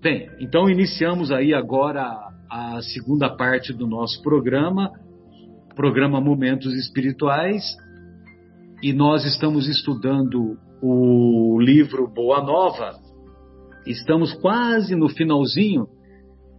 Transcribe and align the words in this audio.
Bem, 0.00 0.30
então 0.38 0.70
iniciamos 0.70 1.32
aí 1.32 1.52
agora 1.52 2.04
a 2.48 2.80
segunda 2.82 3.28
parte 3.36 3.72
do 3.72 3.84
nosso 3.84 4.22
programa, 4.22 4.92
programa 5.74 6.20
Momentos 6.20 6.72
Espirituais, 6.72 7.64
e 8.80 8.92
nós 8.92 9.24
estamos 9.24 9.66
estudando 9.66 10.56
o 10.80 11.58
livro 11.60 12.06
Boa 12.06 12.40
Nova. 12.40 12.92
Estamos 13.84 14.32
quase 14.34 14.94
no 14.94 15.08
finalzinho, 15.08 15.88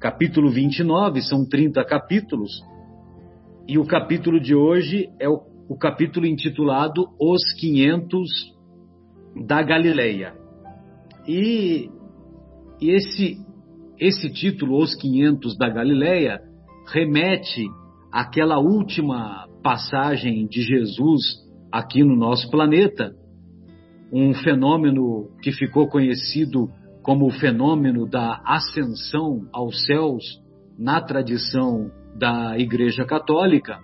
capítulo 0.02 0.50
29, 0.52 1.22
são 1.22 1.48
30 1.48 1.82
capítulos, 1.86 2.52
e 3.66 3.78
o 3.78 3.86
capítulo 3.86 4.38
de 4.38 4.54
hoje 4.54 5.10
é 5.18 5.30
o, 5.30 5.40
o 5.70 5.78
capítulo 5.78 6.26
intitulado 6.26 7.08
Os 7.18 7.54
500 7.54 8.30
da 9.48 9.64
Galileia. 9.64 10.34
E 11.26 11.90
e 12.82 12.92
esse, 12.92 13.38
esse 14.00 14.30
título, 14.32 14.78
Os 14.82 14.96
500 14.96 15.58
da 15.58 15.70
Galileia, 15.70 16.40
remete 16.92 17.66
àquela 18.12 18.60
última 18.60 19.48
passagem 19.62 20.48
de 20.48 20.62
Jesus 20.62 21.22
aqui 21.72 22.04
no 22.04 22.16
nosso 22.16 22.50
planeta, 22.50 23.14
um 24.12 24.34
fenômeno 24.34 25.30
que 25.42 25.52
ficou 25.52 25.88
conhecido 25.88 26.70
como 27.04 27.28
o 27.28 27.32
fenômeno 27.32 28.08
da 28.08 28.42
ascensão 28.46 29.48
aos 29.54 29.86
céus 29.86 30.24
na 30.78 31.02
tradição 31.02 31.92
da 32.18 32.58
Igreja 32.58 33.06
Católica. 33.06 33.80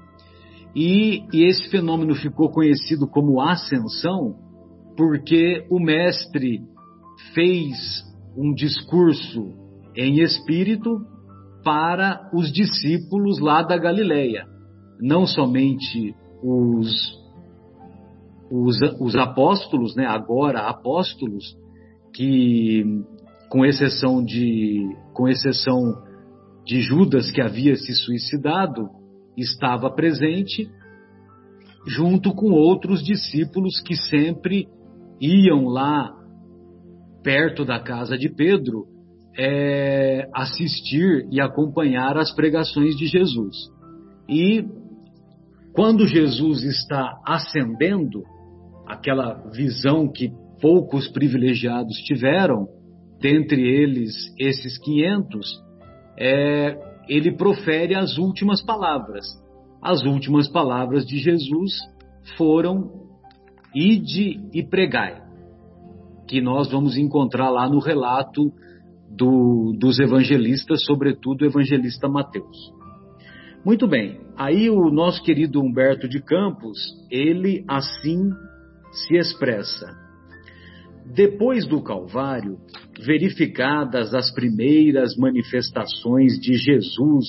E, 0.75 1.23
e, 1.31 1.43
esse 1.47 1.69
fenômeno 1.69 2.15
ficou 2.15 2.49
conhecido 2.49 3.07
como 3.07 3.39
ascensão 3.39 4.35
porque 4.97 5.65
o 5.69 5.79
Mestre 5.79 6.61
fez 7.33 7.75
um 8.37 8.53
discurso 8.53 9.53
em 9.95 10.19
espírito 10.21 10.99
para 11.63 12.29
os 12.33 12.51
discípulos 12.51 13.39
lá 13.39 13.63
da 13.63 13.77
Galileia, 13.77 14.45
não 15.01 15.25
somente 15.25 16.13
os, 16.43 16.93
os, 18.51 18.77
os 18.99 19.15
apóstolos, 19.15 19.95
né, 19.95 20.05
agora 20.05 20.67
apóstolos, 20.67 21.57
que 22.13 22.83
com 23.49 23.65
exceção 23.65 24.23
de 24.23 24.95
com 25.13 25.27
exceção 25.27 26.03
de 26.65 26.81
Judas 26.81 27.31
que 27.31 27.41
havia 27.41 27.75
se 27.75 27.93
suicidado, 27.93 28.89
estava 29.37 29.89
presente 29.89 30.69
junto 31.87 32.33
com 32.33 32.51
outros 32.51 33.03
discípulos 33.03 33.79
que 33.81 33.95
sempre 33.95 34.67
iam 35.21 35.65
lá 35.65 36.11
perto 37.25 37.65
da 37.65 37.79
casa 37.79 38.15
de 38.15 38.29
Pedro, 38.29 38.85
é, 39.35 40.29
assistir 40.31 41.27
e 41.31 41.41
acompanhar 41.41 42.17
as 42.17 42.31
pregações 42.31 42.95
de 42.95 43.07
Jesus. 43.07 43.55
E 44.29 44.63
quando 45.73 46.07
Jesus 46.07 46.63
está 46.63 47.19
ascendendo, 47.25 48.23
aquela 48.87 49.49
visão 49.49 50.07
que 50.07 50.31
poucos 50.61 51.07
privilegiados 51.07 51.97
tiveram, 52.05 52.67
dentre 53.19 53.59
eles 53.59 54.13
esses 54.39 54.77
500, 54.77 55.47
é, 56.19 56.77
ele 57.09 57.35
profere 57.35 57.95
as 57.95 58.19
últimas 58.19 58.63
palavras. 58.63 59.25
As 59.81 60.03
últimas 60.03 60.47
palavras 60.47 61.05
de 61.07 61.17
Jesus 61.17 61.71
foram: 62.37 62.91
Ide 63.75 64.39
e 64.53 64.63
pregai 64.63 65.24
que 66.27 66.41
nós 66.41 66.71
vamos 66.71 66.97
encontrar 66.97 67.49
lá 67.49 67.69
no 67.69 67.79
relato 67.79 68.51
do, 69.09 69.73
dos 69.77 69.99
evangelistas, 69.99 70.83
sobretudo 70.83 71.43
o 71.43 71.45
evangelista 71.45 72.07
Mateus. 72.07 72.73
Muito 73.63 73.87
bem, 73.87 74.19
aí 74.37 74.69
o 74.69 74.91
nosso 74.91 75.23
querido 75.23 75.59
Humberto 75.59 76.07
de 76.07 76.21
Campos, 76.21 76.77
ele 77.09 77.63
assim 77.67 78.29
se 78.91 79.15
expressa. 79.15 79.87
Depois 81.13 81.67
do 81.67 81.81
Calvário, 81.81 82.57
verificadas 83.03 84.13
as 84.13 84.31
primeiras 84.33 85.15
manifestações 85.17 86.39
de 86.39 86.53
Jesus 86.55 87.25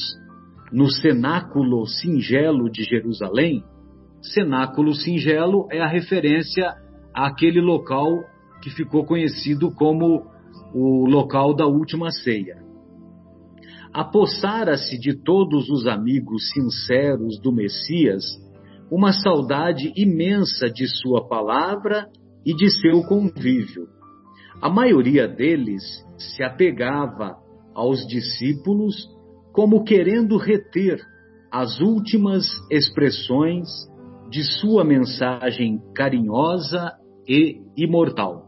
no 0.72 0.91
cenáculo 0.91 1.87
singelo 1.87 2.71
de 2.71 2.82
Jerusalém, 2.82 3.62
cenáculo 4.21 4.94
singelo 4.94 5.69
é 5.71 5.81
a 5.81 5.88
referência 5.88 6.75
àquele 7.15 7.60
local 7.60 8.25
que 8.62 8.71
ficou 8.71 9.05
conhecido 9.05 9.71
como 9.72 10.27
o 10.75 11.06
local 11.06 11.55
da 11.55 11.67
última 11.67 12.11
ceia. 12.11 12.65
Apossara-se 13.93 14.99
de 14.99 15.15
todos 15.15 15.71
os 15.71 15.87
amigos 15.87 16.50
sinceros 16.53 17.41
do 17.41 17.53
Messias 17.53 18.25
uma 18.91 19.12
saudade 19.12 19.93
imensa 19.97 20.71
de 20.71 20.87
sua 20.87 21.27
palavra 21.27 22.06
e 22.45 22.55
de 22.55 22.71
seu 22.71 23.03
convívio. 23.03 23.89
A 24.61 24.71
maioria 24.71 25.27
deles 25.27 25.83
se 26.19 26.43
apegava 26.43 27.37
aos 27.75 28.06
discípulos 28.06 29.09
como 29.53 29.84
querendo 29.84 30.37
reter 30.37 31.00
as 31.50 31.81
últimas 31.81 32.47
expressões 32.71 33.69
de 34.31 34.43
sua 34.61 34.84
mensagem 34.84 35.81
carinhosa 35.95 36.93
e 37.27 37.61
imortal. 37.77 38.46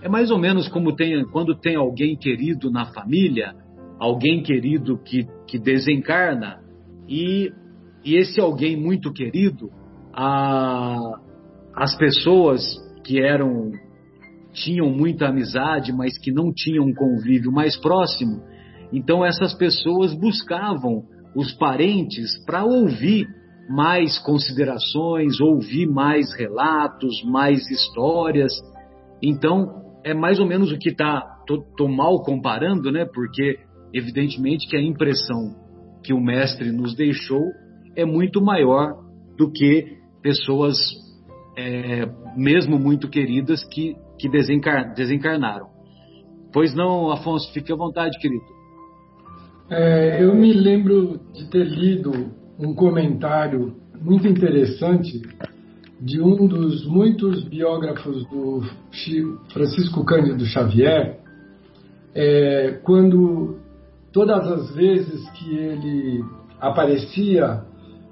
É 0.00 0.08
mais 0.08 0.30
ou 0.30 0.38
menos 0.38 0.68
como 0.68 0.94
tem, 0.94 1.24
quando 1.26 1.54
tem 1.58 1.76
alguém 1.76 2.16
querido 2.16 2.70
na 2.70 2.86
família, 2.86 3.54
alguém 3.98 4.42
querido 4.42 4.98
que, 4.98 5.26
que 5.46 5.58
desencarna, 5.58 6.60
e, 7.08 7.52
e 8.04 8.16
esse 8.16 8.40
alguém 8.40 8.76
muito 8.76 9.12
querido, 9.12 9.70
a, 10.14 11.20
as 11.74 11.96
pessoas 11.96 12.62
que 13.04 13.20
eram 13.20 13.72
tinham 14.52 14.90
muita 14.90 15.28
amizade, 15.28 15.92
mas 15.92 16.18
que 16.18 16.32
não 16.32 16.52
tinham 16.52 16.84
um 16.84 16.94
convívio 16.94 17.52
mais 17.52 17.76
próximo, 17.76 18.42
então 18.92 19.24
essas 19.24 19.54
pessoas 19.54 20.14
buscavam 20.14 21.04
os 21.34 21.52
parentes 21.52 22.42
para 22.44 22.64
ouvir 22.64 23.26
mais 23.68 24.18
considerações, 24.18 25.40
ouvir 25.40 25.86
mais 25.86 26.32
relatos, 26.34 27.22
mais 27.24 27.70
histórias. 27.70 28.52
Então, 29.22 29.87
é 30.08 30.14
mais 30.14 30.40
ou 30.40 30.46
menos 30.46 30.72
o 30.72 30.78
que 30.78 30.88
está. 30.88 31.22
Estou 31.40 31.88
mal 31.88 32.22
comparando, 32.22 32.90
né? 32.90 33.04
Porque, 33.04 33.58
evidentemente, 33.92 34.66
que 34.66 34.76
a 34.76 34.82
impressão 34.82 35.54
que 36.02 36.14
o 36.14 36.20
mestre 36.20 36.72
nos 36.72 36.94
deixou 36.94 37.42
é 37.94 38.04
muito 38.04 38.40
maior 38.40 38.94
do 39.36 39.50
que 39.52 39.98
pessoas, 40.22 40.78
é, 41.56 42.08
mesmo 42.36 42.78
muito 42.78 43.08
queridas, 43.08 43.62
que, 43.64 43.96
que 44.18 44.28
desencar, 44.30 44.94
desencarnaram. 44.94 45.66
Pois 46.52 46.74
não, 46.74 47.10
Afonso, 47.10 47.52
fique 47.52 47.70
à 47.70 47.76
vontade, 47.76 48.18
querido. 48.18 48.44
É, 49.70 50.22
eu 50.22 50.34
me 50.34 50.54
lembro 50.54 51.20
de 51.34 51.50
ter 51.50 51.64
lido 51.64 52.12
um 52.58 52.74
comentário 52.74 53.76
muito 54.00 54.26
interessante 54.26 55.20
de 56.00 56.20
um 56.20 56.46
dos 56.46 56.86
muitos 56.86 57.44
biógrafos 57.44 58.24
do 58.28 58.62
Francisco 59.52 60.04
Cândido 60.04 60.44
Xavier, 60.44 61.18
é, 62.14 62.80
quando 62.84 63.58
todas 64.12 64.46
as 64.46 64.74
vezes 64.74 65.28
que 65.30 65.54
ele 65.54 66.24
aparecia 66.60 67.62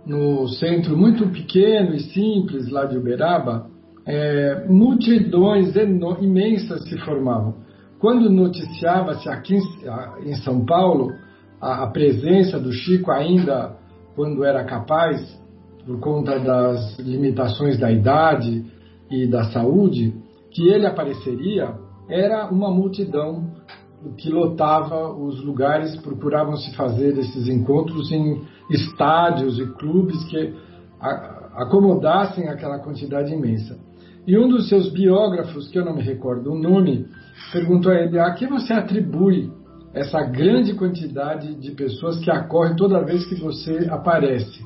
no 0.04 0.46
centro 0.48 0.96
muito 0.96 1.28
pequeno 1.28 1.94
e 1.94 2.00
simples 2.00 2.68
lá 2.68 2.84
de 2.84 2.96
Uberaba, 2.96 3.68
é, 4.06 4.66
multidões 4.68 5.74
imensas 6.20 6.84
se 6.88 6.96
formavam. 6.98 7.54
Quando 7.98 8.30
noticiava-se 8.30 9.28
aqui 9.28 9.58
em 10.24 10.34
São 10.36 10.64
Paulo 10.64 11.12
a, 11.60 11.84
a 11.84 11.86
presença 11.88 12.58
do 12.58 12.72
Chico 12.72 13.10
ainda 13.10 13.76
quando 14.14 14.44
era 14.44 14.64
capaz, 14.64 15.20
por 15.86 16.00
conta 16.00 16.38
das 16.40 16.98
limitações 16.98 17.78
da 17.78 17.92
idade 17.92 18.64
e 19.08 19.26
da 19.28 19.44
saúde, 19.44 20.12
que 20.50 20.68
ele 20.68 20.84
apareceria, 20.84 21.74
era 22.08 22.50
uma 22.50 22.70
multidão 22.70 23.52
que 24.18 24.28
lotava 24.28 25.12
os 25.12 25.42
lugares, 25.44 25.96
procuravam 25.96 26.56
se 26.56 26.74
fazer 26.74 27.16
esses 27.18 27.48
encontros 27.48 28.10
em 28.10 28.42
estádios 28.70 29.58
e 29.60 29.66
clubes 29.74 30.24
que 30.24 30.54
acomodassem 31.54 32.48
aquela 32.48 32.78
quantidade 32.80 33.32
imensa. 33.32 33.78
E 34.26 34.36
um 34.36 34.48
dos 34.48 34.68
seus 34.68 34.90
biógrafos, 34.92 35.68
que 35.68 35.78
eu 35.78 35.84
não 35.84 35.94
me 35.94 36.02
recordo 36.02 36.52
o 36.52 36.58
nome, 36.58 37.06
perguntou 37.52 37.92
a 37.92 37.94
ele: 37.94 38.18
a 38.18 38.32
que 38.32 38.46
você 38.46 38.72
atribui 38.72 39.52
essa 39.94 40.20
grande 40.22 40.74
quantidade 40.74 41.54
de 41.54 41.70
pessoas 41.72 42.18
que 42.18 42.30
acorrem 42.30 42.74
toda 42.74 43.04
vez 43.04 43.24
que 43.26 43.36
você 43.36 43.88
aparece? 43.88 44.60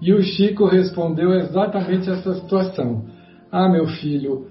E 0.00 0.12
o 0.12 0.22
Chico 0.22 0.66
respondeu 0.66 1.32
exatamente 1.32 2.08
essa 2.08 2.34
situação. 2.34 3.04
Ah, 3.50 3.68
meu 3.68 3.86
filho, 3.86 4.46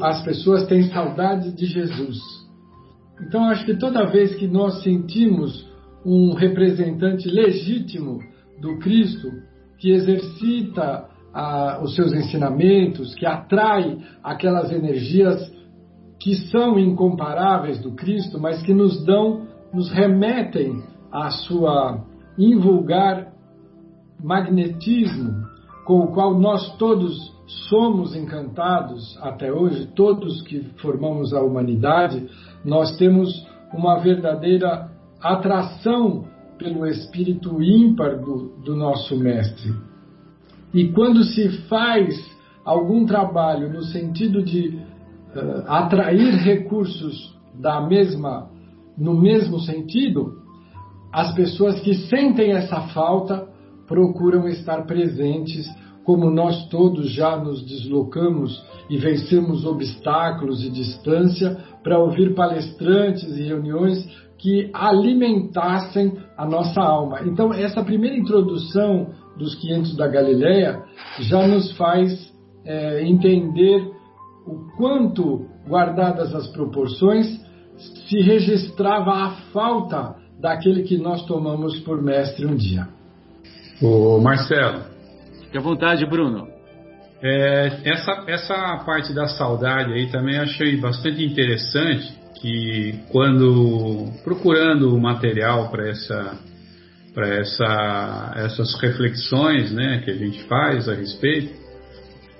as 0.00 0.22
pessoas 0.22 0.66
têm 0.66 0.82
saudade 0.84 1.52
de 1.52 1.66
Jesus. 1.66 2.18
Então, 3.20 3.44
acho 3.44 3.64
que 3.64 3.76
toda 3.76 4.10
vez 4.10 4.34
que 4.34 4.46
nós 4.46 4.82
sentimos 4.82 5.66
um 6.04 6.34
representante 6.34 7.28
legítimo 7.28 8.18
do 8.60 8.78
Cristo, 8.78 9.28
que 9.78 9.90
exercita 9.90 11.08
os 11.82 11.94
seus 11.94 12.12
ensinamentos, 12.12 13.14
que 13.14 13.26
atrai 13.26 13.98
aquelas 14.22 14.70
energias 14.70 15.52
que 16.20 16.34
são 16.50 16.78
incomparáveis 16.78 17.80
do 17.80 17.92
Cristo, 17.92 18.38
mas 18.38 18.62
que 18.62 18.72
nos 18.72 19.04
dão, 19.04 19.46
nos 19.72 19.90
remetem 19.90 20.82
à 21.12 21.30
sua 21.30 22.04
invulgar 22.38 23.33
magnetismo, 24.24 25.46
com 25.84 26.00
o 26.00 26.06
qual 26.08 26.40
nós 26.40 26.76
todos 26.78 27.14
somos 27.68 28.16
encantados 28.16 29.18
até 29.20 29.52
hoje, 29.52 29.86
todos 29.94 30.40
que 30.42 30.60
formamos 30.80 31.34
a 31.34 31.42
humanidade, 31.42 32.26
nós 32.64 32.96
temos 32.96 33.46
uma 33.70 33.98
verdadeira 33.98 34.90
atração 35.20 36.24
pelo 36.56 36.86
espírito 36.86 37.62
ímpar 37.62 38.18
do, 38.18 38.56
do 38.64 38.74
nosso 38.74 39.14
mestre. 39.14 39.74
E 40.72 40.88
quando 40.88 41.22
se 41.22 41.50
faz 41.68 42.14
algum 42.64 43.04
trabalho 43.04 43.70
no 43.70 43.82
sentido 43.82 44.42
de 44.42 44.68
uh, 44.68 45.64
atrair 45.68 46.34
recursos 46.36 47.36
da 47.60 47.86
mesma, 47.86 48.48
no 48.96 49.20
mesmo 49.20 49.60
sentido, 49.60 50.38
as 51.12 51.34
pessoas 51.34 51.78
que 51.80 51.94
sentem 51.94 52.52
essa 52.52 52.80
falta 52.88 53.52
procuram 53.86 54.48
estar 54.48 54.86
presentes, 54.86 55.66
como 56.04 56.30
nós 56.30 56.68
todos 56.68 57.10
já 57.10 57.36
nos 57.36 57.64
deslocamos 57.64 58.62
e 58.90 58.98
vencemos 58.98 59.64
obstáculos 59.64 60.64
e 60.64 60.70
distância 60.70 61.56
para 61.82 61.98
ouvir 61.98 62.34
palestrantes 62.34 63.24
e 63.36 63.42
reuniões 63.42 64.06
que 64.38 64.70
alimentassem 64.74 66.18
a 66.36 66.44
nossa 66.44 66.80
alma. 66.80 67.22
Então, 67.24 67.52
essa 67.52 67.82
primeira 67.82 68.16
introdução 68.16 69.08
dos 69.38 69.54
500 69.54 69.96
da 69.96 70.06
Galileia 70.06 70.82
já 71.20 71.46
nos 71.46 71.74
faz 71.76 72.32
é, 72.64 73.02
entender 73.06 73.90
o 74.46 74.76
quanto, 74.76 75.46
guardadas 75.66 76.34
as 76.34 76.46
proporções, 76.48 77.26
se 78.08 78.20
registrava 78.20 79.10
a 79.10 79.30
falta 79.52 80.16
daquele 80.38 80.82
que 80.82 80.98
nós 80.98 81.24
tomamos 81.24 81.80
por 81.80 82.02
mestre 82.02 82.46
um 82.46 82.54
dia. 82.54 82.86
O 83.82 84.20
Marcelo. 84.20 84.82
Fique 85.42 85.58
à 85.58 85.60
vontade, 85.60 86.06
Bruno. 86.06 86.48
É, 87.22 87.80
essa, 87.84 88.24
essa 88.26 88.76
parte 88.84 89.14
da 89.14 89.26
saudade 89.26 89.92
aí 89.92 90.10
também 90.10 90.38
achei 90.38 90.76
bastante 90.76 91.24
interessante, 91.24 92.12
que 92.40 93.00
quando 93.10 94.12
procurando 94.22 94.94
o 94.94 95.00
material 95.00 95.70
para 95.70 95.88
essa 95.88 96.38
para 97.14 97.28
essa, 97.28 98.32
essas 98.36 98.74
reflexões 98.80 99.70
né, 99.70 100.02
que 100.04 100.10
a 100.10 100.16
gente 100.16 100.42
faz 100.48 100.88
a 100.88 100.94
respeito, 100.94 101.54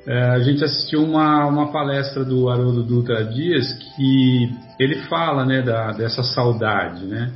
é, 0.07 0.21
a 0.31 0.41
gente 0.41 0.65
assistiu 0.65 1.03
uma, 1.03 1.47
uma 1.47 1.73
palestra 1.73 2.25
do 2.25 2.51
Haroldo 2.51 2.83
Dutra 2.83 3.25
Dias 3.25 3.73
que 3.73 4.51
ele 4.79 4.97
fala 5.09 5.47
né, 5.47 5.63
da, 5.63 5.93
dessa 5.93 6.23
saudade, 6.25 7.07
né? 7.07 7.33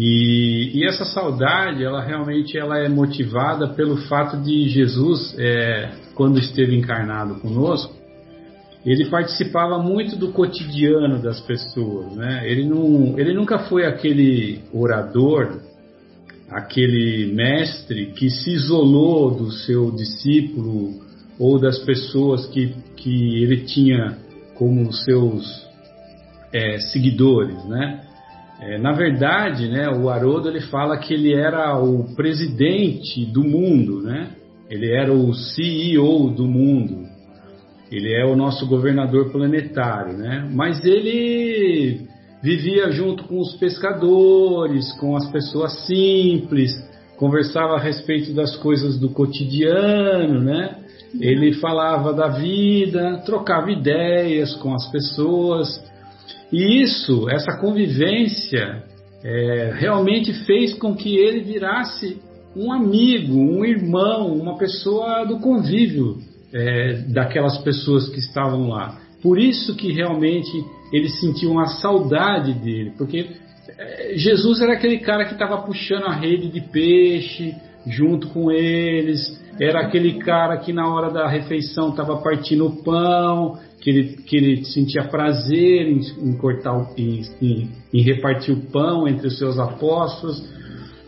E, 0.00 0.70
e, 0.74 0.86
essa 0.86 1.04
saudade, 1.04 1.82
ela 1.82 2.00
realmente 2.00 2.56
ela 2.56 2.78
é 2.78 2.88
motivada 2.88 3.66
pelo 3.68 3.96
fato 3.96 4.36
de 4.36 4.68
Jesus, 4.68 5.34
é, 5.36 5.90
quando 6.14 6.38
esteve 6.38 6.76
encarnado 6.76 7.34
conosco, 7.40 7.96
ele 8.86 9.06
participava 9.06 9.76
muito 9.82 10.14
do 10.14 10.28
cotidiano 10.28 11.20
das 11.20 11.40
pessoas, 11.40 12.14
né? 12.14 12.48
Ele, 12.48 12.64
não, 12.64 13.18
ele 13.18 13.34
nunca 13.34 13.58
foi 13.58 13.84
aquele 13.86 14.60
orador 14.72 15.58
aquele 16.50 17.32
mestre 17.34 18.06
que 18.12 18.30
se 18.30 18.50
isolou 18.50 19.34
do 19.34 19.50
seu 19.50 19.90
discípulo 19.90 20.94
ou 21.38 21.58
das 21.58 21.78
pessoas 21.80 22.46
que, 22.46 22.74
que 22.96 23.42
ele 23.42 23.64
tinha 23.64 24.16
como 24.54 24.92
seus 24.92 25.66
é, 26.52 26.78
seguidores, 26.78 27.62
né? 27.66 28.07
É, 28.60 28.76
na 28.78 28.92
verdade, 28.92 29.68
né, 29.68 29.88
o 29.88 30.08
Haroldo 30.08 30.48
ele 30.48 30.60
fala 30.62 30.98
que 30.98 31.14
ele 31.14 31.32
era 31.32 31.78
o 31.78 32.14
presidente 32.16 33.24
do 33.24 33.44
mundo, 33.44 34.02
né? 34.02 34.30
Ele 34.68 34.90
era 34.90 35.12
o 35.12 35.32
CEO 35.32 36.30
do 36.30 36.44
mundo. 36.44 37.06
Ele 37.90 38.12
é 38.12 38.26
o 38.26 38.36
nosso 38.36 38.66
governador 38.66 39.30
planetário, 39.30 40.18
né? 40.18 40.48
Mas 40.52 40.84
ele 40.84 42.06
vivia 42.42 42.90
junto 42.90 43.24
com 43.24 43.38
os 43.38 43.54
pescadores, 43.56 44.92
com 44.98 45.16
as 45.16 45.30
pessoas 45.30 45.86
simples, 45.86 46.72
conversava 47.16 47.74
a 47.74 47.80
respeito 47.80 48.32
das 48.32 48.56
coisas 48.56 48.98
do 48.98 49.08
cotidiano, 49.08 50.40
né? 50.40 50.76
Ele 51.18 51.54
falava 51.54 52.12
da 52.12 52.28
vida, 52.28 53.22
trocava 53.24 53.70
ideias 53.70 54.54
com 54.56 54.74
as 54.74 54.90
pessoas. 54.90 55.82
E 56.52 56.82
isso, 56.82 57.28
essa 57.28 57.58
convivência, 57.58 58.82
é, 59.22 59.72
realmente 59.78 60.32
fez 60.44 60.74
com 60.74 60.94
que 60.94 61.16
ele 61.16 61.40
virasse 61.40 62.18
um 62.56 62.72
amigo, 62.72 63.34
um 63.34 63.64
irmão, 63.64 64.34
uma 64.34 64.56
pessoa 64.56 65.24
do 65.24 65.38
convívio 65.38 66.18
é, 66.52 67.02
daquelas 67.08 67.58
pessoas 67.58 68.08
que 68.08 68.18
estavam 68.18 68.68
lá. 68.68 69.00
Por 69.22 69.38
isso 69.38 69.76
que 69.76 69.92
realmente 69.92 70.50
eles 70.92 71.20
sentiam 71.20 71.52
uma 71.52 71.66
saudade 71.66 72.54
dele, 72.54 72.92
porque 72.96 73.26
é, 73.76 74.12
Jesus 74.16 74.60
era 74.60 74.72
aquele 74.72 74.98
cara 74.98 75.24
que 75.24 75.32
estava 75.32 75.58
puxando 75.62 76.06
a 76.06 76.14
rede 76.14 76.48
de 76.48 76.60
peixe 76.60 77.54
junto 77.86 78.28
com 78.28 78.50
eles, 78.50 79.40
era 79.60 79.80
aquele 79.80 80.18
cara 80.20 80.56
que 80.58 80.72
na 80.72 80.92
hora 80.92 81.10
da 81.10 81.28
refeição 81.28 81.90
estava 81.90 82.16
partindo 82.18 82.66
o 82.66 82.82
pão, 82.82 83.58
que 83.80 83.90
ele, 83.90 84.16
que 84.22 84.36
ele 84.36 84.64
sentia 84.64 85.04
prazer 85.04 85.88
em, 85.88 86.00
em 86.22 86.36
cortar, 86.36 86.74
em, 86.96 87.22
em, 87.40 87.70
em, 87.92 88.02
repartir 88.02 88.54
o 88.54 88.60
pão 88.70 89.06
entre 89.08 89.26
os 89.26 89.38
seus 89.38 89.58
apóstolos. 89.58 90.42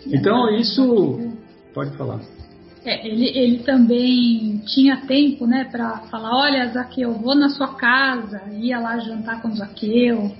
Então 0.07 0.49
isso 0.57 1.33
pode 1.75 1.97
falar. 1.97 2.21
É, 2.85 3.07
ele, 3.07 3.29
ele 3.37 3.59
também 3.59 4.63
tinha 4.67 4.97
tempo, 5.07 5.47
né, 5.47 5.69
para 5.71 5.99
falar, 6.11 6.35
olha, 6.35 6.69
Zaqueu, 6.69 7.13
vou 7.13 7.35
na 7.35 7.51
sua 7.51 7.75
casa, 7.75 8.43
ia 8.59 8.79
lá 8.81 8.99
jantar 8.99 9.43
com 9.43 9.55
Zaqueu. 9.55 10.33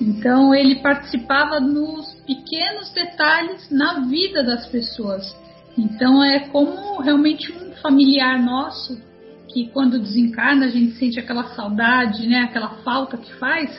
Então 0.00 0.54
ele 0.54 0.76
participava 0.76 1.58
nos 1.58 2.14
pequenos 2.26 2.92
detalhes 2.92 3.68
na 3.70 4.00
vida 4.00 4.44
das 4.44 4.66
pessoas. 4.66 5.34
Então 5.78 6.22
é 6.22 6.40
como 6.48 7.00
realmente 7.00 7.52
um 7.52 7.70
familiar 7.80 8.42
nosso 8.42 9.00
que 9.48 9.68
quando 9.68 9.98
desencarna 9.98 10.66
a 10.66 10.68
gente 10.68 10.92
sente 10.98 11.18
aquela 11.18 11.44
saudade, 11.54 12.26
né, 12.26 12.40
aquela 12.40 12.68
falta 12.82 13.16
que 13.16 13.32
faz, 13.34 13.70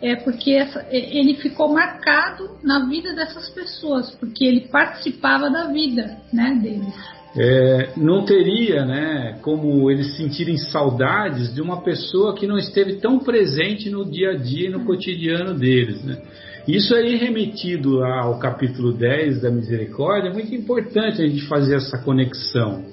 é 0.00 0.16
porque 0.16 0.52
essa, 0.52 0.86
ele 0.90 1.34
ficou 1.34 1.72
marcado 1.72 2.50
na 2.62 2.86
vida 2.88 3.14
dessas 3.14 3.48
pessoas, 3.50 4.10
porque 4.16 4.44
ele 4.44 4.62
participava 4.68 5.50
da 5.50 5.66
vida, 5.66 6.18
né, 6.32 6.58
deles. 6.60 6.94
É, 7.36 7.92
não 7.96 8.24
teria, 8.24 8.84
né, 8.84 9.38
como 9.42 9.90
eles 9.90 10.16
sentirem 10.16 10.56
saudades 10.56 11.54
de 11.54 11.60
uma 11.60 11.82
pessoa 11.82 12.34
que 12.34 12.46
não 12.46 12.58
esteve 12.58 12.96
tão 12.96 13.18
presente 13.18 13.90
no 13.90 14.04
dia 14.04 14.30
a 14.30 14.36
dia 14.36 14.68
e 14.68 14.72
no 14.72 14.84
cotidiano 14.84 15.54
deles, 15.54 16.02
né? 16.04 16.20
Isso 16.68 16.94
aí 16.94 17.16
remetido 17.16 18.04
ao 18.04 18.38
capítulo 18.38 18.92
10 18.92 19.40
da 19.40 19.50
misericórdia, 19.50 20.28
é 20.28 20.32
muito 20.34 20.54
importante 20.54 21.22
a 21.22 21.26
gente 21.26 21.46
fazer 21.46 21.76
essa 21.76 21.96
conexão 21.96 22.84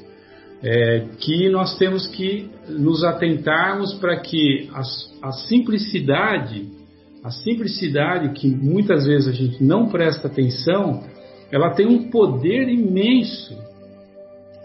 é, 0.63 1.07
que 1.19 1.49
nós 1.49 1.77
temos 1.77 2.07
que 2.07 2.49
nos 2.69 3.03
atentarmos 3.03 3.93
para 3.95 4.15
que 4.21 4.69
a, 4.73 5.27
a 5.27 5.31
simplicidade, 5.33 6.69
a 7.21 7.29
simplicidade 7.31 8.29
que 8.39 8.47
muitas 8.47 9.05
vezes 9.05 9.27
a 9.27 9.33
gente 9.33 9.61
não 9.61 9.89
presta 9.89 10.29
atenção, 10.29 11.03
ela 11.51 11.71
tem 11.71 11.85
um 11.85 12.09
poder 12.09 12.69
imenso. 12.69 13.57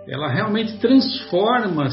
Ela 0.06 0.28
realmente 0.28 0.74
transforma 0.78 1.88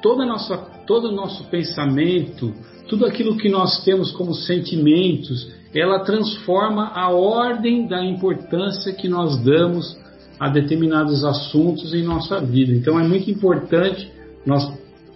toda 0.00 0.24
nossa, 0.24 0.56
todo 0.86 1.08
o 1.08 1.14
nosso 1.14 1.44
pensamento, 1.50 2.54
tudo 2.88 3.04
aquilo 3.04 3.36
que 3.36 3.50
nós 3.50 3.84
temos 3.84 4.10
como 4.12 4.32
sentimentos, 4.32 5.52
ela 5.74 6.04
transforma 6.04 6.92
a 6.94 7.10
ordem 7.10 7.86
da 7.86 8.04
importância 8.04 8.92
que 8.92 9.08
nós 9.08 9.36
damos 9.42 9.98
a 10.38 10.48
determinados 10.48 11.24
assuntos 11.24 11.92
em 11.92 12.02
nossa 12.02 12.40
vida. 12.40 12.72
Então 12.72 12.98
é 12.98 13.06
muito 13.06 13.30
importante 13.30 14.10
nós 14.46 14.72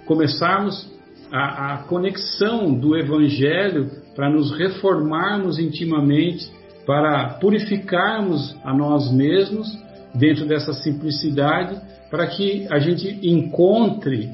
começarmos 0.06 0.90
a, 1.30 1.74
a 1.74 1.78
conexão 1.84 2.72
do 2.72 2.96
Evangelho 2.96 3.90
para 4.16 4.30
nos 4.30 4.50
reformarmos 4.56 5.58
intimamente, 5.58 6.50
para 6.86 7.38
purificarmos 7.40 8.56
a 8.64 8.74
nós 8.74 9.12
mesmos 9.12 9.68
dentro 10.14 10.46
dessa 10.46 10.72
simplicidade, 10.72 11.78
para 12.10 12.26
que 12.26 12.66
a 12.70 12.78
gente 12.78 13.20
encontre 13.22 14.30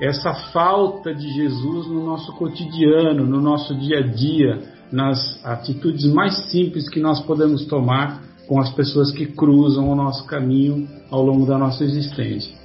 essa 0.00 0.32
falta 0.52 1.14
de 1.14 1.28
Jesus 1.34 1.86
no 1.88 2.04
nosso 2.04 2.32
cotidiano, 2.36 3.26
no 3.26 3.40
nosso 3.40 3.74
dia 3.74 3.98
a 3.98 4.06
dia, 4.06 4.62
nas 4.90 5.44
atitudes 5.44 6.04
mais 6.06 6.50
simples 6.50 6.88
que 6.88 7.00
nós 7.00 7.20
podemos 7.20 7.66
tomar 7.66 8.22
com 8.46 8.58
as 8.60 8.72
pessoas 8.72 9.12
que 9.12 9.26
cruzam 9.26 9.88
o 9.88 9.94
nosso 9.94 10.26
caminho 10.26 10.88
ao 11.10 11.22
longo 11.22 11.46
da 11.46 11.58
nossa 11.58 11.84
existência. 11.84 12.56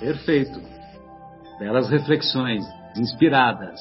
Perfeito. 0.00 0.60
Belas 1.58 1.88
reflexões, 1.88 2.64
inspiradas. 2.96 3.80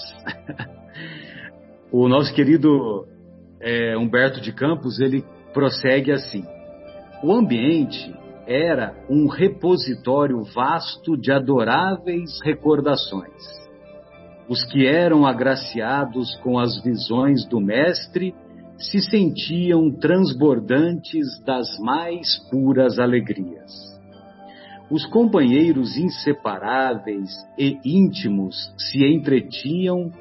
o 1.91 2.07
nosso 2.07 2.33
querido 2.33 3.07
é, 3.59 3.97
Humberto 3.97 4.41
de 4.41 4.51
Campos, 4.51 4.99
ele 4.99 5.23
prossegue 5.53 6.11
assim. 6.11 6.45
O 7.23 7.33
ambiente 7.33 8.13
era 8.45 8.93
um 9.09 9.27
repositório 9.27 10.43
vasto 10.43 11.17
de 11.17 11.31
adoráveis 11.31 12.39
recordações. 12.43 13.63
Os 14.47 14.65
que 14.65 14.85
eram 14.85 15.25
agraciados 15.25 16.35
com 16.37 16.59
as 16.59 16.81
visões 16.83 17.45
do 17.45 17.59
Mestre 17.61 18.33
se 18.77 18.99
sentiam 18.99 19.89
transbordantes 19.91 21.41
das 21.45 21.77
mais 21.79 22.37
puras 22.49 22.99
alegrias. 22.99 23.71
Os 24.91 25.05
companheiros 25.05 25.97
inseparáveis 25.97 27.29
e 27.57 27.77
íntimos 27.85 28.55
se 28.77 29.03
entretinham, 29.05 30.11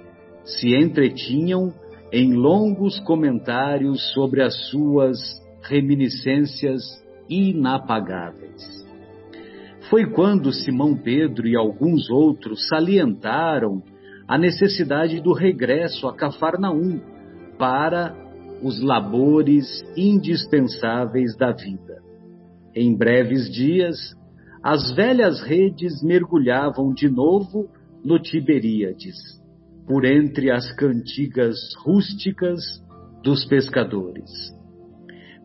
se 0.44 0.74
entretinham 0.74 1.72
em 2.12 2.32
longos 2.32 3.00
comentários 3.00 4.12
sobre 4.12 4.42
as 4.42 4.54
suas 4.70 5.18
reminiscências 5.62 6.82
inapagáveis. 7.28 8.62
Foi 9.90 10.06
quando 10.10 10.52
Simão 10.52 10.96
Pedro 10.96 11.46
e 11.46 11.56
alguns 11.56 12.08
outros 12.08 12.68
salientaram 12.68 13.82
a 14.32 14.38
necessidade 14.38 15.20
do 15.20 15.34
regresso 15.34 16.08
a 16.08 16.16
Cafarnaum 16.16 16.98
para 17.58 18.16
os 18.62 18.80
labores 18.80 19.66
indispensáveis 19.94 21.36
da 21.36 21.52
vida. 21.52 22.00
Em 22.74 22.96
breves 22.96 23.52
dias, 23.52 23.98
as 24.64 24.90
velhas 24.92 25.42
redes 25.42 26.02
mergulhavam 26.02 26.94
de 26.94 27.10
novo 27.10 27.68
no 28.02 28.18
Tiberíades, 28.18 29.18
por 29.86 30.02
entre 30.06 30.50
as 30.50 30.74
cantigas 30.76 31.58
rústicas 31.84 32.62
dos 33.22 33.44
pescadores. 33.44 34.30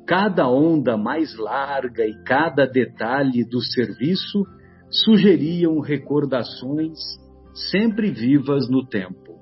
Cada 0.07 0.49
onda 0.49 0.95
mais 0.95 1.37
larga 1.37 2.05
e 2.05 2.23
cada 2.23 2.65
detalhe 2.65 3.43
do 3.43 3.61
serviço 3.61 4.45
sugeriam 4.89 5.77
recordações 5.81 7.26
sempre 7.71 8.11
vivas 8.11 8.69
no 8.69 8.85
tempo. 8.85 9.37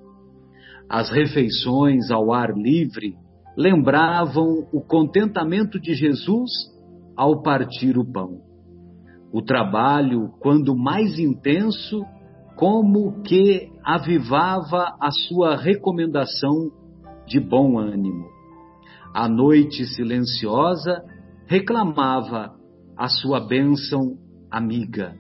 As 0.90 1.10
refeições 1.10 2.12
ao 2.12 2.32
ar 2.34 2.52
livre 2.56 3.16
lembravam 3.58 4.68
o 4.72 4.82
contentamento 4.82 5.80
de 5.80 5.94
Jesus 5.94 6.52
ao 7.16 7.42
partir 7.42 7.98
o 7.98 8.06
pão. 8.06 8.42
O 9.34 9.42
trabalho, 9.42 10.30
quando 10.40 10.76
mais 10.76 11.18
intenso, 11.18 12.06
como 12.56 13.22
que 13.24 13.70
avivava 13.84 14.96
a 15.02 15.12
sua 15.12 15.56
recomendação 15.56 16.72
de 17.28 17.40
bom 17.40 17.78
ânimo 17.80 18.36
a 19.16 19.30
noite 19.30 19.86
silenciosa 19.86 21.02
reclamava 21.48 22.54
a 22.98 23.08
sua 23.08 23.48
bênção 23.48 24.18
amiga. 24.52 25.16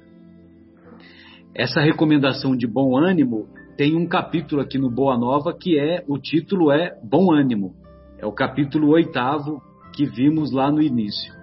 Essa 1.56 1.80
recomendação 1.80 2.54
de 2.54 2.68
bom 2.68 2.98
ânimo 2.98 3.48
tem 3.78 3.96
um 3.96 4.06
capítulo 4.06 4.62
aqui 4.62 4.78
no 4.78 4.92
Boa 4.92 5.18
Nova 5.18 5.54
que 5.58 5.80
é 5.80 6.04
o 6.06 6.18
título 6.18 6.70
é 6.70 7.00
Bom 7.02 7.34
Ânimo. 7.34 7.74
É 8.20 8.26
o 8.26 8.34
capítulo 8.34 8.90
oitavo 8.90 9.62
que 9.94 10.06
vimos 10.06 10.52
lá 10.52 10.70
no 10.70 10.82
início. 10.82 11.34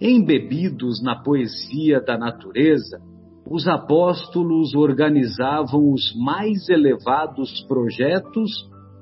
Embebidos 0.00 1.00
na 1.00 1.14
poesia 1.14 2.00
da 2.00 2.18
natureza, 2.18 3.00
os 3.48 3.68
apóstolos 3.68 4.74
organizavam 4.74 5.92
os 5.92 6.12
mais 6.16 6.68
elevados 6.68 7.64
projetos 7.68 8.50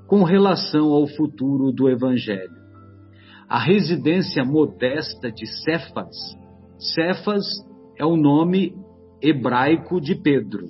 com 0.07 0.25
relação 0.25 0.93
ao 0.93 1.07
futuro 1.07 1.73
do 1.73 1.89
Evangelho. 1.89 2.55
A 3.49 3.59
residência 3.59 4.45
modesta 4.45 5.33
de 5.33 5.47
Cefas, 5.47 6.15
Cefas 6.79 7.47
é 7.99 8.05
o 8.05 8.17
nome 8.17 8.75
hebraico 9.23 10.01
de 10.01 10.15
Pedro. 10.15 10.67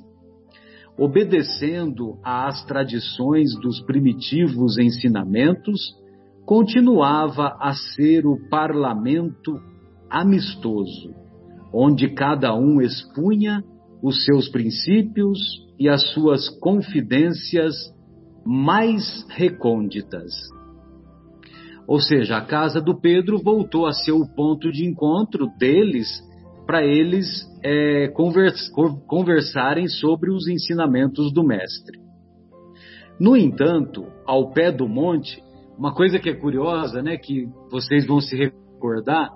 Obedecendo 0.99 2.19
às 2.25 2.65
tradições 2.65 3.55
dos 3.61 3.81
primitivos 3.83 4.79
ensinamentos, 4.79 5.95
continuava 6.47 7.57
a 7.61 7.75
ser 7.75 8.27
o 8.27 8.49
parlamento 8.49 9.61
amistoso, 10.09 11.15
onde 11.73 12.09
cada 12.09 12.55
um 12.55 12.81
expunha 12.81 13.63
os 14.03 14.25
seus 14.25 14.49
princípios 14.49 15.39
e 15.79 15.89
as 15.89 16.11
suas 16.13 16.49
confidências 16.61 17.75
mais 18.45 19.27
recônditas. 19.31 20.33
Ou 21.87 22.01
seja, 22.01 22.39
a 22.39 22.45
casa 22.45 22.81
do 22.81 22.99
Pedro 23.01 23.39
voltou 23.39 23.87
a 23.87 23.93
ser 23.93 24.13
o 24.13 24.27
ponto 24.27 24.73
de 24.73 24.85
encontro 24.85 25.49
deles 25.59 26.09
para 26.67 26.85
eles 26.85 27.27
é, 27.63 28.09
convers, 28.09 28.69
conversarem 29.07 29.89
sobre 29.89 30.31
os 30.31 30.49
ensinamentos 30.49 31.33
do 31.33 31.45
Mestre. 31.45 32.01
No 33.19 33.37
entanto, 33.37 34.07
ao 34.27 34.51
pé 34.51 34.71
do 34.73 34.89
monte, 34.89 35.43
uma 35.79 35.95
coisa 35.95 36.19
que 36.19 36.29
é 36.29 36.35
curiosa, 36.35 37.03
né, 37.03 37.17
que 37.17 37.47
vocês 37.71 38.07
vão 38.07 38.21
se 38.21 38.37
recordar, 38.37 39.31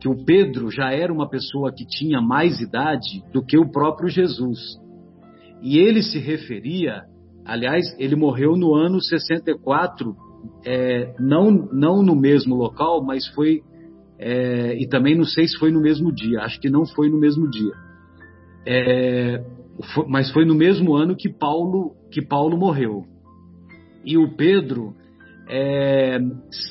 que 0.00 0.08
o 0.08 0.24
Pedro 0.24 0.70
já 0.70 0.92
era 0.92 1.12
uma 1.12 1.28
pessoa 1.28 1.72
que 1.72 1.86
tinha 1.86 2.20
mais 2.20 2.60
idade 2.60 3.24
do 3.32 3.44
que 3.44 3.58
o 3.58 3.70
próprio 3.70 4.08
Jesus. 4.08 4.58
E 5.62 5.78
ele 5.78 6.02
se 6.02 6.18
referia 6.18 7.02
Aliás, 7.44 7.84
ele 7.98 8.16
morreu 8.16 8.56
no 8.56 8.74
ano 8.74 9.02
64, 9.02 10.16
é, 10.64 11.14
não, 11.20 11.50
não 11.50 12.02
no 12.02 12.16
mesmo 12.16 12.54
local, 12.54 13.04
mas 13.04 13.26
foi. 13.28 13.60
É, 14.18 14.76
e 14.80 14.86
também 14.88 15.16
não 15.16 15.24
sei 15.24 15.46
se 15.46 15.58
foi 15.58 15.70
no 15.70 15.80
mesmo 15.80 16.12
dia, 16.12 16.40
acho 16.40 16.60
que 16.60 16.70
não 16.70 16.86
foi 16.86 17.10
no 17.10 17.18
mesmo 17.18 17.48
dia. 17.50 17.72
É, 18.66 19.44
foi, 19.94 20.06
mas 20.08 20.30
foi 20.30 20.44
no 20.44 20.54
mesmo 20.54 20.94
ano 20.94 21.16
que 21.16 21.28
Paulo, 21.28 21.94
que 22.10 22.22
Paulo 22.22 22.56
morreu. 22.56 23.04
E 24.04 24.16
o 24.16 24.36
Pedro, 24.36 24.94
é, 25.48 26.18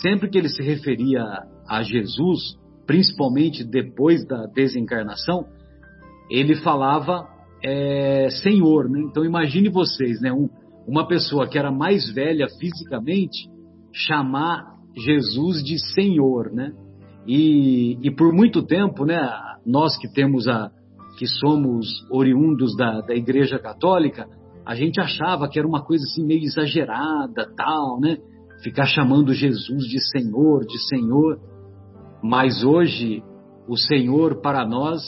sempre 0.02 0.30
que 0.30 0.38
ele 0.38 0.50
se 0.50 0.64
referia 0.64 1.24
a 1.68 1.84
Jesus, 1.84 2.58
principalmente 2.86 3.64
depois 3.64 4.26
da 4.26 4.46
desencarnação, 4.46 5.46
ele 6.30 6.56
falava 6.56 7.28
é, 7.64 8.30
Senhor, 8.30 8.90
né? 8.90 9.02
Então 9.02 9.24
imagine 9.24 9.70
vocês, 9.70 10.20
né? 10.22 10.32
Um, 10.32 10.50
uma 10.88 11.08
pessoa 11.08 11.48
que 11.48 11.58
era 11.58 11.72
mais 11.72 12.12
velha 12.14 12.48
fisicamente 12.60 13.50
chamar 13.92 14.74
Jesus 14.96 15.64
de 15.64 15.80
Senhor, 15.94 16.52
né? 16.52 16.74
E, 17.28 17.98
e 18.02 18.12
por 18.12 18.34
muito 18.34 18.64
tempo, 18.64 19.06
né? 19.06 19.20
Nós 19.66 19.98
que 19.98 20.12
temos 20.12 20.48
a 20.48 20.72
que 21.18 21.28
somos 21.28 21.88
oriundos 22.10 22.76
da, 22.76 23.02
da 23.02 23.16
Igreja 23.16 23.60
Católica, 23.60 24.28
a 24.66 24.76
gente 24.76 25.00
achava 25.00 25.48
que 25.48 25.60
era 25.60 25.68
uma 25.68 25.84
coisa 25.84 26.04
assim 26.06 26.26
meio 26.26 26.44
exagerada, 26.44 27.52
tal, 27.56 28.00
né? 28.00 28.18
Ficar 28.64 28.86
chamando 28.86 29.34
Jesus 29.34 29.84
de 29.86 30.00
Senhor, 30.00 30.66
de 30.66 30.78
Senhor. 30.88 31.40
Mas 32.24 32.64
hoje 32.64 33.22
o 33.68 33.78
Senhor 33.78 34.42
para 34.42 34.66
nós 34.66 35.02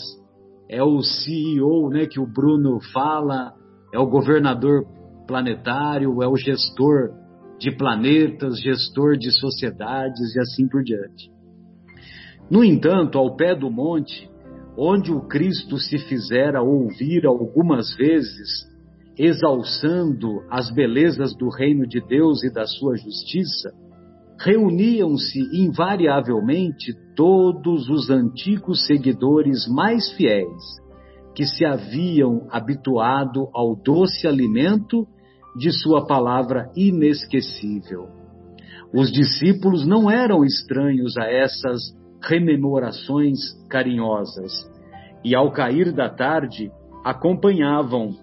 é 0.69 0.83
o 0.83 1.01
CEO, 1.01 1.89
né? 1.89 2.05
Que 2.05 2.19
o 2.19 2.27
Bruno 2.27 2.79
fala, 2.93 3.53
é 3.93 3.99
o 3.99 4.07
governador 4.07 4.83
planetário, 5.27 6.21
é 6.21 6.27
o 6.27 6.35
gestor 6.35 7.11
de 7.59 7.71
planetas, 7.71 8.59
gestor 8.61 9.17
de 9.17 9.31
sociedades 9.31 10.35
e 10.35 10.39
assim 10.39 10.67
por 10.67 10.83
diante. 10.83 11.34
No 12.49 12.63
entanto, 12.63 13.17
ao 13.17 13.35
pé 13.35 13.55
do 13.55 13.71
monte, 13.71 14.29
onde 14.77 15.11
o 15.11 15.21
Cristo 15.21 15.77
se 15.77 15.97
fizera 15.97 16.61
ouvir 16.61 17.25
algumas 17.25 17.95
vezes, 17.95 18.65
exalçando 19.17 20.43
as 20.49 20.69
belezas 20.71 21.35
do 21.35 21.49
reino 21.49 21.87
de 21.87 22.01
Deus 22.01 22.43
e 22.43 22.51
da 22.51 22.65
sua 22.65 22.95
justiça, 22.97 23.71
reuniam-se 24.39 25.39
invariavelmente 25.53 26.93
todos 27.15 27.89
os 27.89 28.09
antigos 28.09 28.85
seguidores 28.85 29.65
mais 29.67 30.11
fiéis, 30.13 30.61
que 31.33 31.45
se 31.45 31.65
haviam 31.65 32.47
habituado 32.51 33.49
ao 33.53 33.75
doce 33.75 34.27
alimento 34.27 35.07
de 35.57 35.71
Sua 35.71 36.05
palavra 36.05 36.69
inesquecível. 36.75 38.07
Os 38.93 39.11
discípulos 39.11 39.85
não 39.85 40.11
eram 40.11 40.43
estranhos 40.43 41.17
a 41.17 41.25
essas 41.25 41.81
rememorações 42.27 43.39
carinhosas 43.69 44.51
e, 45.23 45.35
ao 45.35 45.51
cair 45.51 45.91
da 45.91 46.09
tarde, 46.09 46.71
acompanhavam 47.03 48.15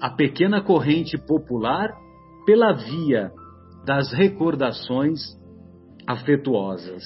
a 0.00 0.10
pequena 0.10 0.60
corrente 0.60 1.16
popular 1.16 1.94
pela 2.44 2.72
via 2.72 3.30
das 3.84 4.12
recordações 4.12 5.20
afetuosas. 6.06 7.02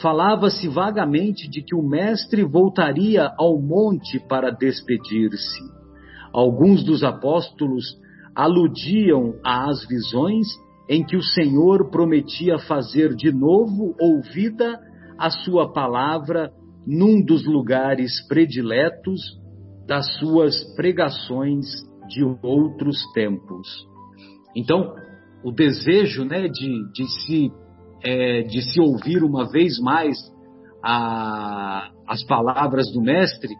Falava-se 0.00 0.68
vagamente 0.68 1.48
de 1.48 1.62
que 1.62 1.74
o 1.74 1.82
mestre 1.82 2.44
voltaria 2.44 3.32
ao 3.38 3.60
monte 3.60 4.18
para 4.28 4.50
despedir-se. 4.50 5.62
Alguns 6.32 6.84
dos 6.84 7.04
apóstolos 7.04 7.96
aludiam 8.34 9.34
às 9.44 9.86
visões 9.86 10.46
em 10.88 11.04
que 11.04 11.16
o 11.16 11.22
Senhor 11.22 11.90
prometia 11.90 12.58
fazer 12.58 13.14
de 13.14 13.32
novo 13.32 13.94
ouvida 14.00 14.80
a 15.18 15.30
sua 15.30 15.72
palavra 15.72 16.50
num 16.86 17.24
dos 17.24 17.46
lugares 17.46 18.26
prediletos 18.28 19.20
das 19.86 20.18
suas 20.18 20.74
pregações 20.76 21.64
de 22.08 22.22
outros 22.42 22.96
tempos. 23.12 23.68
Então, 24.56 24.94
o 25.42 25.50
desejo 25.50 26.24
né, 26.24 26.48
de, 26.48 26.92
de, 26.92 27.06
se, 27.20 27.52
é, 28.02 28.42
de 28.42 28.62
se 28.62 28.80
ouvir 28.80 29.22
uma 29.22 29.50
vez 29.50 29.78
mais 29.80 30.16
a, 30.82 31.90
as 32.06 32.24
palavras 32.24 32.90
do 32.92 33.00
Mestre, 33.00 33.54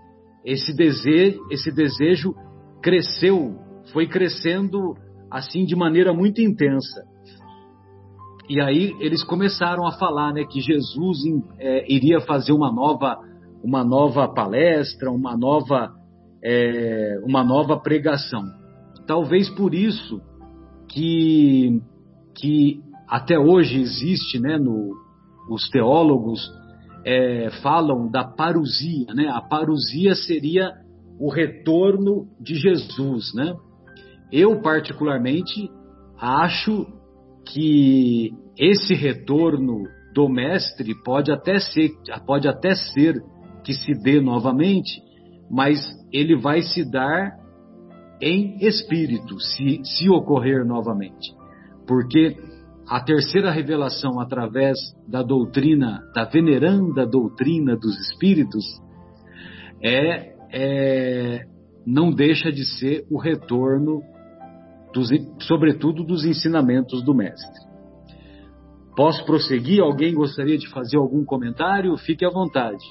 esse 0.45 0.75
desejo, 0.75 1.41
esse 1.51 1.71
desejo 1.73 2.35
cresceu, 2.83 3.59
foi 3.93 4.07
crescendo 4.07 4.95
assim 5.31 5.65
de 5.65 5.75
maneira 5.75 6.13
muito 6.13 6.41
intensa. 6.41 7.03
E 8.49 8.61
aí 8.61 8.95
eles 9.01 9.25
começaram 9.25 9.87
a 9.87 9.93
falar 9.93 10.33
né, 10.33 10.45
que 10.45 10.61
Jesus 10.61 11.19
é, 11.59 11.91
iria 11.93 12.21
fazer 12.21 12.53
uma 12.53 12.71
nova, 12.71 13.19
uma 13.63 13.83
nova 13.83 14.29
palestra, 14.29 15.11
uma 15.11 15.37
nova, 15.37 15.93
é, 16.43 17.21
uma 17.25 17.43
nova 17.43 17.81
pregação. 17.81 18.43
Talvez 19.07 19.49
por 19.49 19.75
isso 19.75 20.21
que, 20.89 21.81
que 22.37 22.81
até 23.09 23.39
hoje 23.39 23.81
existe, 23.81 24.39
né, 24.39 24.59
no, 24.59 24.93
os 25.51 25.69
teólogos 25.71 26.51
é, 27.05 27.51
falam 27.63 28.11
da 28.11 28.25
parusia, 28.25 29.13
né? 29.15 29.29
A 29.29 29.41
parusia 29.41 30.15
seria 30.15 30.73
o 31.21 31.31
retorno 31.31 32.27
de 32.41 32.55
Jesus, 32.55 33.33
né? 33.35 33.55
Eu 34.33 34.61
particularmente 34.63 35.71
acho 36.19 36.87
que 37.47 38.33
esse 38.59 38.95
retorno 38.95 39.85
do 40.15 40.29
mestre 40.29 40.95
pode 41.05 41.33
até 41.33 41.59
ser, 41.59 41.91
pode 42.27 42.49
até 42.49 42.75
ser 42.75 43.21
que 43.65 43.75
se 43.75 43.93
dê 44.03 44.21
novamente, 44.21 45.03
mas 45.51 45.79
ele 46.13 46.37
vai 46.37 46.63
se 46.63 46.89
dar 46.89 47.33
em 48.21 48.57
espírito, 48.65 49.39
se, 49.41 49.81
se 49.85 50.09
ocorrer 50.09 50.65
novamente. 50.65 51.35
Porque 51.87 52.37
a 52.89 53.01
terceira 53.03 53.51
revelação 53.51 54.21
através 54.21 54.79
da 55.09 55.23
doutrina, 55.23 56.01
da 56.15 56.25
veneranda 56.25 57.07
doutrina 57.07 57.77
dos 57.77 57.99
espíritos, 57.99 58.65
é, 59.83 60.35
é 60.53 61.55
não 61.87 62.11
deixa 62.11 62.51
de 62.51 62.65
ser 62.79 63.05
o 63.11 63.19
retorno, 63.19 64.01
dos, 64.95 65.09
sobretudo 65.41 66.05
dos 66.05 66.25
ensinamentos 66.25 67.05
do 67.05 67.13
mestre. 67.13 67.53
Posso 68.97 69.27
prosseguir? 69.27 69.83
Alguém 69.83 70.15
gostaria 70.15 70.57
de 70.57 70.71
fazer 70.71 70.97
algum 70.97 71.25
comentário? 71.25 71.97
Fique 71.99 72.25
à 72.25 72.31
vontade. 72.31 72.85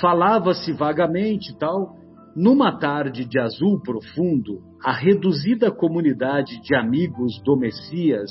Falava-se 0.00 0.72
vagamente 0.72 1.56
tal 1.56 1.96
numa 2.36 2.78
tarde 2.78 3.24
de 3.24 3.38
azul 3.38 3.80
profundo, 3.80 4.60
a 4.84 4.92
reduzida 4.92 5.72
comunidade 5.72 6.60
de 6.62 6.74
amigos 6.74 7.40
do 7.42 7.56
Messias, 7.56 8.30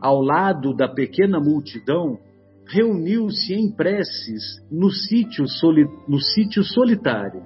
ao 0.00 0.20
lado 0.22 0.74
da 0.74 0.86
pequena 0.86 1.40
multidão, 1.40 2.16
reuniu-se 2.68 3.52
em 3.52 3.74
preces 3.74 4.42
no 4.70 4.88
sítio, 4.90 5.48
soli 5.48 5.84
no 6.06 6.20
sítio 6.20 6.62
solitário. 6.62 7.42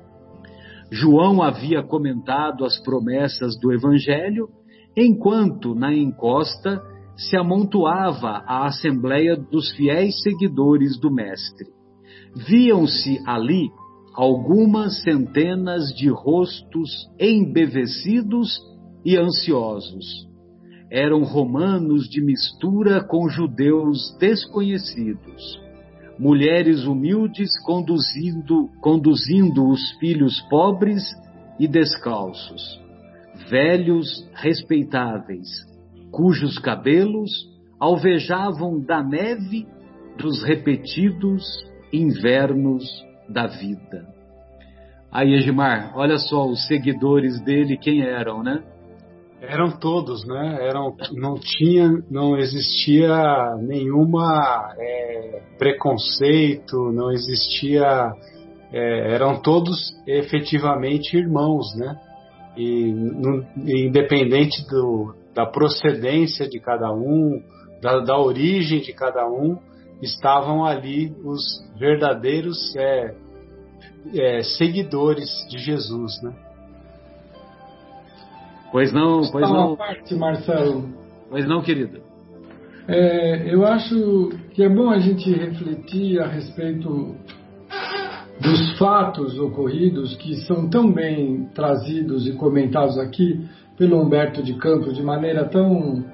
João 0.90 1.42
havia 1.42 1.82
comentado 1.82 2.64
as 2.64 2.80
promessas 2.82 3.58
do 3.60 3.72
Evangelho, 3.72 4.48
enquanto, 4.96 5.74
na 5.74 5.92
encosta, 5.94 6.80
se 7.16 7.36
amontoava 7.36 8.42
a 8.46 8.66
assembleia 8.66 9.36
dos 9.36 9.70
fiéis 9.72 10.20
seguidores 10.22 10.98
do 10.98 11.12
Mestre. 11.12 11.66
Viam-se 12.46 13.20
ali 13.26 13.70
algumas 14.14 15.02
centenas 15.02 15.88
de 15.94 16.08
rostos 16.08 16.90
embevecidos 17.18 18.58
e 19.04 19.16
ansiosos. 19.16 20.28
Eram 20.90 21.24
romanos 21.24 22.08
de 22.08 22.22
mistura 22.22 23.02
com 23.02 23.28
judeus 23.28 24.16
desconhecidos, 24.18 25.60
mulheres 26.18 26.84
humildes 26.84 27.50
conduzindo, 27.64 28.68
conduzindo 28.80 29.68
os 29.68 29.92
filhos 29.98 30.40
pobres 30.48 31.02
e 31.58 31.66
descalços, 31.66 32.80
velhos 33.48 34.28
respeitáveis, 34.34 35.48
cujos 36.10 36.58
cabelos 36.58 37.30
alvejavam 37.78 38.80
da 38.80 39.02
neve 39.02 39.66
dos 40.16 40.42
repetidos 40.44 41.44
invernos 41.92 42.84
da 43.28 43.46
vida. 43.46 44.06
Aí, 45.10 45.32
Egimar, 45.34 45.92
olha 45.96 46.18
só 46.18 46.46
os 46.46 46.66
seguidores 46.66 47.40
dele, 47.44 47.76
quem 47.76 48.02
eram, 48.02 48.42
né? 48.42 48.62
Eram 49.48 49.70
todos, 49.78 50.26
né? 50.26 50.58
Eram, 50.60 50.96
não 51.12 51.34
tinha, 51.38 51.88
não 52.10 52.36
existia 52.36 53.56
nenhuma 53.60 54.74
é, 54.78 55.42
preconceito, 55.58 56.92
não 56.92 57.10
existia, 57.10 58.12
é, 58.72 59.14
eram 59.14 59.40
todos 59.40 59.94
efetivamente 60.06 61.16
irmãos, 61.16 61.74
né? 61.76 61.96
E 62.56 62.92
no, 62.92 63.44
independente 63.56 64.66
do, 64.68 65.14
da 65.34 65.44
procedência 65.44 66.48
de 66.48 66.60
cada 66.60 66.92
um, 66.92 67.42
da, 67.82 68.00
da 68.00 68.18
origem 68.18 68.80
de 68.80 68.92
cada 68.92 69.28
um, 69.28 69.58
estavam 70.00 70.64
ali 70.64 71.14
os 71.24 71.42
verdadeiros 71.78 72.74
é, 72.76 73.14
é, 74.14 74.42
seguidores 74.42 75.28
de 75.48 75.58
Jesus, 75.58 76.22
né? 76.22 76.34
Pois 78.74 78.92
não, 78.92 79.20
pois 79.30 79.48
não. 79.48 79.76
parte, 79.76 80.16
Marcelo. 80.16 80.88
Pois 81.30 81.46
não, 81.46 81.62
querido. 81.62 82.00
É, 82.88 83.54
eu 83.54 83.64
acho 83.64 84.30
que 84.50 84.64
é 84.64 84.68
bom 84.68 84.90
a 84.90 84.98
gente 84.98 85.30
refletir 85.30 86.20
a 86.20 86.26
respeito 86.26 87.14
dos 88.40 88.76
fatos 88.76 89.38
ocorridos 89.38 90.16
que 90.16 90.34
são 90.38 90.68
tão 90.68 90.92
bem 90.92 91.48
trazidos 91.54 92.26
e 92.26 92.32
comentados 92.32 92.98
aqui 92.98 93.46
pelo 93.78 94.02
Humberto 94.02 94.42
de 94.42 94.54
Campos 94.54 94.96
de 94.96 95.04
maneira 95.04 95.44
tão 95.44 96.04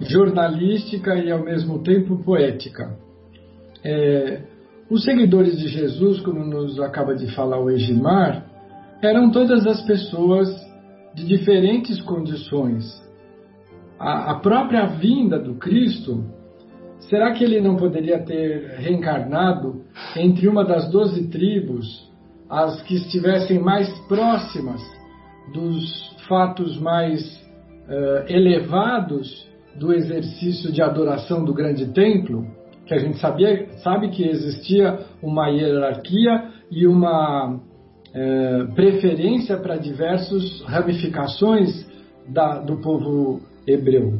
jornalística 0.00 1.14
e 1.14 1.30
ao 1.30 1.44
mesmo 1.44 1.80
tempo 1.84 2.18
poética. 2.24 2.98
É, 3.84 4.40
os 4.90 5.04
seguidores 5.04 5.56
de 5.60 5.68
Jesus, 5.68 6.20
como 6.22 6.44
nos 6.44 6.80
acaba 6.80 7.14
de 7.14 7.32
falar 7.36 7.60
o 7.60 7.70
Egimar, 7.70 8.44
eram 9.00 9.30
todas 9.30 9.64
as 9.64 9.80
pessoas 9.82 10.69
de 11.14 11.26
diferentes 11.26 12.00
condições. 12.02 12.84
A, 13.98 14.32
a 14.32 14.34
própria 14.40 14.86
vinda 14.86 15.38
do 15.38 15.54
Cristo, 15.54 16.24
será 17.00 17.32
que 17.32 17.44
ele 17.44 17.60
não 17.60 17.76
poderia 17.76 18.18
ter 18.24 18.76
reencarnado 18.78 19.82
entre 20.16 20.48
uma 20.48 20.64
das 20.64 20.90
doze 20.90 21.28
tribos, 21.28 22.08
as 22.48 22.82
que 22.82 22.94
estivessem 22.94 23.60
mais 23.60 23.88
próximas 24.08 24.80
dos 25.52 26.16
fatos 26.28 26.80
mais 26.80 27.20
uh, 27.88 28.24
elevados 28.28 29.48
do 29.76 29.92
exercício 29.92 30.72
de 30.72 30.82
adoração 30.82 31.44
do 31.44 31.52
grande 31.52 31.86
templo? 31.92 32.46
que 32.90 32.94
a 32.94 32.98
gente 32.98 33.18
sabia, 33.18 33.68
sabe 33.84 34.08
que 34.08 34.28
existia 34.28 34.98
uma 35.22 35.46
hierarquia 35.46 36.48
e 36.72 36.88
uma 36.88 37.60
é, 38.12 38.64
preferência 38.74 39.56
para 39.56 39.76
diversas 39.76 40.62
ramificações 40.62 41.86
da, 42.28 42.58
do 42.58 42.80
povo 42.80 43.40
hebreu. 43.66 44.14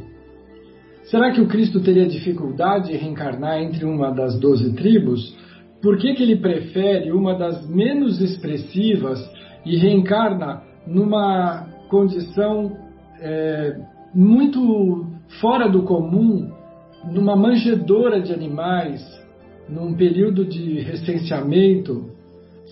Será 1.05 1.33
que 1.33 1.41
o 1.41 1.49
Cristo 1.49 1.81
teria 1.81 2.07
dificuldade 2.07 2.93
em 2.93 2.97
reencarnar 2.97 3.59
entre 3.61 3.85
uma 3.85 4.11
das 4.11 4.39
doze 4.39 4.73
tribos? 4.75 5.37
Por 5.83 5.99
que, 5.99 6.15
que 6.15 6.23
ele 6.23 6.37
prefere 6.37 7.11
uma 7.11 7.35
das 7.35 7.67
menos 7.69 8.21
expressivas 8.21 9.19
e 9.65 9.77
reencarna 9.77 10.63
numa 10.87 11.67
condição 11.89 12.77
é, 13.21 13.77
muito 14.15 15.07
fora 15.41 15.69
do 15.69 15.83
comum 15.83 16.51
numa 17.05 17.35
manjedoura 17.35 18.21
de 18.21 18.33
animais, 18.33 19.01
num 19.69 19.95
período 19.95 20.45
de 20.45 20.81
recenseamento, 20.81 22.11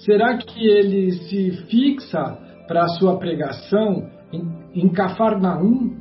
será 0.04 0.36
que 0.36 0.66
ele 0.66 1.12
se 1.12 1.50
fixa 1.66 2.38
para 2.66 2.84
a 2.84 2.88
sua 2.88 3.18
pregação 3.18 4.08
em, 4.32 4.82
em 4.82 4.88
Cafarnaum, 4.90 5.96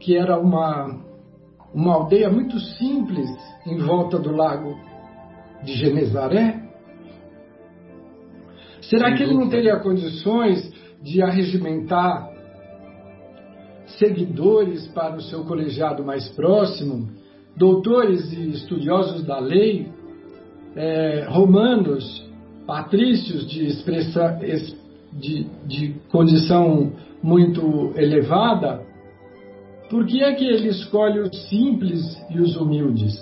que 0.00 0.16
era 0.16 0.38
uma, 0.38 1.00
uma 1.72 1.94
aldeia 1.94 2.30
muito 2.30 2.58
simples 2.58 3.28
em 3.66 3.78
volta 3.78 4.18
do 4.18 4.34
lago 4.34 4.76
de 5.62 5.72
Genezaré? 5.74 6.62
Será 8.82 9.14
que 9.14 9.22
ele 9.22 9.34
não 9.34 9.48
teria 9.48 9.78
condições 9.80 10.72
de 11.02 11.22
arregimentar 11.22 12.28
seguidores 13.98 14.86
para 14.88 15.16
o 15.16 15.22
seu 15.22 15.44
colegiado 15.44 16.04
mais 16.04 16.28
próximo, 16.30 17.08
doutores 17.56 18.32
e 18.32 18.50
estudiosos 18.50 19.24
da 19.24 19.38
lei, 19.38 19.90
é, 20.76 21.26
romanos, 21.28 22.27
patrícios 22.68 23.46
de, 23.48 23.64
expressa, 23.64 24.38
de, 25.10 25.46
de 25.66 25.94
condição 26.12 26.92
muito 27.22 27.94
elevada, 27.96 28.82
por 29.88 30.04
que 30.04 30.22
é 30.22 30.34
que 30.34 30.44
ele 30.44 30.68
escolhe 30.68 31.18
os 31.18 31.48
simples 31.48 32.02
e 32.28 32.38
os 32.38 32.58
humildes? 32.58 33.14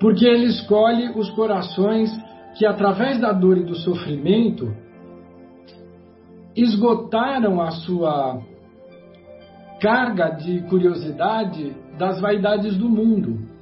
Porque 0.00 0.26
ele 0.26 0.46
escolhe 0.46 1.08
os 1.10 1.30
corações 1.30 2.10
que, 2.58 2.66
através 2.66 3.20
da 3.20 3.30
dor 3.30 3.58
e 3.58 3.62
do 3.62 3.76
sofrimento, 3.76 4.74
esgotaram 6.56 7.60
a 7.60 7.70
sua 7.70 8.42
carga 9.80 10.30
de 10.30 10.62
curiosidade 10.62 11.76
das 11.96 12.20
vaidades 12.20 12.76
do 12.76 12.88
mundo. 12.88 13.53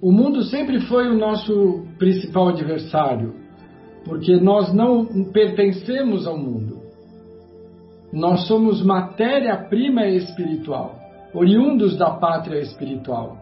O 0.00 0.12
mundo 0.12 0.44
sempre 0.44 0.80
foi 0.82 1.08
o 1.08 1.18
nosso 1.18 1.84
principal 1.98 2.50
adversário, 2.50 3.34
porque 4.04 4.36
nós 4.36 4.72
não 4.72 5.04
pertencemos 5.32 6.26
ao 6.26 6.38
mundo. 6.38 6.78
Nós 8.12 8.46
somos 8.46 8.80
matéria-prima 8.82 10.06
espiritual, 10.06 10.96
oriundos 11.34 11.96
da 11.96 12.10
pátria 12.10 12.60
espiritual, 12.60 13.36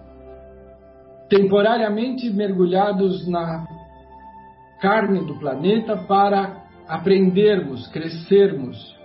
temporariamente 1.28 2.30
mergulhados 2.30 3.28
na 3.28 3.66
carne 4.80 5.26
do 5.26 5.38
planeta 5.38 5.96
para 5.96 6.64
aprendermos, 6.88 7.86
crescermos, 7.88 8.96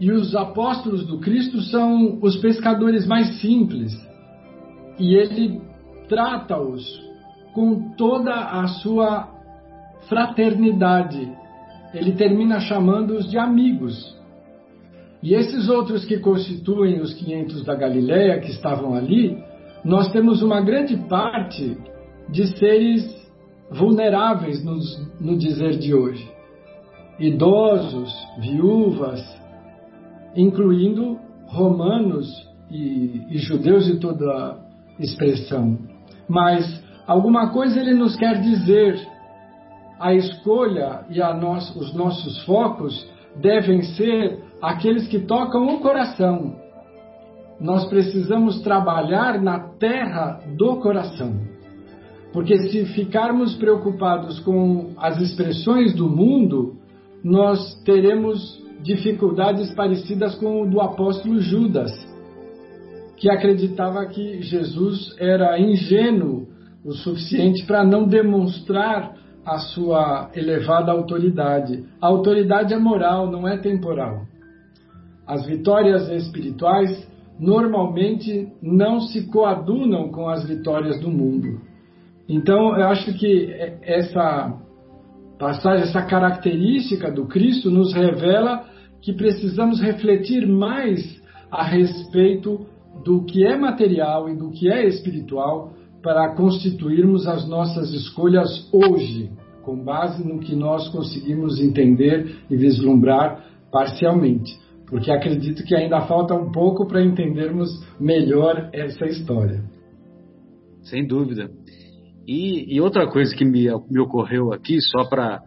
e 0.00 0.10
os 0.10 0.34
apóstolos 0.34 1.06
do 1.06 1.20
Cristo 1.20 1.60
são 1.60 2.18
os 2.20 2.36
pescadores 2.38 3.06
mais 3.06 3.40
simples. 3.40 3.92
E 4.98 5.14
ele 5.14 5.60
trata-os 6.14 7.02
com 7.52 7.90
toda 7.96 8.32
a 8.32 8.68
sua 8.68 9.28
fraternidade. 10.08 11.28
Ele 11.92 12.12
termina 12.12 12.60
chamando-os 12.60 13.28
de 13.28 13.36
amigos. 13.36 14.16
E 15.20 15.34
esses 15.34 15.68
outros 15.68 16.04
que 16.04 16.18
constituem 16.18 17.00
os 17.00 17.12
500 17.14 17.64
da 17.64 17.74
Galileia 17.74 18.38
que 18.38 18.50
estavam 18.50 18.94
ali, 18.94 19.42
nós 19.84 20.12
temos 20.12 20.40
uma 20.40 20.60
grande 20.60 20.96
parte 21.08 21.76
de 22.28 22.46
seres 22.58 23.04
vulneráveis 23.70 24.64
no, 24.64 24.78
no 25.20 25.36
dizer 25.36 25.78
de 25.78 25.94
hoje. 25.94 26.30
Idosos, 27.18 28.12
viúvas, 28.38 29.20
incluindo 30.36 31.18
romanos 31.46 32.28
e, 32.70 33.22
e 33.30 33.38
judeus 33.38 33.86
de 33.86 33.98
toda 33.98 34.58
expressão. 34.98 35.93
Mas 36.28 36.82
alguma 37.06 37.50
coisa 37.50 37.78
ele 37.78 37.94
nos 37.94 38.16
quer 38.16 38.40
dizer. 38.40 39.14
A 39.98 40.12
escolha 40.12 41.04
e 41.08 41.22
a 41.22 41.32
nós, 41.32 41.74
os 41.76 41.94
nossos 41.94 42.44
focos 42.44 43.08
devem 43.36 43.82
ser 43.82 44.42
aqueles 44.60 45.06
que 45.06 45.20
tocam 45.20 45.66
o 45.66 45.80
coração. 45.80 46.56
Nós 47.60 47.86
precisamos 47.86 48.60
trabalhar 48.62 49.40
na 49.40 49.60
terra 49.78 50.40
do 50.56 50.76
coração. 50.76 51.34
Porque 52.32 52.58
se 52.58 52.84
ficarmos 52.86 53.54
preocupados 53.54 54.40
com 54.40 54.90
as 54.98 55.20
expressões 55.20 55.94
do 55.94 56.08
mundo, 56.08 56.76
nós 57.22 57.80
teremos 57.84 58.60
dificuldades 58.82 59.72
parecidas 59.74 60.34
com 60.34 60.62
o 60.62 60.68
do 60.68 60.80
apóstolo 60.80 61.40
Judas, 61.40 61.90
que 63.16 63.30
acreditava 63.30 64.04
que 64.06 64.42
Jesus 64.42 65.14
era 65.18 65.58
ingênuo 65.58 66.48
o 66.84 66.92
suficiente 66.92 67.64
para 67.64 67.84
não 67.84 68.06
demonstrar 68.06 69.16
a 69.44 69.58
sua 69.58 70.30
elevada 70.34 70.92
autoridade. 70.92 71.84
A 72.00 72.06
autoridade 72.06 72.74
é 72.74 72.78
moral, 72.78 73.30
não 73.30 73.46
é 73.46 73.56
temporal. 73.58 74.22
As 75.26 75.46
vitórias 75.46 76.08
espirituais 76.10 77.08
normalmente 77.38 78.52
não 78.62 79.00
se 79.00 79.26
coadunam 79.30 80.10
com 80.10 80.28
as 80.28 80.46
vitórias 80.46 81.00
do 81.00 81.10
mundo. 81.10 81.60
Então, 82.28 82.76
eu 82.76 82.86
acho 82.88 83.12
que 83.14 83.50
essa 83.82 84.58
passagem, 85.38 85.82
essa 85.82 86.02
característica 86.02 87.10
do 87.10 87.26
Cristo 87.26 87.70
nos 87.70 87.92
revela 87.92 88.64
que 89.02 89.12
precisamos 89.12 89.80
refletir 89.80 90.46
mais 90.46 91.22
a 91.50 91.62
respeito 91.64 92.66
do 93.04 93.24
que 93.24 93.44
é 93.44 93.56
material 93.56 94.28
e 94.28 94.36
do 94.36 94.50
que 94.50 94.70
é 94.70 94.86
espiritual 94.86 95.72
para 96.02 96.34
constituirmos 96.34 97.26
as 97.26 97.48
nossas 97.48 97.92
escolhas 97.92 98.68
hoje, 98.72 99.30
com 99.62 99.82
base 99.82 100.26
no 100.26 100.38
que 100.38 100.54
nós 100.54 100.88
conseguimos 100.88 101.60
entender 101.60 102.36
e 102.50 102.56
vislumbrar 102.56 103.44
parcialmente. 103.72 104.58
Porque 104.86 105.10
acredito 105.10 105.64
que 105.64 105.74
ainda 105.74 106.02
falta 106.02 106.34
um 106.34 106.52
pouco 106.52 106.86
para 106.86 107.02
entendermos 107.02 107.70
melhor 107.98 108.68
essa 108.72 109.06
história. 109.06 109.62
Sem 110.82 111.06
dúvida. 111.06 111.50
E, 112.26 112.74
e 112.74 112.80
outra 112.80 113.06
coisa 113.06 113.34
que 113.34 113.44
me, 113.44 113.66
me 113.90 114.00
ocorreu 114.00 114.52
aqui, 114.52 114.78
só 114.80 115.08
para 115.08 115.42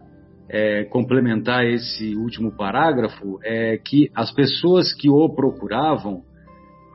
é, 0.48 0.84
complementar 0.84 1.64
esse 1.64 2.16
último 2.16 2.50
parágrafo 2.56 3.38
é 3.44 3.78
que 3.78 4.10
as 4.14 4.32
pessoas 4.32 4.92
que 4.92 5.08
o 5.08 5.28
procuravam, 5.28 6.22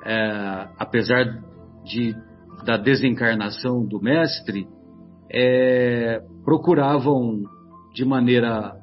é, 0.05 0.67
apesar 0.77 1.25
de, 1.83 2.15
da 2.65 2.77
desencarnação 2.77 3.85
do 3.85 4.01
mestre, 4.01 4.67
é, 5.31 6.21
procuravam 6.43 7.41
de 7.93 8.05
maneira 8.05 8.73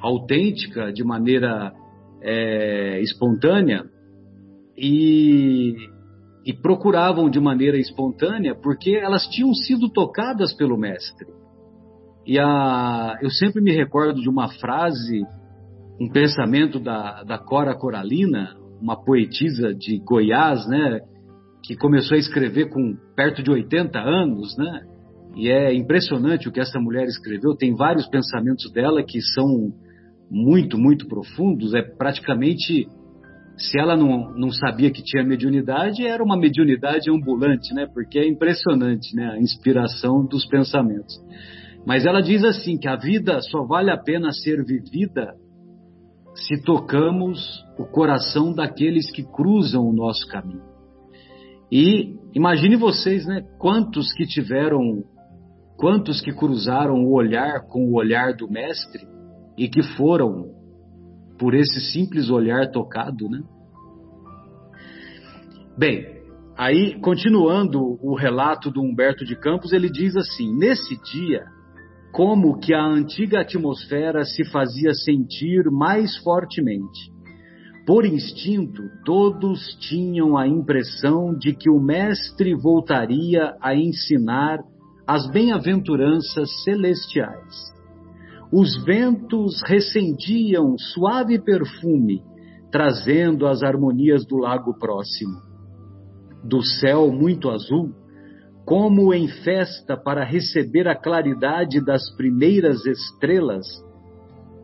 autêntica, 0.00 0.92
de 0.92 1.04
maneira 1.04 1.72
é, 2.22 3.00
espontânea 3.00 3.84
e, 4.76 5.74
e 6.44 6.52
procuravam 6.54 7.28
de 7.28 7.38
maneira 7.38 7.76
espontânea 7.76 8.54
porque 8.54 8.92
elas 8.92 9.26
tinham 9.26 9.52
sido 9.54 9.90
tocadas 9.90 10.54
pelo 10.54 10.78
mestre. 10.78 11.28
E 12.26 12.38
a, 12.38 13.18
eu 13.22 13.30
sempre 13.30 13.62
me 13.62 13.72
recordo 13.72 14.20
de 14.20 14.28
uma 14.28 14.48
frase, 14.48 15.22
um 16.00 16.08
pensamento 16.10 16.78
da, 16.78 17.22
da 17.22 17.38
Cora 17.38 17.74
Coralina, 17.74 18.56
uma 18.80 18.96
poetisa 18.96 19.74
de 19.74 19.98
Goiás, 19.98 20.66
né, 20.68 21.00
que 21.62 21.76
começou 21.76 22.16
a 22.16 22.18
escrever 22.20 22.70
com 22.70 22.96
perto 23.14 23.42
de 23.42 23.50
80 23.50 23.98
anos, 23.98 24.56
né? 24.56 24.80
E 25.36 25.48
é 25.48 25.72
impressionante 25.72 26.48
o 26.48 26.52
que 26.52 26.60
essa 26.60 26.80
mulher 26.80 27.06
escreveu. 27.06 27.54
Tem 27.54 27.74
vários 27.74 28.06
pensamentos 28.08 28.70
dela 28.72 29.02
que 29.06 29.20
são 29.20 29.72
muito, 30.30 30.76
muito 30.78 31.06
profundos. 31.06 31.74
É 31.74 31.82
praticamente, 31.82 32.88
se 33.56 33.78
ela 33.78 33.96
não, 33.96 34.32
não 34.34 34.50
sabia 34.50 34.90
que 34.90 35.04
tinha 35.04 35.22
mediunidade, 35.22 36.04
era 36.04 36.24
uma 36.24 36.36
mediunidade 36.36 37.10
ambulante, 37.10 37.72
né? 37.74 37.86
Porque 37.92 38.18
é 38.18 38.26
impressionante, 38.26 39.14
né? 39.14 39.30
A 39.32 39.38
inspiração 39.38 40.26
dos 40.26 40.44
pensamentos. 40.46 41.14
Mas 41.86 42.04
ela 42.04 42.20
diz 42.20 42.42
assim 42.42 42.76
que 42.76 42.88
a 42.88 42.96
vida 42.96 43.40
só 43.42 43.64
vale 43.64 43.90
a 43.90 43.96
pena 43.96 44.32
ser 44.32 44.64
vivida 44.64 45.34
se 46.46 46.62
tocamos 46.62 47.64
o 47.78 47.84
coração 47.84 48.52
daqueles 48.52 49.10
que 49.10 49.22
cruzam 49.22 49.86
o 49.86 49.92
nosso 49.92 50.26
caminho. 50.28 50.62
E 51.70 52.16
imagine 52.34 52.76
vocês, 52.76 53.26
né, 53.26 53.42
quantos 53.58 54.12
que 54.12 54.26
tiveram, 54.26 55.04
quantos 55.76 56.20
que 56.20 56.32
cruzaram 56.32 57.04
o 57.04 57.12
olhar 57.12 57.66
com 57.68 57.86
o 57.86 57.94
olhar 57.94 58.34
do 58.34 58.50
mestre 58.50 59.06
e 59.56 59.68
que 59.68 59.82
foram 59.96 60.50
por 61.38 61.54
esse 61.54 61.80
simples 61.92 62.30
olhar 62.30 62.70
tocado, 62.70 63.28
né? 63.28 63.40
Bem, 65.78 66.22
aí 66.56 66.98
continuando 67.00 67.98
o 68.02 68.14
relato 68.14 68.70
do 68.70 68.82
Humberto 68.82 69.24
de 69.24 69.36
Campos, 69.36 69.72
ele 69.72 69.90
diz 69.90 70.16
assim: 70.16 70.54
nesse 70.56 71.00
dia 71.02 71.44
como 72.12 72.58
que 72.58 72.74
a 72.74 72.84
antiga 72.84 73.40
atmosfera 73.40 74.24
se 74.24 74.44
fazia 74.44 74.92
sentir 74.94 75.70
mais 75.70 76.16
fortemente. 76.18 77.10
Por 77.86 78.04
instinto, 78.04 78.82
todos 79.04 79.76
tinham 79.80 80.36
a 80.36 80.46
impressão 80.46 81.34
de 81.36 81.54
que 81.54 81.70
o 81.70 81.80
Mestre 81.80 82.54
voltaria 82.54 83.56
a 83.60 83.74
ensinar 83.74 84.58
as 85.06 85.28
bem-aventuranças 85.30 86.48
celestiais. 86.62 87.70
os 88.52 88.82
ventos 88.84 89.62
recendiam 89.64 90.76
suave 90.76 91.38
perfume, 91.38 92.20
trazendo 92.70 93.46
as 93.46 93.62
harmonias 93.62 94.26
do 94.26 94.38
lago 94.38 94.76
próximo. 94.76 95.40
Do 96.44 96.62
céu 96.62 97.12
muito 97.12 97.48
azul, 97.48 97.94
como 98.64 99.12
em 99.12 99.26
festa 99.28 99.96
para 99.96 100.24
receber 100.24 100.86
a 100.86 100.94
claridade 100.94 101.84
das 101.84 102.10
primeiras 102.16 102.84
estrelas, 102.86 103.66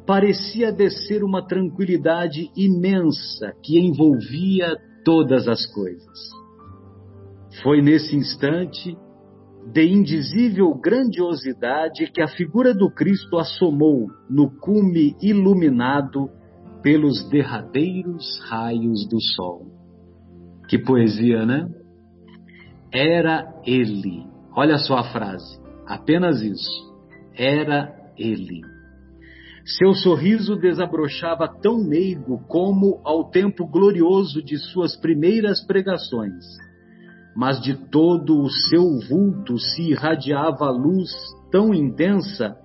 parecia 0.06 0.70
descer 0.70 1.24
uma 1.24 1.46
tranquilidade 1.46 2.50
imensa 2.56 3.52
que 3.62 3.78
envolvia 3.78 4.76
todas 5.04 5.48
as 5.48 5.66
coisas. 5.66 6.18
Foi 7.62 7.82
nesse 7.82 8.14
instante 8.14 8.96
de 9.72 9.84
indizível 9.84 10.72
grandiosidade 10.74 12.10
que 12.12 12.22
a 12.22 12.28
figura 12.28 12.72
do 12.72 12.88
Cristo 12.90 13.36
assomou 13.36 14.06
no 14.30 14.48
cume 14.60 15.16
iluminado 15.20 16.30
pelos 16.82 17.28
derradeiros 17.28 18.40
raios 18.48 19.08
do 19.08 19.20
sol. 19.20 19.66
Que 20.68 20.78
poesia, 20.78 21.44
né? 21.44 21.68
Era 22.92 23.60
ele. 23.64 24.24
Olha 24.54 24.78
só 24.78 24.96
a 24.96 25.04
frase, 25.04 25.60
apenas 25.86 26.40
isso. 26.42 26.94
Era 27.34 27.94
ele. 28.16 28.62
Seu 29.64 29.94
sorriso 29.94 30.56
desabrochava 30.56 31.48
tão 31.60 31.78
meigo 31.82 32.38
como 32.46 33.00
ao 33.04 33.30
tempo 33.30 33.66
glorioso 33.66 34.42
de 34.42 34.56
suas 34.58 34.96
primeiras 34.96 35.64
pregações 35.66 36.44
mas 37.36 37.60
de 37.60 37.74
todo 37.90 38.40
o 38.40 38.48
seu 38.48 38.98
vulto 39.06 39.58
se 39.58 39.90
irradiava 39.90 40.70
luz 40.70 41.10
tão 41.52 41.74
intensa 41.74 42.56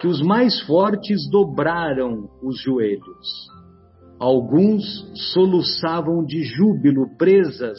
que 0.00 0.06
os 0.06 0.22
mais 0.22 0.62
fortes 0.62 1.28
dobraram 1.30 2.30
os 2.42 2.58
joelhos. 2.58 3.52
Alguns 4.18 4.82
soluçavam 5.34 6.24
de 6.24 6.42
júbilo 6.42 7.14
presas 7.18 7.78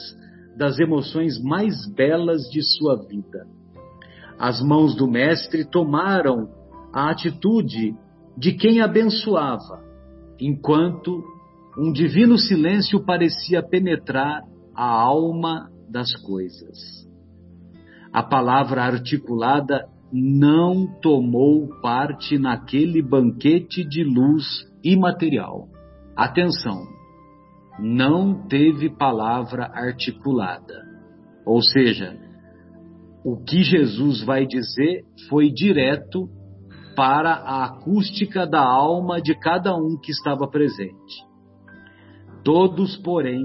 das 0.58 0.80
emoções 0.80 1.42
mais 1.42 1.88
belas 1.94 2.50
de 2.50 2.62
sua 2.62 2.96
vida. 2.96 3.46
As 4.40 4.62
mãos 4.62 4.96
do 4.96 5.08
Mestre 5.08 5.66
tomaram 5.66 6.50
a 6.94 7.10
atitude 7.10 7.96
de 8.38 8.54
quem 8.54 8.82
abençoava, 8.82 9.84
enquanto 10.40 11.24
um 11.78 11.92
divino 11.92 12.38
silêncio 12.38 13.04
parecia 13.06 13.62
penetrar 13.62 14.44
a 14.74 14.86
alma 14.86 15.70
das 15.90 16.14
coisas. 16.22 17.06
A 18.12 18.24
palavra 18.24 18.84
articulada 18.84 19.88
não 20.12 20.88
tomou 21.02 21.68
parte 21.82 22.38
naquele 22.38 23.02
banquete 23.02 23.84
de 23.84 24.04
luz 24.04 24.46
imaterial. 24.84 25.68
Atenção, 26.16 26.95
não 27.80 28.48
teve 28.48 28.90
palavra 28.90 29.66
articulada. 29.74 30.84
Ou 31.46 31.62
seja, 31.62 32.18
o 33.24 33.38
que 33.38 33.64
Jesus 33.64 34.24
vai 34.24 34.46
dizer 34.46 35.04
foi 35.30 35.52
direto 35.52 36.30
para 36.96 37.34
a 37.34 37.66
acústica 37.66 38.48
da 38.48 38.64
alma 38.64 39.22
de 39.22 39.38
cada 39.38 39.76
um 39.76 39.98
que 40.02 40.12
estava 40.12 40.48
presente. 40.48 41.26
Todos, 42.44 42.96
porém, 42.98 43.44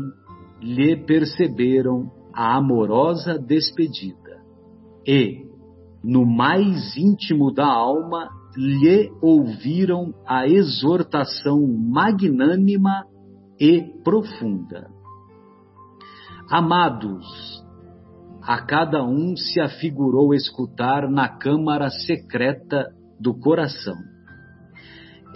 lhe 0.60 0.96
perceberam 0.96 2.10
a 2.32 2.56
amorosa 2.56 3.38
despedida 3.38 4.42
e, 5.06 5.46
no 6.04 6.24
mais 6.24 6.96
íntimo 6.96 7.52
da 7.52 7.66
alma, 7.66 8.28
lhe 8.56 9.10
ouviram 9.22 10.12
a 10.26 10.46
exortação 10.46 11.66
magnânima 11.66 13.04
e 13.60 13.82
profunda. 14.02 14.90
Amados, 16.50 17.26
a 18.42 18.62
cada 18.62 19.04
um 19.04 19.36
se 19.36 19.60
afigurou 19.60 20.32
escutar 20.34 21.08
na 21.10 21.28
câmara 21.28 21.90
secreta 21.90 22.86
do 23.20 23.34
coração. 23.38 23.96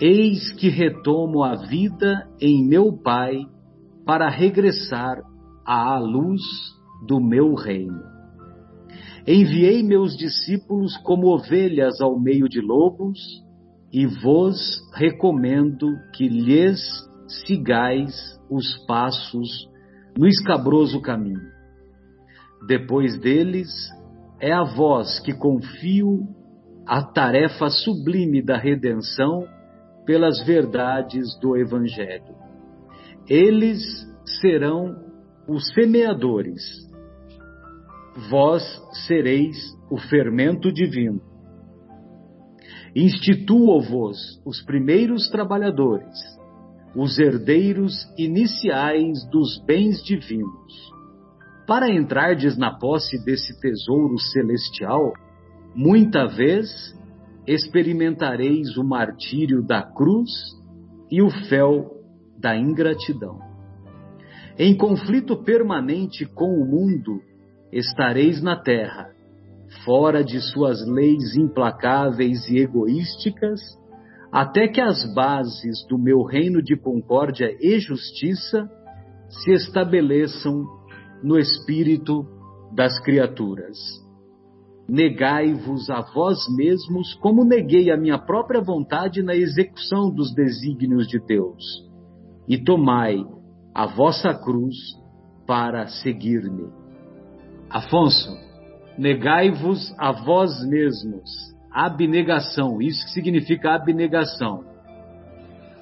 Eis 0.01 0.53
que 0.55 0.69
retomo 0.69 1.45
a 1.45 1.55
vida 1.55 2.27
em 2.41 2.67
meu 2.67 2.93
Pai 2.97 3.37
para 4.07 4.29
regressar 4.29 5.19
à 5.65 5.99
luz 5.99 6.41
do 7.07 7.21
meu 7.21 7.55
reino. 7.55 8.03
Enviei 9.27 9.83
meus 9.83 10.17
discípulos 10.17 10.97
como 10.99 11.29
ovelhas 11.29 12.01
ao 12.01 12.19
meio 12.19 12.49
de 12.49 12.61
lobos, 12.61 13.19
e 13.93 14.07
vos 14.07 14.59
recomendo 14.95 15.87
que 16.15 16.29
lhes 16.29 16.81
sigais 17.43 18.15
os 18.51 18.77
passos 18.87 19.69
no 20.17 20.27
escabroso 20.27 21.01
caminho. 21.01 21.53
Depois 22.67 23.19
deles, 23.19 23.69
é 24.41 24.53
a 24.53 24.63
vós 24.63 25.21
que 25.21 25.33
confio 25.33 26.27
a 26.87 27.03
tarefa 27.03 27.69
sublime 27.69 28.43
da 28.43 28.57
redenção 28.57 29.47
pelas 30.05 30.45
verdades 30.45 31.39
do 31.41 31.57
Evangelho. 31.57 32.35
Eles 33.29 33.81
serão 34.41 34.95
os 35.49 35.73
semeadores, 35.73 36.63
vós 38.31 38.63
sereis 39.07 39.57
o 39.91 39.99
fermento 39.99 40.73
divino. 40.73 41.21
Instituo-vos 42.95 44.41
os 44.45 44.63
primeiros 44.63 45.29
trabalhadores, 45.29 46.19
os 46.95 47.19
herdeiros 47.19 47.93
iniciais 48.17 49.25
dos 49.31 49.59
bens 49.65 50.03
divinos. 50.05 50.93
Para 51.67 51.91
entrardes 51.91 52.57
na 52.57 52.79
posse 52.79 53.23
desse 53.25 53.59
tesouro 53.61 54.19
celestial, 54.19 55.13
muita 55.75 56.27
vez 56.27 56.69
experimentareis 57.47 58.77
o 58.77 58.85
martírio 58.85 59.63
da 59.63 59.83
cruz 59.83 60.31
e 61.11 61.21
o 61.21 61.31
fel 61.49 61.91
da 62.39 62.57
ingratidão. 62.57 63.39
Em 64.59 64.77
conflito 64.77 65.37
permanente 65.43 66.25
com 66.27 66.61
o 66.61 66.65
mundo, 66.65 67.21
estareis 67.73 68.41
na 68.41 68.57
terra, 68.57 69.11
fora 69.85 70.23
de 70.23 70.41
suas 70.41 70.87
leis 70.87 71.35
implacáveis 71.37 72.49
e 72.49 72.59
egoísticas, 72.59 73.61
até 74.35 74.67
que 74.67 74.81
as 74.81 75.15
bases 75.15 75.87
do 75.89 75.97
meu 75.97 76.25
reino 76.25 76.61
de 76.61 76.77
concórdia 76.77 77.57
e 77.61 77.79
justiça 77.79 78.69
se 79.29 79.53
estabeleçam 79.53 80.65
no 81.23 81.39
espírito 81.39 82.27
das 82.75 82.99
criaturas. 83.05 83.79
Negai-vos 84.89 85.89
a 85.89 86.01
vós 86.13 86.39
mesmos, 86.57 87.15
como 87.23 87.45
neguei 87.45 87.93
a 87.93 87.97
minha 87.97 88.19
própria 88.19 88.61
vontade 88.61 89.23
na 89.23 89.37
execução 89.37 90.13
dos 90.13 90.35
desígnios 90.35 91.07
de 91.07 91.21
Deus, 91.25 91.63
e 92.49 92.59
tomai 92.59 93.25
a 93.73 93.87
vossa 93.87 94.35
cruz 94.35 94.75
para 95.47 95.87
seguir-me. 95.87 96.73
Afonso, 97.71 98.37
negai-vos 98.99 99.95
a 99.97 100.11
vós 100.11 100.51
mesmos. 100.69 101.54
Abnegação, 101.75 102.81
isso 102.81 103.05
que 103.07 103.11
significa 103.11 103.75
abnegação. 103.75 104.65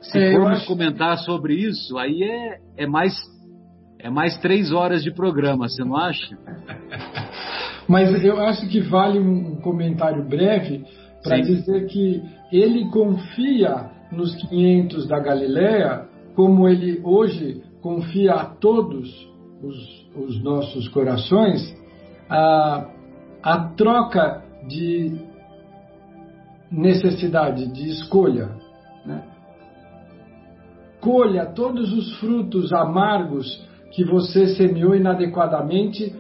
Se 0.00 0.18
é, 0.18 0.32
formos 0.32 0.58
acho... 0.58 0.66
comentar 0.66 1.18
sobre 1.18 1.54
isso, 1.54 1.98
aí 1.98 2.22
é, 2.22 2.58
é 2.78 2.86
mais 2.86 3.14
é 3.98 4.10
mais 4.10 4.36
três 4.38 4.72
horas 4.72 5.04
de 5.04 5.12
programa, 5.12 5.68
você 5.68 5.84
não 5.84 5.96
acha? 5.96 6.36
Mas 7.86 8.24
eu 8.24 8.40
acho 8.40 8.68
que 8.68 8.80
vale 8.80 9.20
um 9.20 9.60
comentário 9.60 10.26
breve 10.28 10.84
para 11.22 11.40
dizer 11.40 11.86
que 11.86 12.20
ele 12.50 12.90
confia 12.90 13.90
nos 14.10 14.34
500 14.34 15.06
da 15.06 15.20
Galileia, 15.20 16.08
como 16.34 16.68
ele 16.68 17.00
hoje 17.04 17.62
confia 17.80 18.34
a 18.34 18.44
todos 18.44 19.08
os, 19.62 19.76
os 20.16 20.42
nossos 20.42 20.88
corações 20.88 21.74
a, 22.28 22.88
a 23.42 23.58
troca 23.76 24.42
de 24.68 25.31
necessidade, 26.72 27.66
de 27.72 27.88
escolha. 27.90 28.50
Né? 29.04 29.22
Colha 31.00 31.46
todos 31.46 31.92
os 31.92 32.18
frutos 32.18 32.72
amargos 32.72 33.62
que 33.92 34.04
você 34.04 34.46
semeou 34.54 34.94
inadequadamente 34.94 36.14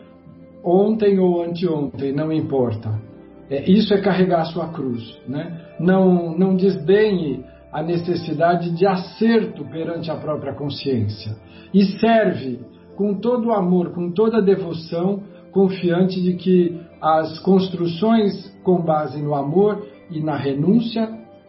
ontem 0.62 1.18
ou 1.18 1.42
anteontem, 1.42 2.12
não 2.12 2.30
importa. 2.30 3.00
É, 3.48 3.70
isso 3.70 3.92
é 3.94 4.00
carregar 4.00 4.42
a 4.42 4.46
sua 4.46 4.68
cruz. 4.68 5.18
Né? 5.26 5.60
Não, 5.80 6.36
não 6.36 6.54
desdenhe 6.54 7.44
a 7.72 7.82
necessidade 7.82 8.70
de 8.70 8.86
acerto 8.86 9.64
perante 9.64 10.10
a 10.10 10.16
própria 10.16 10.52
consciência. 10.52 11.34
E 11.72 11.84
serve 11.98 12.60
com 12.96 13.14
todo 13.14 13.48
o 13.48 13.52
amor, 13.52 13.92
com 13.92 14.10
toda 14.12 14.38
a 14.38 14.42
devoção, 14.42 15.22
confiante 15.50 16.20
de 16.20 16.34
que 16.34 16.80
as 17.00 17.38
construções 17.40 18.50
com 18.62 18.80
base 18.82 19.20
no 19.20 19.34
amor 19.34 19.86
e 20.12 20.22
na 20.22 20.36
renúncia 20.36 21.08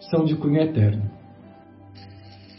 são 0.10 0.26
de 0.26 0.36
cunho 0.36 0.62
eterno. 0.62 1.12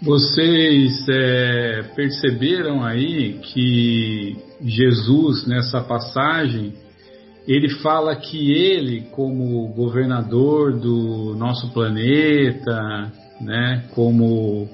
Vocês 0.03 1.07
é, 1.09 1.83
perceberam 1.97 2.85
aí 2.85 3.39
que 3.41 4.37
Jesus, 4.61 5.47
nessa 5.47 5.81
passagem, 5.81 6.75
ele 7.47 7.71
fala 7.81 8.15
que 8.17 8.53
ele, 8.53 9.03
como 9.13 9.69
governador 9.69 10.79
do 10.79 11.35
nosso 11.37 11.73
planeta, 11.73 13.13
né, 13.41 13.85
como 13.95 14.69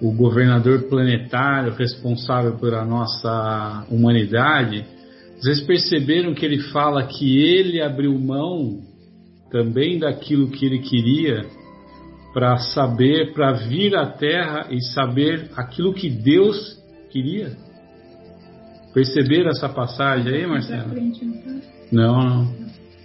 o 0.00 0.12
governador 0.12 0.88
planetário 0.88 1.72
responsável 1.72 2.56
pela 2.58 2.84
nossa 2.84 3.86
humanidade, 3.90 4.84
vocês 5.38 5.60
perceberam 5.60 6.34
que 6.34 6.44
ele 6.44 6.60
fala 6.70 7.04
que 7.04 7.38
ele 7.38 7.80
abriu 7.80 8.18
mão 8.18 8.80
também 9.56 9.98
daquilo 9.98 10.50
que 10.50 10.66
ele 10.66 10.80
queria 10.80 11.46
para 12.34 12.58
saber, 12.58 13.32
para 13.32 13.52
vir 13.52 13.96
à 13.96 14.04
Terra 14.04 14.66
e 14.70 14.82
saber 14.92 15.50
aquilo 15.56 15.94
que 15.94 16.10
Deus 16.10 16.78
queria? 17.10 17.56
Perceberam 18.92 19.48
essa 19.48 19.68
passagem 19.68 20.30
aí, 20.30 20.46
Marcelo? 20.46 20.90
Não, 21.90 22.44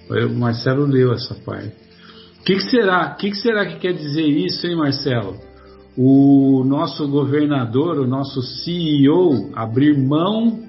não. 0.10 0.30
Marcelo 0.38 0.86
leu 0.86 1.14
essa 1.14 1.36
parte. 1.36 1.74
O 2.42 2.44
que, 2.44 2.56
que, 2.56 2.70
será? 2.70 3.14
O 3.14 3.18
que, 3.18 3.30
que 3.30 3.38
será 3.38 3.66
que 3.66 3.80
quer 3.80 3.94
dizer 3.94 4.28
isso, 4.28 4.68
hein, 4.68 4.76
Marcelo? 4.76 5.38
O 5.98 6.66
nosso 6.66 7.08
governador, 7.08 7.98
o 7.98 8.08
nosso 8.08 8.42
CEO, 8.42 9.52
abrir 9.56 9.98
mão 9.98 10.60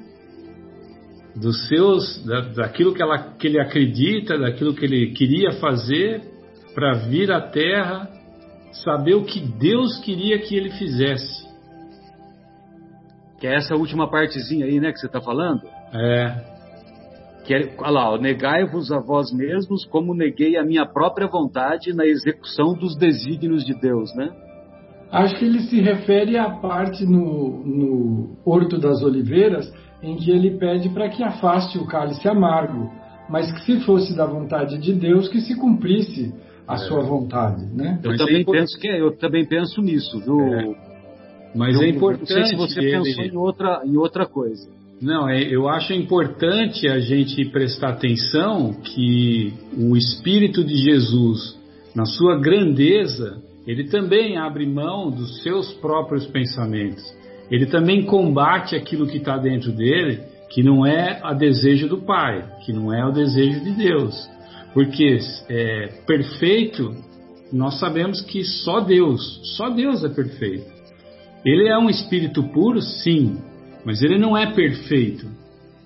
dos 1.34 1.68
seus, 1.68 2.24
da, 2.26 2.40
daquilo 2.40 2.94
que, 2.94 3.02
ela, 3.02 3.18
que 3.18 3.46
ele 3.46 3.60
acredita, 3.60 4.38
daquilo 4.38 4.74
que 4.74 4.84
ele 4.84 5.12
queria 5.12 5.52
fazer, 5.52 6.22
para 6.74 6.92
vir 7.08 7.30
à 7.30 7.40
Terra, 7.40 8.08
saber 8.84 9.14
o 9.14 9.24
que 9.24 9.40
Deus 9.40 9.98
queria 10.00 10.38
que 10.38 10.56
ele 10.56 10.70
fizesse. 10.70 11.50
Que 13.40 13.46
é 13.46 13.56
essa 13.56 13.74
última 13.74 14.10
partezinha 14.10 14.66
aí, 14.66 14.78
né, 14.78 14.92
que 14.92 14.98
você 14.98 15.06
está 15.06 15.20
falando? 15.20 15.62
É. 15.92 16.52
Que 17.44 17.54
é, 17.54 17.74
olha 17.78 17.90
lá, 17.90 18.18
negai-vos 18.18 18.92
a 18.92 19.00
vós 19.00 19.32
mesmos 19.32 19.84
como 19.86 20.14
neguei 20.14 20.56
a 20.56 20.64
minha 20.64 20.86
própria 20.86 21.26
vontade 21.26 21.92
na 21.92 22.06
execução 22.06 22.74
dos 22.74 22.96
desígnios 22.96 23.64
de 23.64 23.74
Deus, 23.74 24.14
né? 24.14 24.30
Acho 25.10 25.38
que 25.38 25.44
ele 25.44 25.60
se 25.62 25.80
refere 25.80 26.38
à 26.38 26.48
parte 26.48 27.04
no, 27.04 27.66
no 27.66 28.38
Horto 28.44 28.78
das 28.78 29.02
Oliveiras 29.02 29.70
em 30.02 30.16
que 30.16 30.30
ele 30.30 30.58
pede 30.58 30.88
para 30.88 31.08
que 31.08 31.22
afaste 31.22 31.78
o 31.78 31.86
cálice 31.86 32.26
amargo, 32.28 32.90
mas 33.28 33.52
que 33.52 33.60
se 33.64 33.80
fosse 33.84 34.16
da 34.16 34.26
vontade 34.26 34.78
de 34.78 34.92
Deus, 34.92 35.28
que 35.28 35.40
se 35.40 35.54
cumprisse 35.54 36.34
a 36.66 36.74
é. 36.74 36.78
sua 36.78 37.00
vontade, 37.00 37.64
né? 37.74 38.00
Eu 38.02 38.16
também 38.16 38.40
é 38.40 38.44
penso 38.44 38.78
que 38.78 38.88
eu 38.88 39.16
também 39.16 39.46
penso 39.46 39.80
nisso, 39.80 40.18
viu? 40.20 40.40
É. 40.40 40.74
Mas 41.54 41.76
eu, 41.76 41.82
é 41.82 41.88
importante. 41.88 42.30
Não 42.30 42.36
sei 42.36 42.44
se 42.46 42.56
você 42.56 42.80
ele... 42.80 42.90
pensou 42.90 43.24
em 43.24 43.36
outra 43.36 43.82
em 43.84 43.96
outra 43.96 44.26
coisa. 44.26 44.68
Não, 45.00 45.28
é, 45.28 45.42
eu 45.42 45.68
acho 45.68 45.92
importante 45.92 46.88
a 46.88 47.00
gente 47.00 47.44
prestar 47.46 47.90
atenção 47.90 48.72
que 48.72 49.52
o 49.76 49.96
Espírito 49.96 50.62
de 50.62 50.76
Jesus, 50.76 51.58
na 51.92 52.04
sua 52.04 52.38
grandeza, 52.38 53.42
ele 53.66 53.88
também 53.88 54.36
abre 54.36 54.64
mão 54.64 55.10
dos 55.10 55.42
seus 55.42 55.72
próprios 55.74 56.24
pensamentos 56.26 57.02
ele 57.50 57.66
também 57.66 58.04
combate 58.04 58.74
aquilo 58.74 59.06
que 59.06 59.18
está 59.18 59.36
dentro 59.36 59.72
dele, 59.72 60.20
que 60.50 60.62
não 60.62 60.86
é 60.86 61.20
a 61.22 61.32
desejo 61.32 61.88
do 61.88 61.98
Pai, 61.98 62.44
que 62.64 62.72
não 62.72 62.92
é 62.92 63.04
o 63.04 63.12
desejo 63.12 63.60
de 63.60 63.70
Deus. 63.72 64.28
Porque 64.72 65.18
é, 65.48 65.88
perfeito, 66.06 66.94
nós 67.52 67.78
sabemos 67.78 68.20
que 68.20 68.44
só 68.44 68.80
Deus, 68.80 69.40
só 69.56 69.70
Deus 69.70 70.02
é 70.04 70.08
perfeito. 70.08 70.70
Ele 71.44 71.68
é 71.68 71.76
um 71.76 71.90
espírito 71.90 72.42
puro, 72.44 72.80
sim, 72.80 73.38
mas 73.84 74.02
ele 74.02 74.18
não 74.18 74.36
é 74.36 74.52
perfeito. 74.52 75.26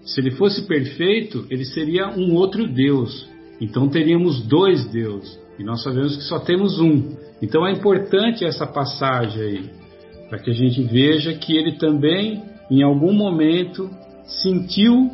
Se 0.05 0.21
ele 0.21 0.33
fosse 0.33 0.63
perfeito, 0.67 1.47
ele 1.51 1.65
seria 1.65 2.09
um 2.09 2.35
outro 2.35 2.69
Deus. 2.69 3.29
Então 3.61 3.89
teríamos 3.89 4.43
dois 4.47 4.87
deuses. 4.87 5.39
E 5.59 5.65
nós 5.65 5.83
sabemos 5.83 6.17
que 6.17 6.23
só 6.25 6.39
temos 6.39 6.79
um. 6.79 7.17
Então 7.43 7.67
é 7.67 7.73
importante 7.73 8.45
essa 8.45 8.67
passagem 8.67 9.43
aí 9.43 9.86
para 10.29 10.39
que 10.39 10.51
a 10.51 10.55
gente 10.55 10.83
veja 10.83 11.35
que 11.35 11.57
ele 11.57 11.73
também, 11.79 12.43
em 12.71 12.83
algum 12.83 13.13
momento, 13.13 13.91
sentiu 14.25 15.11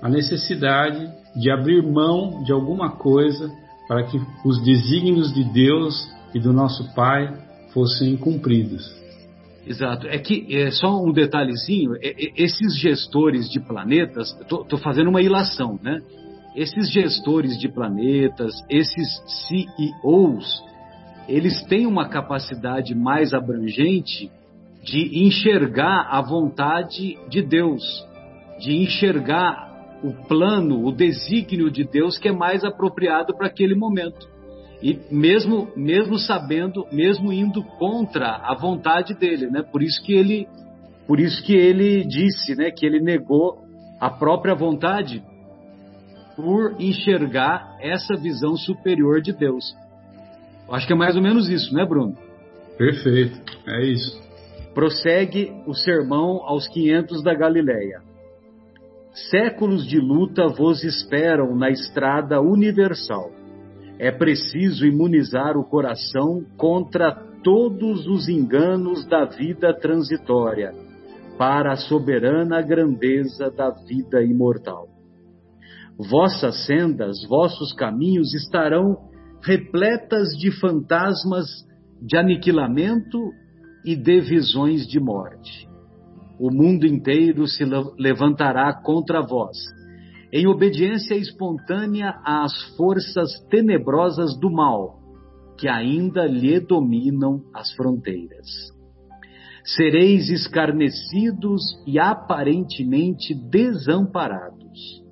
a 0.00 0.08
necessidade 0.08 1.10
de 1.34 1.50
abrir 1.50 1.82
mão 1.82 2.42
de 2.42 2.52
alguma 2.52 2.96
coisa 2.96 3.50
para 3.86 4.04
que 4.04 4.18
os 4.44 4.62
desígnios 4.64 5.32
de 5.32 5.44
Deus 5.44 6.08
e 6.34 6.40
do 6.40 6.52
nosso 6.52 6.94
Pai 6.94 7.32
fossem 7.72 8.16
cumpridos. 8.16 8.96
Exato. 9.66 10.06
É 10.06 10.18
que 10.18 10.46
é 10.56 10.70
só 10.70 11.02
um 11.02 11.12
detalhezinho. 11.12 11.96
É, 11.96 12.08
é, 12.08 12.32
esses 12.36 12.78
gestores 12.78 13.50
de 13.50 13.60
planetas, 13.60 14.34
estou 14.40 14.78
fazendo 14.78 15.10
uma 15.10 15.20
ilação, 15.20 15.78
né? 15.82 16.00
Esses 16.54 16.90
gestores 16.90 17.58
de 17.58 17.68
planetas, 17.68 18.54
esses 18.70 19.20
CEOs, 19.48 20.62
eles 21.28 21.62
têm 21.64 21.86
uma 21.86 22.08
capacidade 22.08 22.94
mais 22.94 23.34
abrangente 23.34 24.30
de 24.86 25.26
enxergar 25.26 26.06
a 26.08 26.22
vontade 26.22 27.18
de 27.28 27.42
Deus, 27.42 27.82
de 28.60 28.72
enxergar 28.72 29.98
o 30.00 30.12
plano, 30.28 30.86
o 30.86 30.92
desígnio 30.92 31.72
de 31.72 31.82
Deus 31.82 32.16
que 32.16 32.28
é 32.28 32.32
mais 32.32 32.64
apropriado 32.64 33.36
para 33.36 33.48
aquele 33.48 33.74
momento. 33.74 34.28
E 34.80 34.96
mesmo 35.10 35.68
mesmo 35.74 36.18
sabendo, 36.18 36.86
mesmo 36.92 37.32
indo 37.32 37.64
contra 37.64 38.36
a 38.36 38.54
vontade 38.54 39.12
dele, 39.14 39.50
né? 39.50 39.60
Por 39.60 39.82
isso 39.82 40.00
que 40.04 40.12
ele 40.12 40.46
por 41.04 41.18
isso 41.18 41.42
que 41.42 41.54
ele 41.54 42.04
disse, 42.04 42.54
né, 42.54 42.70
que 42.70 42.84
ele 42.84 43.00
negou 43.00 43.58
a 44.00 44.10
própria 44.10 44.54
vontade 44.54 45.22
por 46.36 46.76
enxergar 46.80 47.76
essa 47.80 48.14
visão 48.14 48.56
superior 48.56 49.20
de 49.20 49.32
Deus. 49.32 49.64
Acho 50.70 50.86
que 50.86 50.92
é 50.92 50.96
mais 50.96 51.16
ou 51.16 51.22
menos 51.22 51.48
isso, 51.48 51.74
né, 51.74 51.84
Bruno? 51.84 52.16
Perfeito, 52.76 53.40
é 53.66 53.84
isso 53.86 54.25
prossegue 54.76 55.50
o 55.66 55.72
sermão 55.72 56.42
aos 56.44 56.68
quinhentos 56.68 57.22
da 57.22 57.32
Galileia. 57.32 58.02
Séculos 59.30 59.86
de 59.86 59.98
luta 59.98 60.48
vos 60.48 60.84
esperam 60.84 61.56
na 61.56 61.70
estrada 61.70 62.42
universal. 62.42 63.30
É 63.98 64.12
preciso 64.12 64.84
imunizar 64.84 65.56
o 65.56 65.64
coração 65.64 66.44
contra 66.58 67.10
todos 67.42 68.06
os 68.06 68.28
enganos 68.28 69.06
da 69.06 69.24
vida 69.24 69.72
transitória, 69.72 70.74
para 71.38 71.72
a 71.72 71.76
soberana 71.76 72.60
grandeza 72.60 73.50
da 73.50 73.70
vida 73.70 74.22
imortal. 74.22 74.88
Vossas 75.98 76.66
sendas, 76.66 77.16
vossos 77.26 77.72
caminhos 77.72 78.34
estarão 78.34 78.98
repletas 79.42 80.36
de 80.36 80.50
fantasmas 80.60 81.46
de 82.02 82.14
aniquilamento 82.18 83.18
e 83.86 83.94
de 83.94 84.20
visões 84.20 84.84
de 84.84 84.98
morte. 84.98 85.68
O 86.40 86.50
mundo 86.50 86.84
inteiro 86.84 87.46
se 87.46 87.64
levantará 87.96 88.74
contra 88.82 89.22
vós, 89.22 89.56
em 90.32 90.48
obediência 90.48 91.14
espontânea 91.14 92.20
às 92.24 92.52
forças 92.76 93.30
tenebrosas 93.48 94.36
do 94.38 94.50
mal, 94.50 94.98
que 95.56 95.68
ainda 95.68 96.26
lhe 96.26 96.58
dominam 96.58 97.40
as 97.54 97.72
fronteiras. 97.74 98.46
Sereis 99.64 100.28
escarnecidos 100.28 101.62
e 101.86 101.98
aparentemente 101.98 103.34
desamparados. 103.34 105.02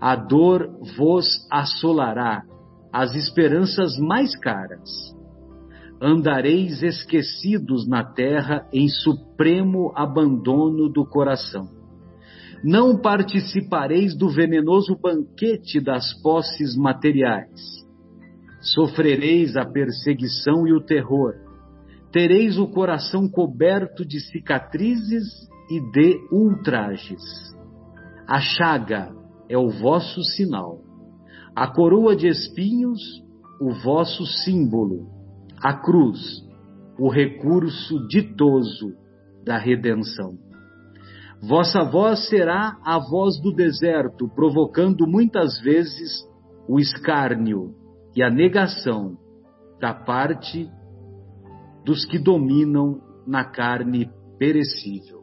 A 0.00 0.16
dor 0.16 0.68
vos 0.96 1.26
assolará, 1.50 2.44
as 2.92 3.14
esperanças 3.14 3.98
mais 3.98 4.36
caras 4.36 5.11
andareis 6.02 6.82
esquecidos 6.82 7.86
na 7.86 8.02
terra 8.02 8.66
em 8.72 8.88
supremo 8.88 9.92
abandono 9.94 10.88
do 10.88 11.06
coração. 11.06 11.68
Não 12.64 13.00
participareis 13.00 14.16
do 14.16 14.28
venenoso 14.28 14.98
banquete 15.00 15.80
das 15.80 16.12
posses 16.20 16.76
materiais. 16.76 17.86
Sofrereis 18.60 19.56
a 19.56 19.64
perseguição 19.64 20.66
e 20.66 20.72
o 20.72 20.80
terror. 20.80 21.34
Tereis 22.10 22.58
o 22.58 22.66
coração 22.66 23.28
coberto 23.28 24.04
de 24.04 24.18
cicatrizes 24.20 25.48
e 25.70 25.80
de 25.92 26.18
ultrajes. 26.32 27.22
A 28.26 28.40
chaga 28.40 29.14
é 29.48 29.56
o 29.56 29.68
vosso 29.68 30.22
sinal. 30.22 30.80
A 31.54 31.68
coroa 31.68 32.16
de 32.16 32.26
espinhos, 32.26 33.00
o 33.60 33.72
vosso 33.72 34.26
símbolo 34.26 35.21
a 35.62 35.74
cruz, 35.74 36.18
o 36.98 37.08
recurso 37.08 38.06
ditoso 38.08 38.94
da 39.44 39.56
redenção. 39.56 40.36
Vossa 41.40 41.82
voz 41.84 42.28
será 42.28 42.78
a 42.84 42.98
voz 42.98 43.40
do 43.40 43.52
deserto, 43.52 44.28
provocando 44.34 45.06
muitas 45.06 45.60
vezes 45.60 46.24
o 46.68 46.78
escárnio 46.78 47.74
e 48.14 48.22
a 48.22 48.30
negação 48.30 49.16
da 49.80 49.92
parte 49.92 50.68
dos 51.84 52.04
que 52.04 52.18
dominam 52.18 53.00
na 53.26 53.44
carne 53.44 54.10
perecível. 54.38 55.22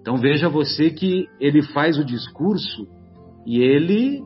Então 0.00 0.16
veja 0.16 0.48
você 0.48 0.90
que 0.90 1.28
ele 1.40 1.62
faz 1.62 1.98
o 1.98 2.04
discurso 2.04 2.86
e 3.44 3.60
ele 3.60 4.22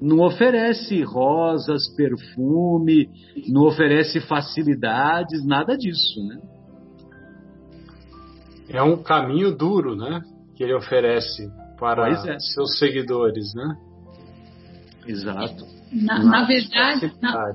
não 0.00 0.20
oferece 0.20 1.02
rosas, 1.02 1.88
perfume, 1.96 3.08
não 3.48 3.66
oferece 3.66 4.20
facilidades, 4.20 5.44
nada 5.44 5.76
disso, 5.76 6.24
né? 6.26 6.40
É 8.68 8.82
um 8.82 9.02
caminho 9.02 9.56
duro, 9.56 9.96
né? 9.96 10.20
Que 10.54 10.62
ele 10.62 10.74
oferece 10.74 11.50
para 11.78 12.10
é. 12.10 12.38
seus 12.38 12.78
seguidores, 12.78 13.54
né? 13.54 13.76
Exato. 15.06 15.64
Na, 15.90 16.22
na 16.22 16.44
verdade, 16.44 17.12
na, 17.20 17.54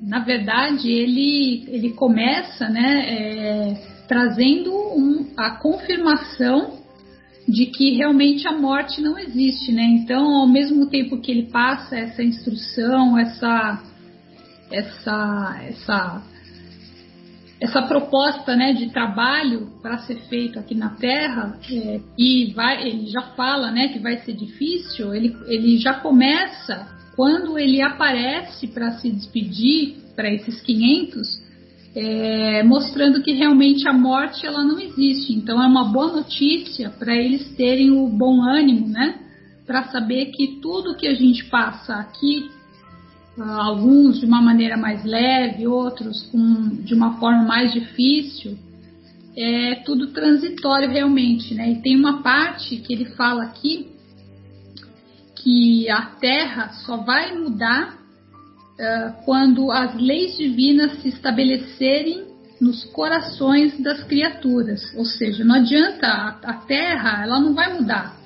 na, 0.00 0.18
verdade, 0.20 0.88
ele, 0.88 1.64
ele 1.66 1.90
começa, 1.90 2.68
né, 2.68 3.00
é, 3.08 3.74
trazendo 4.06 4.72
um, 4.72 5.26
a 5.36 5.58
confirmação 5.58 6.77
de 7.48 7.66
que 7.66 7.96
realmente 7.96 8.46
a 8.46 8.52
morte 8.52 9.00
não 9.00 9.18
existe, 9.18 9.72
né? 9.72 9.82
Então, 9.82 10.40
ao 10.40 10.46
mesmo 10.46 10.90
tempo 10.90 11.18
que 11.18 11.30
ele 11.30 11.44
passa 11.44 11.96
essa 11.96 12.22
instrução, 12.22 13.18
essa 13.18 13.82
essa 14.70 15.60
essa 15.62 16.22
essa 17.60 17.82
proposta, 17.82 18.54
né, 18.54 18.72
de 18.72 18.90
trabalho 18.90 19.72
para 19.82 19.98
ser 19.98 20.16
feito 20.28 20.60
aqui 20.60 20.76
na 20.76 20.90
Terra 20.90 21.58
é, 21.68 22.00
e 22.16 22.52
vai, 22.54 22.86
ele 22.86 23.06
já 23.06 23.22
fala, 23.34 23.72
né, 23.72 23.88
que 23.88 23.98
vai 23.98 24.18
ser 24.18 24.34
difícil. 24.34 25.14
Ele 25.14 25.34
ele 25.46 25.78
já 25.78 25.94
começa 25.94 26.86
quando 27.16 27.58
ele 27.58 27.80
aparece 27.80 28.68
para 28.68 28.92
se 28.98 29.10
despedir 29.10 29.96
para 30.14 30.30
esses 30.30 30.60
500 30.60 31.47
é, 31.94 32.62
mostrando 32.62 33.22
que 33.22 33.32
realmente 33.32 33.88
a 33.88 33.92
morte 33.92 34.46
ela 34.46 34.62
não 34.62 34.78
existe. 34.78 35.32
Então 35.32 35.62
é 35.62 35.66
uma 35.66 35.84
boa 35.84 36.12
notícia 36.12 36.90
para 36.90 37.14
eles 37.14 37.54
terem 37.56 37.90
o 37.90 38.08
bom 38.08 38.42
ânimo, 38.42 38.88
né? 38.88 39.18
Para 39.66 39.84
saber 39.84 40.26
que 40.26 40.58
tudo 40.60 40.96
que 40.96 41.06
a 41.06 41.14
gente 41.14 41.44
passa 41.46 41.94
aqui, 41.94 42.50
ah, 43.38 43.64
alguns 43.64 44.20
de 44.20 44.26
uma 44.26 44.40
maneira 44.40 44.76
mais 44.76 45.04
leve, 45.04 45.66
outros 45.66 46.22
com, 46.30 46.82
de 46.82 46.94
uma 46.94 47.18
forma 47.18 47.44
mais 47.44 47.72
difícil, 47.72 48.56
é 49.36 49.76
tudo 49.76 50.08
transitório 50.08 50.90
realmente, 50.90 51.54
né? 51.54 51.70
E 51.70 51.82
tem 51.82 51.96
uma 51.96 52.22
parte 52.22 52.76
que 52.78 52.92
ele 52.92 53.04
fala 53.10 53.44
aqui 53.44 53.88
que 55.36 55.88
a 55.88 56.02
Terra 56.02 56.70
só 56.84 56.96
vai 56.96 57.38
mudar 57.38 57.98
quando 59.24 59.72
as 59.72 59.94
leis 59.94 60.36
divinas 60.36 61.02
se 61.02 61.08
estabelecerem 61.08 62.28
nos 62.60 62.84
corações 62.84 63.78
das 63.80 64.02
criaturas. 64.04 64.80
Ou 64.96 65.04
seja, 65.04 65.44
não 65.44 65.56
adianta 65.56 66.06
a, 66.42 66.54
Terra, 66.54 67.22
ela 67.22 67.40
não 67.40 67.54
vai 67.54 67.72
mudar. 67.72 68.16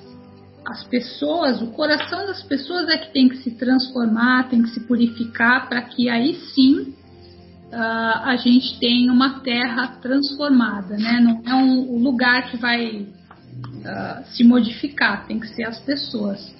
As 0.65 0.83
pessoas, 0.85 1.61
o 1.61 1.67
coração 1.67 2.25
das 2.25 2.41
pessoas 2.43 2.87
é 2.87 2.97
que 2.97 3.11
tem 3.11 3.27
que 3.27 3.37
se 3.37 3.51
transformar, 3.51 4.49
tem 4.49 4.61
que 4.61 4.69
se 4.69 4.79
purificar 4.81 5.67
para 5.67 5.81
que 5.81 6.09
aí 6.09 6.35
sim 6.53 6.93
uh, 7.73 8.23
a 8.23 8.35
gente 8.37 8.79
tenha 8.79 9.11
uma 9.11 9.41
terra 9.41 9.87
transformada, 10.01 10.95
né? 10.95 11.19
Não 11.19 11.41
é 11.45 11.55
um 11.55 11.97
lugar 11.97 12.49
que 12.49 12.57
vai 12.57 13.01
uh, 13.01 14.25
se 14.31 14.43
modificar, 14.43 15.27
tem 15.27 15.37
que 15.37 15.47
ser 15.49 15.63
as 15.63 15.79
pessoas. 15.79 16.53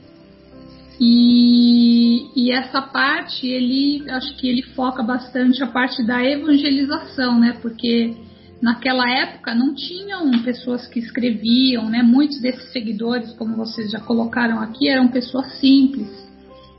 E, 0.99 2.29
e, 2.35 2.51
essa 2.51 2.81
parte, 2.81 3.47
ele 3.47 4.09
acho 4.09 4.35
que 4.37 4.47
ele 4.47 4.61
foca 4.61 5.01
bastante 5.03 5.63
a 5.63 5.67
parte 5.67 6.05
da 6.05 6.23
evangelização, 6.23 7.39
né? 7.39 7.57
Porque 7.61 8.15
naquela 8.61 9.09
época 9.09 9.55
não 9.55 9.73
tinham 9.73 10.31
pessoas 10.43 10.87
que 10.87 10.99
escreviam, 10.99 11.89
né? 11.89 12.03
Muitos 12.03 12.39
desses 12.39 12.71
seguidores, 12.71 13.33
como 13.33 13.55
vocês 13.55 13.91
já 13.91 13.99
colocaram 13.99 14.59
aqui, 14.59 14.87
eram 14.87 15.07
pessoas 15.07 15.59
simples 15.59 16.23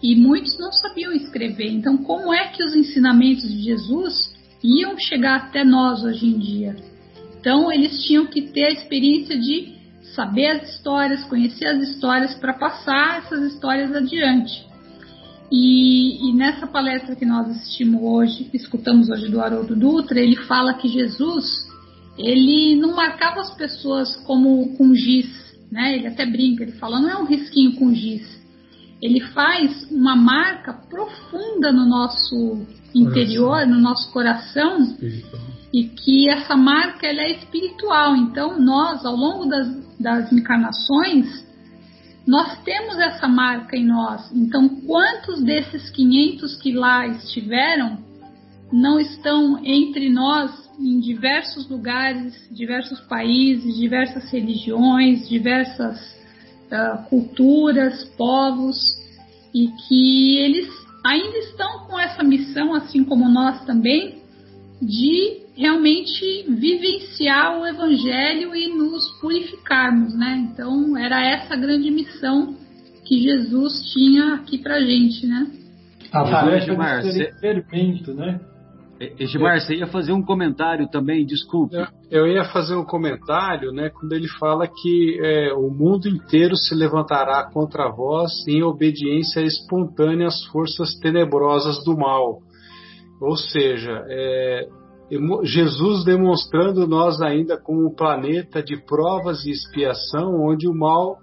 e 0.05 0.15
muitos 0.15 0.59
não 0.59 0.71
sabiam 0.71 1.13
escrever. 1.13 1.73
Então, 1.73 1.97
como 1.97 2.33
é 2.33 2.49
que 2.49 2.63
os 2.63 2.77
ensinamentos 2.77 3.49
de 3.49 3.63
Jesus 3.63 4.35
iam 4.63 4.99
chegar 4.99 5.37
até 5.37 5.65
nós 5.65 6.05
hoje 6.05 6.27
em 6.27 6.39
dia? 6.39 6.77
Então, 7.41 7.73
eles 7.73 8.05
tinham 8.05 8.27
que 8.27 8.43
ter 8.43 8.65
a 8.65 8.73
experiência 8.73 9.39
de 9.39 9.74
saber 10.15 10.47
as 10.47 10.71
histórias, 10.71 11.25
conhecer 11.25 11.67
as 11.67 11.83
histórias 11.89 12.35
para 12.35 12.53
passar 12.55 13.19
essas 13.19 13.53
histórias 13.53 13.95
adiante. 13.95 14.67
E, 15.51 16.31
e, 16.31 16.33
nessa 16.35 16.67
palestra 16.67 17.15
que 17.15 17.25
nós 17.25 17.49
assistimos 17.49 18.01
hoje, 18.03 18.51
escutamos 18.53 19.09
hoje 19.09 19.29
do 19.29 19.41
Haroldo 19.41 19.77
Dutra, 19.77 20.19
ele 20.19 20.37
fala 20.37 20.75
que 20.75 20.89
Jesus 20.89 21.65
ele 22.17 22.77
não 22.77 22.95
marcava 22.95 23.41
as 23.41 23.55
pessoas 23.55 24.17
como 24.25 24.77
com 24.77 24.95
giz, 24.95 25.27
né? 25.71 25.97
Ele 25.97 26.07
até 26.07 26.25
brinca, 26.25 26.63
ele 26.63 26.73
fala, 26.73 27.01
não 27.01 27.11
é 27.11 27.17
um 27.19 27.27
risquinho 27.27 27.75
com 27.77 27.93
giz. 27.93 28.23
Ele 29.03 29.21
faz 29.21 29.91
uma 29.91 30.17
marca 30.17 30.73
profunda 30.73 31.73
no 31.73 31.85
nosso 31.85 32.65
interior, 32.95 33.67
no 33.67 33.79
nosso 33.81 34.11
coração, 34.13 34.83
Espiritual 34.83 35.43
e 35.75 35.89
que 35.89 36.31
essa 36.31 36.57
marca 36.57 37.05
ela 37.05 37.23
é 37.23 37.33
espiritual. 37.33 38.15
Então, 38.15 38.61
nós, 38.61 39.05
ao 39.05 39.17
longo 39.17 39.47
das, 39.47 39.99
das 39.99 40.33
encarnações, 40.33 41.45
nós 42.25 42.63
temos 42.63 42.97
essa 42.97 43.27
marca 43.27 43.77
em 43.77 43.85
nós. 43.85 44.31
Então, 44.33 44.69
quantos 44.69 45.43
desses 45.43 45.91
500 45.91 46.57
que 46.63 46.73
lá 46.73 47.09
estiveram 47.09 47.99
não 48.73 49.01
estão 49.01 49.59
entre 49.65 50.09
nós 50.09 50.53
em 50.79 51.01
diversos 51.01 51.69
lugares, 51.69 52.33
diversos 52.53 53.01
países, 53.01 53.77
diversas 53.77 54.31
religiões, 54.31 55.29
diversas 55.29 55.99
uh, 56.71 57.03
culturas, 57.09 58.05
povos, 58.17 58.77
e 59.53 59.69
que 59.89 60.39
eles 60.39 60.69
ainda 61.05 61.37
estão 61.39 61.87
com 61.87 61.99
essa 61.99 62.23
missão, 62.23 62.75
assim 62.75 63.03
como 63.03 63.29
nós 63.29 63.65
também, 63.65 64.23
de 64.81 65.44
realmente 65.57 66.45
vivenciar 66.49 67.61
o 67.61 67.67
Evangelho 67.67 68.55
e 68.55 68.69
nos 68.69 69.07
purificarmos, 69.21 70.15
né? 70.17 70.49
Então 70.51 70.97
era 70.97 71.25
essa 71.25 71.55
a 71.55 71.57
grande 71.57 71.91
missão 71.91 72.57
que 73.05 73.23
Jesus 73.23 73.93
tinha 73.93 74.35
aqui 74.35 74.59
para 74.59 74.81
gente, 74.81 75.27
né? 75.27 75.47
A 76.13 76.25
ser 77.03 77.33
experimento, 77.35 78.15
né? 78.15 78.41
Edmar, 79.01 79.61
você 79.61 79.75
ia 79.75 79.89
fazer 79.89 80.13
um 80.13 80.23
comentário 80.23 80.89
também, 80.89 81.27
desculpe. 81.27 81.77
Eu 82.11 82.27
ia 82.27 82.45
fazer 82.45 82.77
um 82.77 82.85
comentário, 82.85 83.73
né, 83.73 83.91
quando 83.91 84.13
ele 84.13 84.29
fala 84.29 84.69
que 84.69 85.19
é, 85.21 85.53
o 85.53 85.69
mundo 85.69 86.09
inteiro 86.09 86.57
se 86.57 86.75
levantará 86.75 87.51
contra 87.53 87.91
vós 87.91 88.47
em 88.47 88.63
obediência 88.63 89.41
espontânea 89.41 90.29
às 90.29 90.45
forças 90.47 90.95
tenebrosas 91.01 91.85
do 91.85 91.97
mal. 91.97 92.39
Ou 93.21 93.37
seja, 93.37 94.05
é, 94.09 94.69
Jesus 95.43 96.05
demonstrando 96.05 96.87
nós 96.87 97.21
ainda 97.21 97.61
como 97.61 97.87
um 97.87 97.95
planeta 97.95 98.63
de 98.63 98.77
provas 98.85 99.45
e 99.45 99.51
expiação, 99.51 100.41
onde 100.41 100.69
o 100.69 100.75
mal 100.75 101.19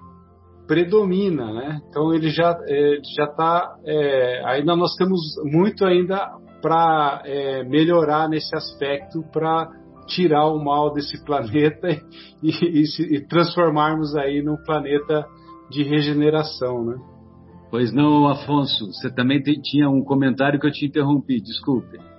predomina, 0.67 1.51
né? 1.51 1.81
Então 1.89 2.13
ele 2.13 2.29
já 2.29 2.57
é, 2.67 2.97
já 3.15 3.25
está 3.25 3.75
é, 3.85 4.41
ainda 4.45 4.75
nós 4.75 4.95
temos 4.95 5.19
muito 5.43 5.83
ainda 5.83 6.31
para 6.61 7.23
é, 7.25 7.63
melhorar 7.63 8.29
nesse 8.29 8.55
aspecto 8.55 9.23
para 9.33 9.69
tirar 10.07 10.47
o 10.47 10.63
mal 10.63 10.93
desse 10.93 11.21
planeta 11.25 11.89
e, 12.41 12.49
e, 12.49 13.15
e, 13.15 13.27
transformarmos 13.27 14.15
aí 14.15 14.41
num 14.41 14.57
planeta 14.63 15.25
de 15.69 15.83
regeneração, 15.83 16.85
né? 16.85 16.95
Pois 17.69 17.93
não, 17.93 18.27
Afonso, 18.27 18.87
você 18.87 19.09
também 19.13 19.41
tinha 19.41 19.89
um 19.89 20.03
comentário 20.03 20.59
que 20.59 20.67
eu 20.67 20.71
te 20.71 20.85
interrompi, 20.85 21.41
desculpe. 21.41 22.10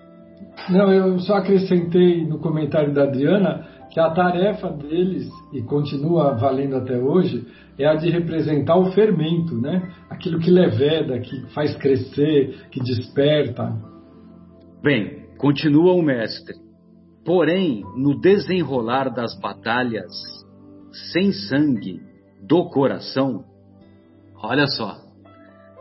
Não, 0.68 0.92
eu 0.92 1.18
só 1.20 1.36
acrescentei 1.36 2.24
no 2.24 2.38
comentário 2.38 2.92
da 2.94 3.04
Adriana 3.04 3.66
que 3.90 4.00
a 4.00 4.10
tarefa 4.10 4.70
deles, 4.70 5.28
e 5.52 5.60
continua 5.62 6.34
valendo 6.34 6.76
até 6.76 6.96
hoje, 6.96 7.46
é 7.78 7.86
a 7.86 7.94
de 7.94 8.10
representar 8.10 8.76
o 8.78 8.90
fermento, 8.92 9.54
né? 9.54 9.92
Aquilo 10.08 10.38
que 10.38 10.50
leveda, 10.50 11.18
que 11.20 11.42
faz 11.52 11.76
crescer, 11.76 12.68
que 12.70 12.80
desperta. 12.80 13.76
Bem, 14.82 15.26
continua 15.36 15.92
o 15.92 16.02
mestre. 16.02 16.54
Porém, 17.24 17.84
no 17.96 18.18
desenrolar 18.18 19.10
das 19.10 19.38
batalhas 19.38 20.10
sem 21.12 21.32
sangue 21.32 22.00
do 22.42 22.68
coração, 22.70 23.44
olha 24.42 24.66
só, 24.66 24.96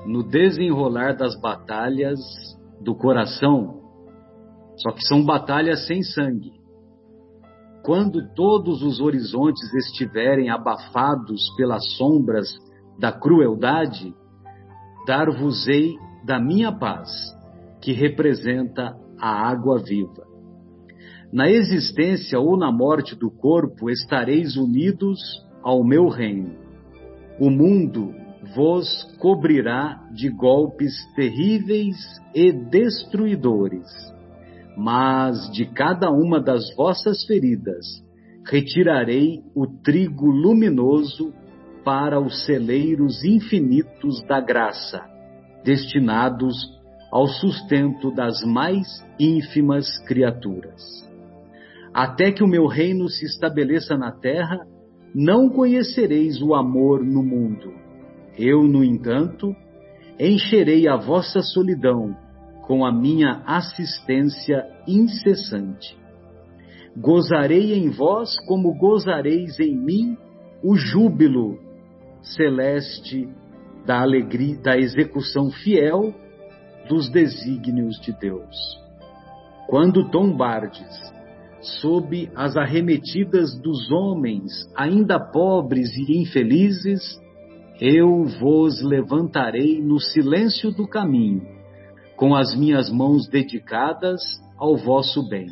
no 0.05 0.23
desenrolar 0.23 1.15
das 1.15 1.39
batalhas 1.39 2.19
do 2.81 2.93
coração, 2.93 3.80
só 4.81 4.91
que 4.91 5.03
são 5.03 5.23
batalhas 5.23 5.85
sem 5.85 6.01
sangue. 6.01 6.53
Quando 7.83 8.33
todos 8.33 8.81
os 8.81 8.99
horizontes 8.99 9.73
estiverem 9.73 10.49
abafados 10.49 11.53
pelas 11.55 11.83
sombras 11.97 12.47
da 12.99 13.11
crueldade, 13.11 14.13
dar-vos-ei 15.05 15.95
da 16.25 16.39
minha 16.39 16.71
paz, 16.71 17.09
que 17.81 17.91
representa 17.91 18.95
a 19.19 19.49
água 19.49 19.79
viva. 19.79 20.25
Na 21.33 21.49
existência 21.49 22.39
ou 22.39 22.57
na 22.57 22.71
morte 22.71 23.15
do 23.15 23.31
corpo 23.31 23.89
estareis 23.89 24.57
unidos 24.57 25.19
ao 25.63 25.83
meu 25.83 26.07
reino. 26.07 26.55
O 27.39 27.49
mundo 27.49 28.13
vos 28.55 29.03
cobrirá 29.19 30.07
de 30.11 30.29
golpes 30.29 30.93
terríveis 31.15 31.95
e 32.35 32.51
destruidores, 32.51 33.87
mas 34.77 35.51
de 35.51 35.65
cada 35.65 36.09
uma 36.09 36.39
das 36.39 36.73
vossas 36.75 37.25
feridas 37.25 37.85
retirarei 38.45 39.41
o 39.55 39.67
trigo 39.67 40.27
luminoso 40.29 41.33
para 41.83 42.19
os 42.19 42.45
celeiros 42.45 43.23
infinitos 43.23 44.23
da 44.27 44.39
graça, 44.39 45.01
destinados 45.63 46.55
ao 47.11 47.27
sustento 47.27 48.11
das 48.11 48.41
mais 48.43 48.87
ínfimas 49.19 49.85
criaturas. 50.05 50.81
Até 51.93 52.31
que 52.31 52.43
o 52.43 52.47
meu 52.47 52.67
reino 52.67 53.09
se 53.09 53.25
estabeleça 53.25 53.97
na 53.97 54.11
terra, 54.11 54.65
não 55.13 55.49
conhecereis 55.49 56.41
o 56.41 56.55
amor 56.55 57.03
no 57.03 57.21
mundo. 57.21 57.73
Eu, 58.37 58.63
no 58.63 58.83
entanto, 58.83 59.53
encherei 60.17 60.87
a 60.87 60.95
vossa 60.95 61.41
solidão 61.41 62.15
com 62.61 62.85
a 62.85 62.91
minha 62.91 63.41
assistência 63.45 64.65
incessante. 64.87 65.97
Gozarei 66.95 67.73
em 67.73 67.89
vós 67.89 68.35
como 68.45 68.73
gozareis 68.77 69.59
em 69.59 69.75
mim 69.75 70.17
o 70.63 70.75
júbilo 70.75 71.57
celeste 72.21 73.27
da 73.85 74.01
alegria, 74.01 74.57
da 74.57 74.77
execução 74.77 75.49
fiel 75.49 76.13
dos 76.87 77.09
desígnios 77.09 77.99
de 78.01 78.11
Deus. 78.19 78.55
Quando 79.67 80.09
tombardes 80.09 81.11
sob 81.79 82.29
as 82.35 82.57
arremetidas 82.57 83.57
dos 83.61 83.89
homens, 83.91 84.51
ainda 84.75 85.19
pobres 85.19 85.89
e 85.95 86.21
infelizes, 86.21 87.19
eu 87.79 88.25
vos 88.39 88.81
levantarei 88.83 89.81
no 89.81 89.99
silêncio 89.99 90.71
do 90.71 90.87
caminho, 90.87 91.41
com 92.21 92.35
as 92.35 92.55
minhas 92.55 92.91
mãos 92.91 93.27
dedicadas 93.27 94.21
ao 94.55 94.77
vosso 94.77 95.27
bem. 95.27 95.47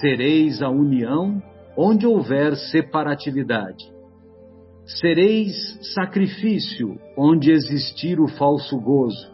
Sereis 0.00 0.62
a 0.62 0.70
união 0.70 1.42
onde 1.76 2.06
houver 2.06 2.54
separatividade. 2.54 3.92
Sereis 4.86 5.52
sacrifício 5.94 6.96
onde 7.18 7.50
existir 7.50 8.20
o 8.20 8.28
falso 8.28 8.80
gozo. 8.80 9.32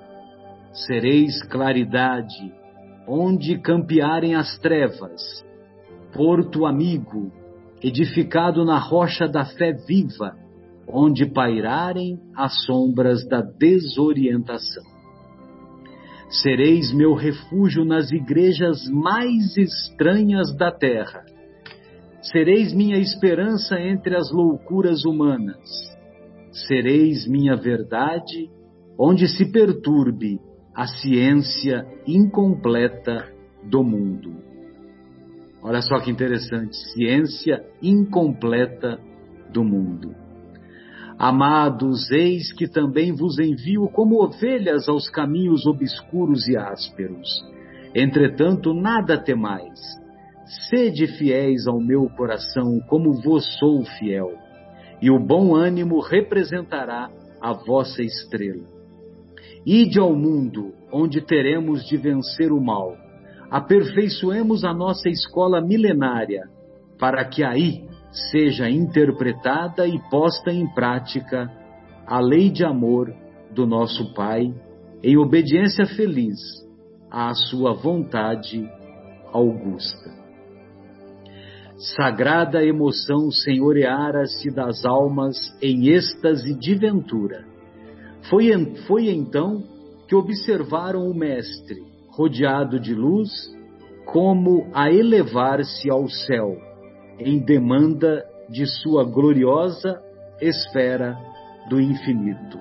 Sereis 0.73 1.43
claridade 1.43 2.55
onde 3.07 3.59
campearem 3.59 4.35
as 4.35 4.57
trevas. 4.61 5.45
Porto 6.15 6.65
amigo, 6.65 7.31
edificado 7.83 8.65
na 8.65 8.79
rocha 8.79 9.29
da 9.29 9.45
fé 9.45 9.75
viva, 9.87 10.35
onde 10.89 11.27
pairarem 11.27 12.19
as 12.35 12.65
sombras 12.65 13.29
da 13.29 13.43
desorientação 13.43 14.98
sereis 16.31 16.93
meu 16.93 17.15
refúgio 17.15 17.85
nas 17.85 18.11
igrejas 18.11 18.87
mais 18.89 19.57
estranhas 19.57 20.55
da 20.57 20.71
terra. 20.71 21.25
Sereis 22.21 22.75
minha 22.75 22.99
esperança 22.99 23.81
entre 23.81 24.17
as 24.17 24.31
loucuras 24.31 25.05
humanas. 25.05 25.59
Sereis 26.67 27.27
minha 27.27 27.57
verdade 27.57 28.51
onde 28.99 29.29
se 29.29 29.51
perturbe 29.51 30.41
a 30.75 30.87
ciência 30.87 31.87
incompleta 32.07 33.33
do 33.65 33.83
mundo. 33.83 34.37
Olha 35.63 35.81
só 35.83 35.99
que 36.01 36.11
interessante, 36.11 36.77
ciência 36.93 37.65
incompleta 37.83 38.99
do 39.53 39.65
mundo. 39.65 40.28
Amados, 41.19 42.13
eis 42.13 42.53
que 42.53 42.69
também 42.69 43.13
vos 43.13 43.41
envio 43.41 43.89
como 43.89 44.23
ovelhas 44.23 44.89
aos 44.89 45.11
caminhos 45.11 45.67
obscuros 45.67 46.47
e 46.47 46.57
ásperos. 46.57 47.29
Entretanto, 47.93 48.73
nada 48.73 49.19
temais. 49.19 49.81
Sede 50.71 51.09
fiéis 51.09 51.67
ao 51.67 51.81
meu 51.81 52.09
coração, 52.17 52.79
como 52.87 53.21
vos 53.21 53.59
sou 53.59 53.85
fiel, 53.99 54.31
e 55.03 55.11
o 55.11 55.19
bom 55.19 55.57
ânimo 55.57 56.01
representará 56.01 57.11
a 57.41 57.53
vossa 57.53 58.01
estrela. 58.01 58.65
Ide 59.67 59.99
ao 59.99 60.15
mundo, 60.15 60.73
onde 60.93 61.21
teremos 61.21 61.85
de 61.85 61.97
vencer 61.97 62.53
o 62.53 62.61
mal. 62.61 62.97
Aperfeiçoemos 63.51 64.65
a 64.65 64.73
nossa 64.73 65.09
escola 65.09 65.61
milenária, 65.61 66.45
para 66.97 67.25
que 67.25 67.43
aí 67.43 67.88
seja 68.11 68.69
interpretada 68.69 69.87
e 69.87 69.99
posta 70.11 70.51
em 70.51 70.67
prática 70.73 71.51
a 72.07 72.21
lei 72.21 72.51
de 72.51 72.65
amor 72.65 73.13
do 73.51 73.67
nosso 73.67 74.15
Pai, 74.15 74.53
em 75.03 75.17
obediência 75.17 75.87
feliz 75.87 76.39
à 77.11 77.33
sua 77.35 77.75
vontade 77.75 78.69
augusta. 79.33 80.17
Sagrada 81.97 82.65
emoção 82.65 83.31
senhoreara-se 83.31 84.51
das 84.51 84.85
almas 84.85 85.37
em 85.63 85.89
êxtase 85.89 86.59
de 86.59 86.75
ventura. 86.75 87.45
Foi, 88.29 88.51
foi 88.87 89.11
então 89.11 89.63
que 90.09 90.15
observaram 90.15 91.09
o 91.09 91.15
Mestre, 91.15 91.81
rodeado 92.09 92.81
de 92.81 92.95
luz, 92.95 93.31
como 94.07 94.69
a 94.75 94.91
elevar-se 94.91 95.89
ao 95.89 96.09
céu 96.09 96.68
em 97.19 97.39
demanda 97.39 98.25
de 98.49 98.67
sua 98.67 99.05
gloriosa 99.05 100.01
esfera 100.41 101.17
do 101.69 101.81
infinito. 101.81 102.59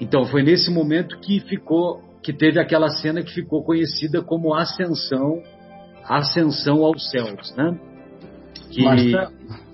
Então 0.00 0.24
foi 0.24 0.42
nesse 0.42 0.70
momento 0.70 1.18
que 1.20 1.40
ficou 1.40 2.02
que 2.22 2.32
teve 2.32 2.60
aquela 2.60 2.88
cena 2.88 3.22
que 3.22 3.32
ficou 3.32 3.62
conhecida 3.62 4.20
como 4.22 4.52
ascensão, 4.54 5.40
ascensão 6.04 6.84
aos 6.84 7.10
céus, 7.10 7.54
né? 7.56 7.78
Que... 8.70 8.82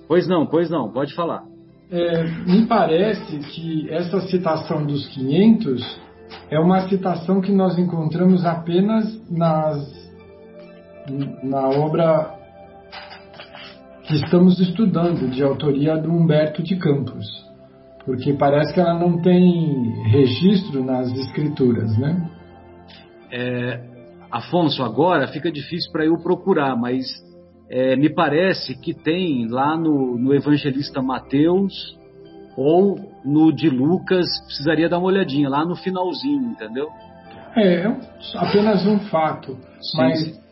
Pois 0.07 0.28
não, 0.28 0.46
pois 0.46 0.70
não, 0.70 0.90
pode 0.92 1.14
falar. 1.14 1.42
É, 1.90 2.24
me 2.46 2.66
parece 2.66 3.38
que 3.38 3.90
essa 3.90 4.20
citação 4.28 4.84
dos 4.84 5.07
500 5.09 6.00
é 6.50 6.59
uma 6.59 6.88
citação 6.88 7.40
que 7.40 7.52
nós 7.52 7.78
encontramos 7.78 8.44
apenas 8.44 9.20
nas, 9.30 10.12
na 11.42 11.68
obra 11.68 12.34
que 14.07 14.14
estamos 14.16 14.61
estudando, 14.61 15.30
de 15.30 15.42
autoria 15.42 15.96
do 15.96 16.11
Humberto 16.11 16.62
de 16.62 16.76
Campos, 16.76 17.26
porque 18.05 18.34
parece 18.34 18.72
que 18.74 18.80
ela 18.80 18.98
não 18.98 19.20
tem 19.20 20.05
registro 20.11 20.84
nas 20.84 21.11
escrituras, 21.12 21.96
né? 21.96 22.30
É, 23.32 23.80
Afonso, 24.30 24.82
agora 24.82 25.28
fica 25.28 25.50
difícil 25.50 25.90
para 25.90 26.05
eu 26.05 26.16
procurar, 26.18 26.76
mas 26.76 27.05
é, 27.70 27.96
me 27.96 28.12
parece 28.12 28.78
que 28.78 28.92
tem 28.92 29.48
lá 29.48 29.76
no, 29.76 30.18
no 30.18 30.34
Evangelista 30.34 31.00
Mateus 31.00 31.98
ou 32.57 32.96
no 33.24 33.52
de 33.52 33.70
Lucas, 33.70 34.26
precisaria 34.46 34.88
dar 34.88 34.98
uma 34.98 35.09
olhadinha, 35.09 35.48
lá 35.48 35.64
no 35.64 35.74
finalzinho, 35.74 36.50
entendeu? 36.50 36.88
É, 37.57 37.86
é 37.86 37.96
apenas 38.36 38.86
um 38.86 38.98
fato, 38.98 39.57
Sim. 39.80 39.96
mas 39.96 40.43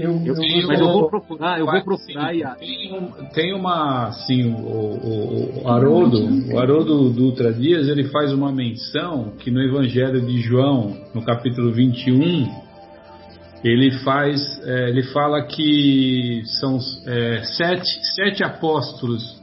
eu, 0.00 0.22
eu, 0.24 0.34
eu, 0.34 0.66
mas 0.66 0.80
eu 0.80 0.86
vou 0.86 1.08
procurar, 1.08 1.58
eu 1.58 1.66
vou 1.66 1.82
procurar 1.82 2.34
e 2.34 2.42
tem, 2.58 3.12
tem 3.32 3.54
uma 3.54 4.08
assim 4.08 4.52
o, 4.52 4.56
o, 4.56 5.62
o 5.62 5.68
Haroldo, 5.68 6.52
o 6.52 6.58
Haroldo 6.58 7.10
Dutra 7.10 7.52
Dias, 7.52 7.88
ele 7.88 8.04
faz 8.04 8.32
uma 8.32 8.50
menção 8.52 9.32
que 9.38 9.50
no 9.50 9.60
Evangelho 9.60 10.20
de 10.20 10.40
João, 10.40 10.96
no 11.14 11.22
capítulo 11.22 11.72
21, 11.72 12.48
ele 13.62 13.90
faz, 14.02 14.40
é, 14.64 14.88
ele 14.88 15.02
fala 15.04 15.42
que 15.42 16.42
são 16.60 16.78
é, 17.06 17.42
sete, 17.44 17.88
sete 18.14 18.42
apóstolos 18.42 19.40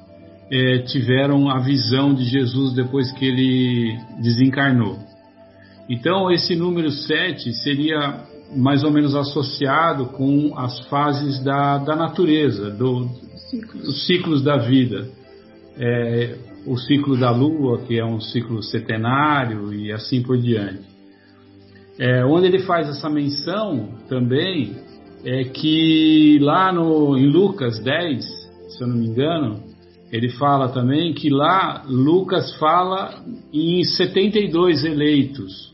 é, 0.51 0.79
tiveram 0.79 1.49
a 1.49 1.59
visão 1.59 2.13
de 2.13 2.23
Jesus 2.23 2.73
depois 2.73 3.11
que 3.11 3.25
ele 3.25 3.97
desencarnou. 4.21 4.97
Então 5.89 6.31
esse 6.31 6.55
número 6.55 6.89
sete 6.89 7.53
seria 7.53 8.23
mais 8.55 8.83
ou 8.83 8.91
menos 8.91 9.15
associado 9.15 10.07
com 10.07 10.57
as 10.57 10.79
fases 10.87 11.43
da, 11.43 11.77
da 11.77 11.95
natureza, 11.95 12.69
do, 12.69 13.09
os 13.83 14.05
ciclos 14.05 14.43
da 14.43 14.57
vida. 14.57 15.09
É, 15.77 16.35
o 16.65 16.77
ciclo 16.77 17.15
da 17.17 17.31
Lua, 17.31 17.79
que 17.79 17.97
é 17.97 18.05
um 18.05 18.19
ciclo 18.19 18.61
setenário, 18.61 19.73
e 19.73 19.91
assim 19.91 20.21
por 20.21 20.37
diante. 20.37 20.85
É, 21.97 22.25
onde 22.25 22.47
ele 22.47 22.59
faz 22.59 22.89
essa 22.89 23.09
menção 23.09 23.89
também 24.07 24.75
é 25.23 25.45
que 25.45 26.37
lá 26.41 26.71
no, 26.71 27.17
em 27.17 27.27
Lucas 27.27 27.79
10, 27.79 28.23
se 28.69 28.83
eu 28.83 28.87
não 28.87 28.97
me 28.97 29.07
engano, 29.07 29.63
ele 30.11 30.29
fala 30.29 30.69
também 30.69 31.13
que 31.13 31.29
lá 31.29 31.83
Lucas 31.87 32.55
fala 32.57 33.23
em 33.51 33.83
72 33.83 34.83
eleitos 34.85 35.73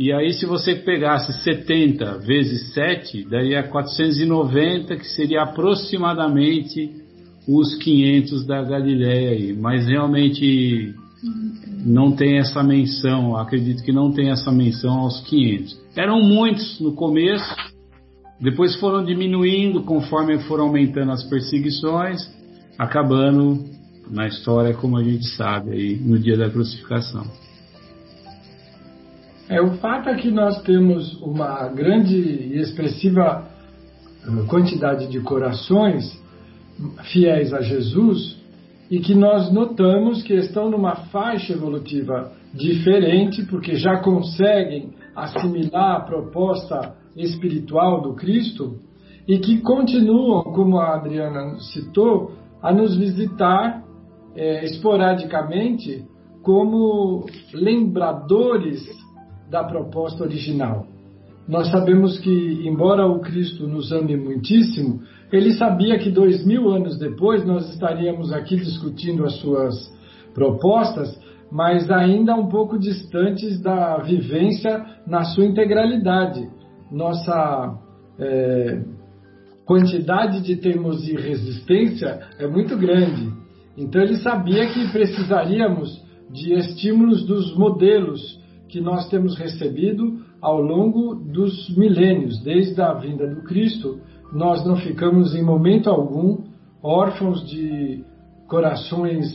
E 0.00 0.14
aí, 0.14 0.32
se 0.32 0.46
você 0.46 0.76
pegasse 0.76 1.30
70 1.44 2.20
vezes 2.20 2.72
7, 2.72 3.22
daria 3.28 3.62
490, 3.62 4.96
que 4.96 5.06
seria 5.06 5.42
aproximadamente 5.42 6.90
os 7.46 7.74
500 7.74 8.46
da 8.46 8.62
Galileia 8.62 9.32
aí. 9.32 9.52
Mas 9.52 9.86
realmente 9.86 10.94
não 11.84 12.12
tem 12.12 12.38
essa 12.38 12.62
menção, 12.62 13.36
acredito 13.36 13.82
que 13.82 13.92
não 13.92 14.10
tem 14.10 14.30
essa 14.30 14.50
menção 14.50 15.00
aos 15.00 15.20
500. 15.20 15.78
Eram 15.94 16.22
muitos 16.22 16.80
no 16.80 16.94
começo, 16.94 17.54
depois 18.40 18.76
foram 18.76 19.04
diminuindo 19.04 19.82
conforme 19.82 20.38
foram 20.44 20.68
aumentando 20.68 21.12
as 21.12 21.24
perseguições, 21.24 22.22
acabando 22.78 23.66
na 24.10 24.26
história 24.26 24.72
como 24.72 24.96
a 24.96 25.04
gente 25.04 25.26
sabe 25.36 25.72
aí 25.72 25.96
no 25.96 26.18
dia 26.18 26.38
da 26.38 26.48
crucificação. 26.48 27.49
É, 29.50 29.60
o 29.60 29.72
fato 29.78 30.08
é 30.08 30.14
que 30.14 30.30
nós 30.30 30.62
temos 30.62 31.20
uma 31.20 31.66
grande 31.70 32.14
e 32.14 32.60
expressiva 32.60 33.50
eh, 34.22 34.46
quantidade 34.48 35.08
de 35.08 35.18
corações 35.22 36.04
fiéis 37.12 37.52
a 37.52 37.60
Jesus 37.60 38.40
e 38.88 39.00
que 39.00 39.12
nós 39.12 39.52
notamos 39.52 40.22
que 40.22 40.34
estão 40.34 40.70
numa 40.70 40.94
faixa 41.06 41.52
evolutiva 41.52 42.30
diferente, 42.54 43.44
porque 43.46 43.74
já 43.74 43.96
conseguem 43.96 44.90
assimilar 45.16 45.96
a 45.96 46.00
proposta 46.04 46.94
espiritual 47.16 48.02
do 48.02 48.14
Cristo 48.14 48.76
e 49.26 49.36
que 49.40 49.60
continuam, 49.62 50.44
como 50.44 50.78
a 50.78 50.94
Adriana 50.94 51.58
citou, 51.72 52.36
a 52.62 52.72
nos 52.72 52.96
visitar 52.96 53.82
é, 54.36 54.64
esporadicamente 54.64 56.04
como 56.40 57.26
lembradores 57.52 59.09
da 59.50 59.64
proposta 59.64 60.22
original. 60.24 60.86
Nós 61.48 61.68
sabemos 61.70 62.18
que, 62.20 62.62
embora 62.64 63.06
o 63.06 63.20
Cristo 63.20 63.66
nos 63.66 63.90
ame 63.90 64.16
muitíssimo, 64.16 65.00
ele 65.32 65.52
sabia 65.54 65.98
que 65.98 66.10
dois 66.10 66.46
mil 66.46 66.68
anos 66.70 66.98
depois 66.98 67.44
nós 67.44 67.68
estaríamos 67.70 68.32
aqui 68.32 68.56
discutindo 68.56 69.24
as 69.24 69.34
suas 69.40 69.74
propostas, 70.32 71.18
mas 71.50 71.90
ainda 71.90 72.36
um 72.36 72.46
pouco 72.48 72.78
distantes 72.78 73.60
da 73.60 73.98
vivência 73.98 74.84
na 75.06 75.24
sua 75.24 75.44
integralidade. 75.44 76.48
Nossa 76.92 77.76
é, 78.18 78.82
quantidade 79.64 80.42
de 80.42 80.56
teimosia 80.56 81.18
e 81.18 81.22
resistência 81.22 82.20
é 82.38 82.46
muito 82.46 82.76
grande. 82.76 83.32
Então 83.76 84.00
ele 84.00 84.16
sabia 84.16 84.66
que 84.66 84.92
precisaríamos 84.92 86.00
de 86.30 86.52
estímulos 86.52 87.26
dos 87.26 87.56
modelos 87.56 88.39
que 88.70 88.80
nós 88.80 89.08
temos 89.08 89.36
recebido 89.36 90.20
ao 90.40 90.60
longo 90.60 91.14
dos 91.14 91.76
milênios, 91.76 92.40
desde 92.42 92.80
a 92.80 92.94
vinda 92.94 93.26
do 93.26 93.42
Cristo. 93.42 94.00
Nós 94.32 94.64
não 94.64 94.76
ficamos 94.76 95.34
em 95.34 95.42
momento 95.42 95.90
algum 95.90 96.44
órfãos 96.82 97.46
de 97.48 98.04
corações 98.48 99.28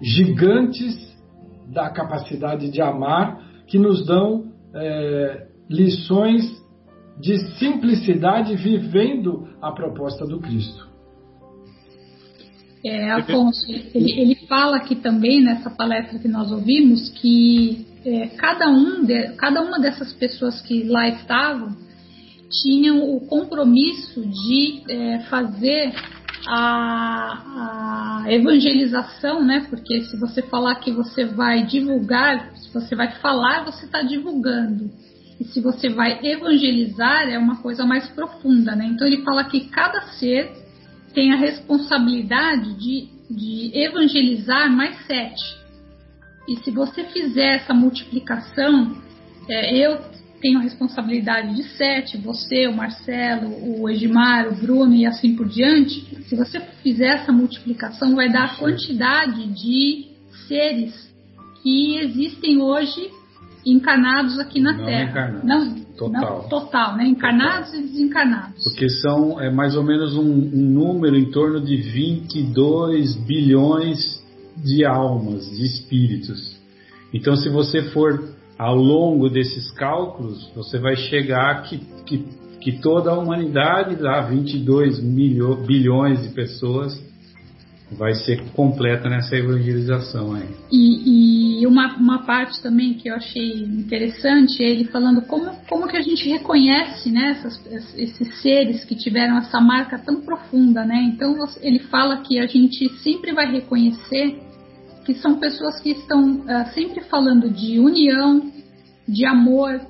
gigantes 0.00 1.16
da 1.72 1.88
capacidade 1.90 2.70
de 2.70 2.82
amar, 2.82 3.40
que 3.66 3.78
nos 3.78 4.04
dão 4.04 4.52
é, 4.74 5.46
lições 5.70 6.42
de 7.20 7.38
simplicidade 7.58 8.56
vivendo 8.56 9.48
a 9.60 9.70
proposta 9.70 10.26
do 10.26 10.40
Cristo. 10.40 10.90
É, 12.84 13.12
Afonso, 13.12 13.64
ele, 13.94 14.20
ele 14.20 14.34
fala 14.48 14.78
aqui 14.78 14.96
também 14.96 15.40
nessa 15.40 15.70
palestra 15.70 16.18
que 16.18 16.26
nós 16.26 16.50
ouvimos 16.50 17.10
que 17.10 17.86
é, 18.04 18.28
cada, 18.36 18.68
um 18.68 19.04
de, 19.04 19.32
cada 19.36 19.62
uma 19.62 19.78
dessas 19.78 20.12
pessoas 20.12 20.60
que 20.62 20.84
lá 20.84 21.08
estavam 21.08 21.76
tinham 22.62 23.02
o 23.14 23.20
compromisso 23.26 24.20
de 24.20 24.82
é, 24.88 25.20
fazer 25.30 25.94
a, 26.46 28.24
a, 28.24 28.32
evangelização, 28.32 29.42
né? 29.42 29.66
Porque 29.70 30.02
se 30.02 30.18
você 30.18 30.42
falar 30.42 30.74
que 30.76 30.90
você 30.90 31.24
vai 31.24 31.64
divulgar, 31.64 32.50
se 32.56 32.72
você 32.72 32.94
vai 32.94 33.12
falar, 33.20 33.64
você 33.64 33.86
está 33.86 34.02
divulgando. 34.02 34.90
E 35.40 35.44
se 35.44 35.60
você 35.60 35.88
vai 35.88 36.24
evangelizar, 36.24 37.28
é 37.28 37.38
uma 37.38 37.56
coisa 37.62 37.86
mais 37.86 38.06
profunda, 38.08 38.76
né? 38.76 38.86
Então 38.86 39.06
ele 39.06 39.22
fala 39.22 39.44
que 39.44 39.68
cada 39.68 40.02
ser 40.18 40.52
tem 41.14 41.32
a 41.32 41.36
responsabilidade 41.36 42.74
de, 42.74 43.08
de 43.30 43.70
evangelizar 43.74 44.70
mais 44.70 44.96
sete. 45.06 45.61
E 46.48 46.56
se 46.56 46.70
você 46.70 47.04
fizer 47.04 47.56
essa 47.56 47.72
multiplicação, 47.72 48.96
é, 49.48 49.76
eu 49.76 49.98
tenho 50.40 50.58
a 50.58 50.62
responsabilidade 50.62 51.54
de 51.54 51.62
sete, 51.62 52.18
você, 52.18 52.66
o 52.66 52.74
Marcelo, 52.74 53.80
o 53.80 53.88
Edmar, 53.88 54.48
o 54.48 54.54
Bruno 54.54 54.92
e 54.92 55.06
assim 55.06 55.36
por 55.36 55.48
diante. 55.48 56.00
Se 56.24 56.34
você 56.34 56.60
fizer 56.82 57.14
essa 57.14 57.32
multiplicação, 57.32 58.16
vai 58.16 58.30
dar 58.30 58.44
a 58.44 58.56
quantidade 58.56 59.46
de 59.46 60.08
seres 60.48 61.12
que 61.62 61.96
existem 61.98 62.60
hoje 62.60 63.08
encarnados 63.64 64.40
aqui 64.40 64.60
na 64.60 64.72
não 64.72 64.84
Terra. 64.84 65.10
Encarnados. 65.10 65.44
Não, 65.44 65.74
total. 65.96 66.42
Não, 66.42 66.48
total, 66.48 66.96
né? 66.96 67.06
Encarnados 67.06 67.70
total. 67.70 67.80
e 67.80 67.86
desencarnados. 67.86 68.64
Porque 68.64 68.88
são 68.88 69.40
é 69.40 69.48
mais 69.48 69.76
ou 69.76 69.84
menos 69.84 70.16
um, 70.16 70.22
um 70.22 70.70
número 70.70 71.16
em 71.16 71.30
torno 71.30 71.60
de 71.60 71.76
22 71.76 73.14
bilhões 73.14 74.21
de 74.56 74.84
almas, 74.84 75.50
de 75.50 75.64
espíritos. 75.64 76.56
Então, 77.12 77.36
se 77.36 77.48
você 77.48 77.82
for 77.90 78.32
ao 78.58 78.76
longo 78.76 79.28
desses 79.28 79.70
cálculos, 79.72 80.50
você 80.54 80.78
vai 80.78 80.96
chegar 80.96 81.62
que, 81.64 81.78
que, 82.06 82.24
que 82.60 82.72
toda 82.80 83.10
a 83.10 83.18
humanidade, 83.18 84.00
lá 84.00 84.20
22 84.22 85.02
milho, 85.02 85.56
bilhões 85.56 86.22
de 86.22 86.28
pessoas, 86.30 87.00
vai 87.96 88.14
ser 88.14 88.42
completa 88.52 89.08
nessa 89.08 89.36
evangelização 89.36 90.34
aí. 90.34 90.48
E, 90.70 91.02
e 91.06 91.51
uma, 91.66 91.96
uma 91.96 92.24
parte 92.24 92.62
também 92.62 92.94
que 92.94 93.08
eu 93.08 93.14
achei 93.14 93.62
interessante 93.62 94.62
é 94.62 94.68
ele 94.68 94.84
falando 94.84 95.22
como, 95.22 95.50
como 95.68 95.86
que 95.86 95.96
a 95.96 96.00
gente 96.00 96.28
reconhece 96.28 97.10
né, 97.10 97.30
essas, 97.30 97.94
esses 97.96 98.40
seres 98.40 98.84
que 98.84 98.94
tiveram 98.94 99.36
essa 99.38 99.60
marca 99.60 99.98
tão 99.98 100.20
profunda, 100.22 100.84
né? 100.84 101.02
Então 101.02 101.36
ele 101.60 101.78
fala 101.78 102.22
que 102.22 102.38
a 102.38 102.46
gente 102.46 102.88
sempre 103.02 103.32
vai 103.32 103.50
reconhecer 103.50 104.40
que 105.04 105.14
são 105.14 105.38
pessoas 105.38 105.80
que 105.80 105.90
estão 105.90 106.40
uh, 106.40 106.72
sempre 106.74 107.02
falando 107.04 107.50
de 107.50 107.78
união, 107.78 108.50
de 109.06 109.26
amor, 109.26 109.80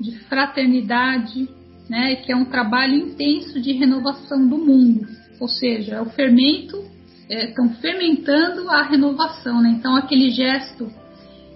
de 0.00 0.18
fraternidade, 0.24 1.48
né? 1.88 2.16
Que 2.16 2.32
é 2.32 2.36
um 2.36 2.44
trabalho 2.44 2.94
intenso 2.94 3.60
de 3.60 3.72
renovação 3.72 4.46
do 4.46 4.58
mundo, 4.58 5.06
ou 5.40 5.48
seja, 5.48 5.96
é 5.96 6.00
o 6.00 6.10
fermento, 6.10 6.84
estão 7.28 7.66
é, 7.66 7.74
fermentando 7.80 8.68
a 8.70 8.82
renovação, 8.82 9.62
né? 9.62 9.70
Então 9.70 9.94
aquele 9.96 10.30
gesto 10.30 10.90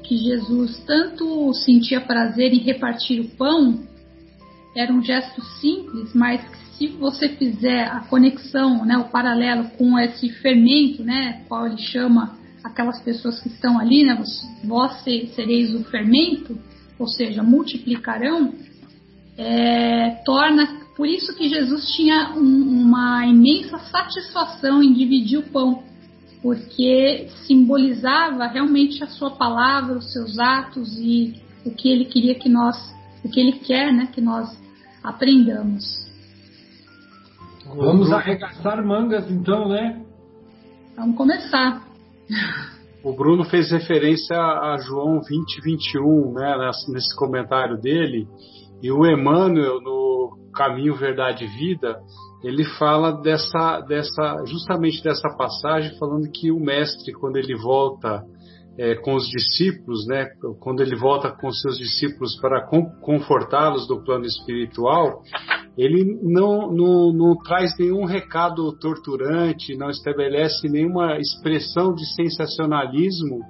que 0.02 0.16
Jesus 0.16 0.82
tanto 0.86 1.52
sentia 1.54 2.00
prazer 2.00 2.52
em 2.52 2.58
repartir 2.58 3.20
o 3.20 3.28
pão 3.36 3.80
era 4.74 4.92
um 4.92 5.02
gesto 5.02 5.42
simples, 5.60 6.14
mas 6.14 6.40
que 6.42 6.62
se 6.76 6.86
você 6.88 7.28
fizer 7.28 7.84
a 7.84 8.00
conexão, 8.00 8.84
né, 8.84 8.96
o 8.96 9.04
paralelo 9.04 9.68
com 9.76 9.98
esse 9.98 10.30
fermento, 10.30 11.04
né, 11.04 11.42
qual 11.48 11.66
ele 11.66 11.78
chama 11.78 12.36
aquelas 12.64 13.00
pessoas 13.02 13.40
que 13.40 13.48
estão 13.48 13.78
ali, 13.78 14.04
né, 14.04 14.20
vós 14.64 15.02
sereis 15.02 15.74
o 15.74 15.84
fermento, 15.84 16.58
ou 16.98 17.06
seja, 17.06 17.42
multiplicarão, 17.42 18.54
é, 19.36 20.22
torna. 20.24 20.80
Por 20.96 21.06
isso 21.06 21.34
que 21.34 21.48
Jesus 21.48 21.92
tinha 21.94 22.32
um, 22.36 22.82
uma 22.82 23.26
imensa 23.26 23.78
satisfação 23.78 24.82
em 24.82 24.92
dividir 24.92 25.38
o 25.38 25.50
pão, 25.50 25.82
porque 26.42 27.28
simbolizava 27.46 28.46
realmente 28.46 29.02
a 29.04 29.06
sua 29.06 29.30
palavra, 29.30 29.96
os 29.96 30.12
seus 30.12 30.38
atos 30.38 30.98
e 30.98 31.40
o 31.64 31.70
que 31.70 31.88
ele 31.88 32.06
queria 32.06 32.34
que 32.34 32.48
nós, 32.48 32.76
o 33.24 33.30
que 33.30 33.38
ele 33.38 33.52
quer, 33.52 33.92
né, 33.92 34.08
que 34.12 34.20
nós 34.20 34.48
aprendamos. 35.02 36.02
Vamos 37.64 38.12
arregaçar 38.12 38.84
mangas 38.84 39.30
então, 39.30 39.68
né? 39.68 40.04
Vamos 40.96 41.16
começar. 41.16 41.86
O 43.04 43.12
Bruno 43.12 43.44
fez 43.44 43.70
referência 43.70 44.36
a 44.36 44.76
João 44.78 45.20
20, 45.20 45.60
21, 45.62 46.32
né, 46.34 46.70
nesse 46.88 47.16
comentário 47.16 47.80
dele, 47.80 48.28
e 48.82 48.90
o 48.90 49.06
Emmanuel, 49.06 49.80
no 49.80 50.38
Caminho, 50.54 50.94
Verdade 50.96 51.44
e 51.44 51.48
Vida, 51.48 52.00
ele 52.42 52.64
fala 52.64 53.12
dessa, 53.12 53.80
dessa, 53.80 54.44
justamente 54.46 55.02
dessa 55.02 55.28
passagem, 55.36 55.96
falando 55.98 56.30
que 56.30 56.50
o 56.50 56.58
mestre, 56.58 57.12
quando 57.12 57.36
ele 57.36 57.56
volta 57.56 58.24
é, 58.76 58.94
com 58.96 59.14
os 59.14 59.28
discípulos, 59.28 60.06
né, 60.06 60.26
quando 60.60 60.80
ele 60.80 60.96
volta 60.96 61.30
com 61.30 61.50
seus 61.50 61.78
discípulos 61.78 62.36
para 62.40 62.66
confortá-los 63.00 63.86
do 63.86 64.02
plano 64.02 64.24
espiritual, 64.24 65.22
ele 65.76 66.18
não, 66.22 66.70
não, 66.72 67.12
não 67.12 67.36
traz 67.36 67.76
nenhum 67.78 68.04
recado 68.04 68.76
torturante, 68.78 69.76
não 69.76 69.90
estabelece 69.90 70.68
nenhuma 70.68 71.18
expressão 71.18 71.94
de 71.94 72.04
sensacionalismo 72.14 73.40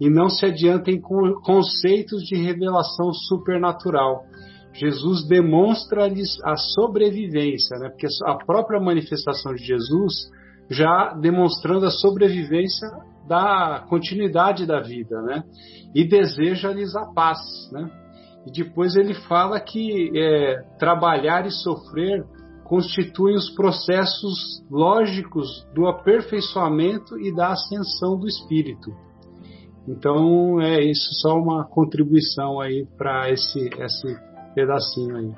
e 0.00 0.08
não 0.08 0.28
se 0.30 0.46
adianta 0.46 0.90
em 0.90 1.00
conceitos 1.00 2.22
de 2.22 2.36
revelação 2.36 3.12
supernatural. 3.12 4.22
Jesus 4.72 5.26
demonstra-lhes 5.26 6.38
a 6.44 6.56
sobrevivência, 6.56 7.78
né? 7.78 7.88
porque 7.90 8.06
a 8.24 8.36
própria 8.44 8.80
manifestação 8.80 9.54
de 9.54 9.64
Jesus 9.64 10.30
já 10.70 11.12
demonstrando 11.14 11.86
a 11.86 11.90
sobrevivência 11.90 12.88
da 13.26 13.84
continuidade 13.88 14.64
da 14.66 14.80
vida, 14.80 15.20
né? 15.22 15.42
E 15.94 16.04
deseja-lhes 16.04 16.94
a 16.94 17.06
paz, 17.06 17.38
né? 17.72 17.90
E 18.46 18.52
depois 18.52 18.96
ele 18.96 19.14
fala 19.14 19.60
que 19.60 20.10
é, 20.16 20.62
trabalhar 20.78 21.44
e 21.46 21.50
sofrer 21.50 22.24
constituem 22.64 23.34
os 23.34 23.50
processos 23.50 24.64
lógicos 24.70 25.66
do 25.74 25.88
aperfeiçoamento 25.88 27.18
e 27.18 27.34
da 27.34 27.48
ascensão 27.48 28.16
do 28.16 28.28
espírito. 28.28 28.92
Então 29.88 30.60
é 30.60 30.80
isso, 30.84 31.08
só 31.20 31.34
uma 31.34 31.64
contribuição 31.64 32.60
aí 32.60 32.86
para 32.96 33.28
esse, 33.28 33.58
esse 33.58 34.16
pedacinho 34.54 35.16
aí. 35.16 35.32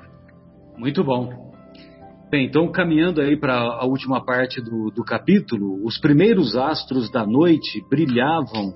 Muito 0.77 1.03
bom. 1.03 1.53
Bem, 2.31 2.47
então 2.47 2.71
caminhando 2.71 3.21
aí 3.21 3.37
para 3.37 3.53
a 3.53 3.85
última 3.85 4.25
parte 4.25 4.59
do, 4.59 4.89
do 4.89 5.03
capítulo, 5.03 5.85
os 5.85 5.99
primeiros 5.99 6.55
astros 6.55 7.11
da 7.11 7.25
noite 7.25 7.79
brilhavam 7.89 8.73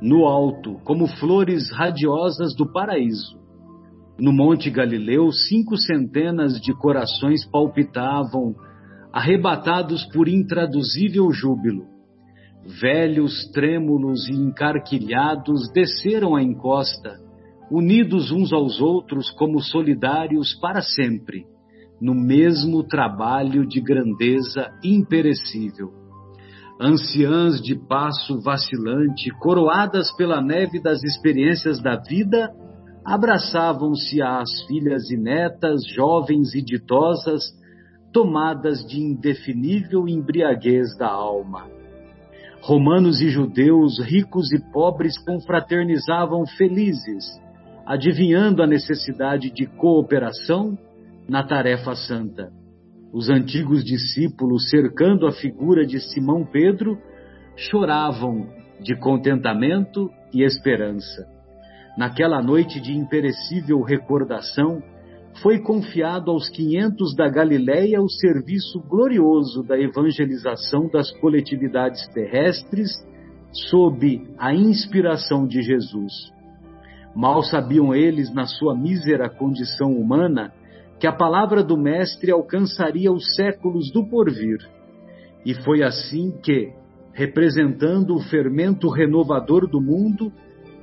no 0.00 0.26
alto 0.26 0.78
como 0.84 1.08
flores 1.08 1.72
radiosas 1.72 2.54
do 2.54 2.70
paraíso. 2.70 3.36
No 4.16 4.32
Monte 4.32 4.70
Galileu, 4.70 5.32
cinco 5.32 5.76
centenas 5.76 6.60
de 6.60 6.72
corações 6.72 7.44
palpitavam, 7.50 8.54
arrebatados 9.12 10.04
por 10.12 10.28
intraduzível 10.28 11.32
júbilo. 11.32 11.86
Velhos, 12.80 13.50
trêmulos 13.50 14.28
e 14.28 14.34
encarquilhados 14.34 15.68
desceram 15.72 16.36
a 16.36 16.42
encosta, 16.42 17.23
unidos 17.74 18.30
uns 18.30 18.52
aos 18.52 18.80
outros 18.80 19.30
como 19.32 19.60
solidários 19.60 20.54
para 20.60 20.80
sempre, 20.80 21.44
no 22.00 22.14
mesmo 22.14 22.84
trabalho 22.84 23.66
de 23.66 23.80
grandeza 23.80 24.70
imperecível. 24.82 25.92
Anciãs 26.80 27.60
de 27.60 27.74
passo 27.74 28.40
vacilante, 28.40 29.30
coroadas 29.40 30.14
pela 30.16 30.40
neve 30.40 30.80
das 30.80 31.02
experiências 31.02 31.82
da 31.82 31.96
vida, 31.96 32.48
abraçavam-se 33.04 34.22
às 34.22 34.62
filhas 34.66 35.10
e 35.10 35.16
netas, 35.16 35.82
jovens 35.94 36.54
e 36.54 36.62
ditosas, 36.62 37.42
tomadas 38.12 38.86
de 38.86 39.00
indefinível 39.00 40.08
embriaguez 40.08 40.96
da 40.96 41.08
alma. 41.08 41.66
Romanos 42.62 43.20
e 43.20 43.28
judeus, 43.28 43.98
ricos 44.00 44.52
e 44.52 44.58
pobres, 44.72 45.18
confraternizavam 45.18 46.46
felizes, 46.46 47.24
adivinhando 47.86 48.62
a 48.62 48.66
necessidade 48.66 49.50
de 49.50 49.66
cooperação 49.66 50.78
na 51.28 51.42
tarefa 51.42 51.94
santa. 51.94 52.50
Os 53.12 53.28
antigos 53.28 53.84
discípulos, 53.84 54.68
cercando 54.70 55.26
a 55.26 55.32
figura 55.32 55.86
de 55.86 56.00
Simão 56.00 56.44
Pedro, 56.44 56.98
choravam 57.56 58.48
de 58.80 58.98
contentamento 58.98 60.10
e 60.32 60.42
esperança. 60.42 61.24
Naquela 61.96 62.42
noite 62.42 62.80
de 62.80 62.92
imperecível 62.92 63.80
recordação, 63.82 64.82
foi 65.42 65.60
confiado 65.60 66.30
aos 66.30 66.48
quinhentos 66.48 67.14
da 67.14 67.28
Galiléia 67.28 68.00
o 68.00 68.08
serviço 68.08 68.80
glorioso 68.80 69.62
da 69.62 69.78
evangelização 69.78 70.88
das 70.88 71.10
coletividades 71.18 72.06
terrestres 72.08 72.90
sob 73.52 74.22
a 74.38 74.52
inspiração 74.52 75.46
de 75.46 75.62
Jesus. 75.62 76.33
Mal 77.14 77.42
sabiam 77.42 77.94
eles, 77.94 78.32
na 78.34 78.44
sua 78.44 78.74
mísera 78.74 79.28
condição 79.28 79.92
humana, 79.92 80.52
que 80.98 81.06
a 81.06 81.12
palavra 81.12 81.62
do 81.62 81.76
Mestre 81.76 82.32
alcançaria 82.32 83.12
os 83.12 83.34
séculos 83.36 83.92
do 83.92 84.04
porvir. 84.08 84.58
E 85.46 85.54
foi 85.54 85.82
assim 85.82 86.32
que, 86.42 86.72
representando 87.12 88.16
o 88.16 88.20
fermento 88.20 88.88
renovador 88.88 89.68
do 89.68 89.80
mundo, 89.80 90.32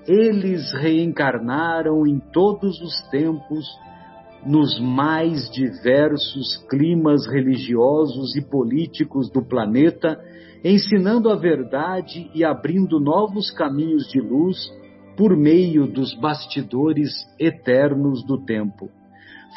eles 0.07 0.73
reencarnaram 0.73 2.07
em 2.07 2.19
todos 2.19 2.79
os 2.81 3.01
tempos, 3.09 3.65
nos 4.45 4.79
mais 4.79 5.49
diversos 5.51 6.57
climas 6.69 7.27
religiosos 7.27 8.35
e 8.35 8.41
políticos 8.41 9.29
do 9.29 9.43
planeta, 9.43 10.19
ensinando 10.63 11.29
a 11.29 11.35
verdade 11.35 12.29
e 12.33 12.43
abrindo 12.43 12.99
novos 12.99 13.51
caminhos 13.51 14.07
de 14.07 14.19
luz 14.19 14.57
por 15.15 15.35
meio 15.35 15.87
dos 15.87 16.13
bastidores 16.13 17.11
eternos 17.39 18.23
do 18.25 18.43
tempo. 18.43 18.89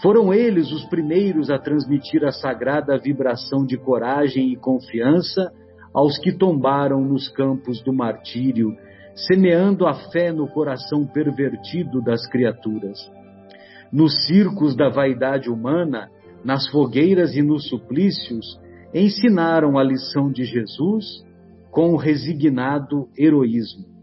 Foram 0.03 0.35
eles 0.35 0.73
os 0.73 0.85
primeiros 0.87 1.51
a 1.51 1.59
transmitir 1.59 2.25
a 2.25 2.33
sagrada 2.33 2.99
vibração 2.99 3.65
de 3.65 3.77
coragem 3.77 4.53
e 4.53 4.57
confiança 4.57 5.53
aos 5.95 6.19
que 6.19 6.33
tombaram 6.33 7.01
nos 7.01 7.29
campos 7.29 7.81
do 7.83 7.93
martírio 7.93 8.77
semeando 9.15 9.87
a 9.87 9.95
fé 10.11 10.33
no 10.33 10.49
coração 10.49 11.07
pervertido 11.07 12.03
das 12.03 12.27
criaturas. 12.29 12.99
Nos 13.93 14.27
circos 14.27 14.75
da 14.75 14.89
vaidade 14.89 15.49
humana, 15.49 16.11
nas 16.45 16.69
fogueiras 16.69 17.35
e 17.37 17.43
nos 17.43 17.69
suplícios, 17.69 18.59
ensinaram 18.93 19.79
a 19.79 19.85
lição 19.85 20.31
de 20.31 20.45
Jesus 20.45 21.25
com 21.71 21.97
resignado 21.97 23.09
heroísmo. 23.17 23.94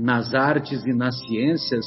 Nas 0.00 0.34
artes 0.34 0.82
e 0.86 0.94
nas 0.94 1.14
ciências, 1.26 1.84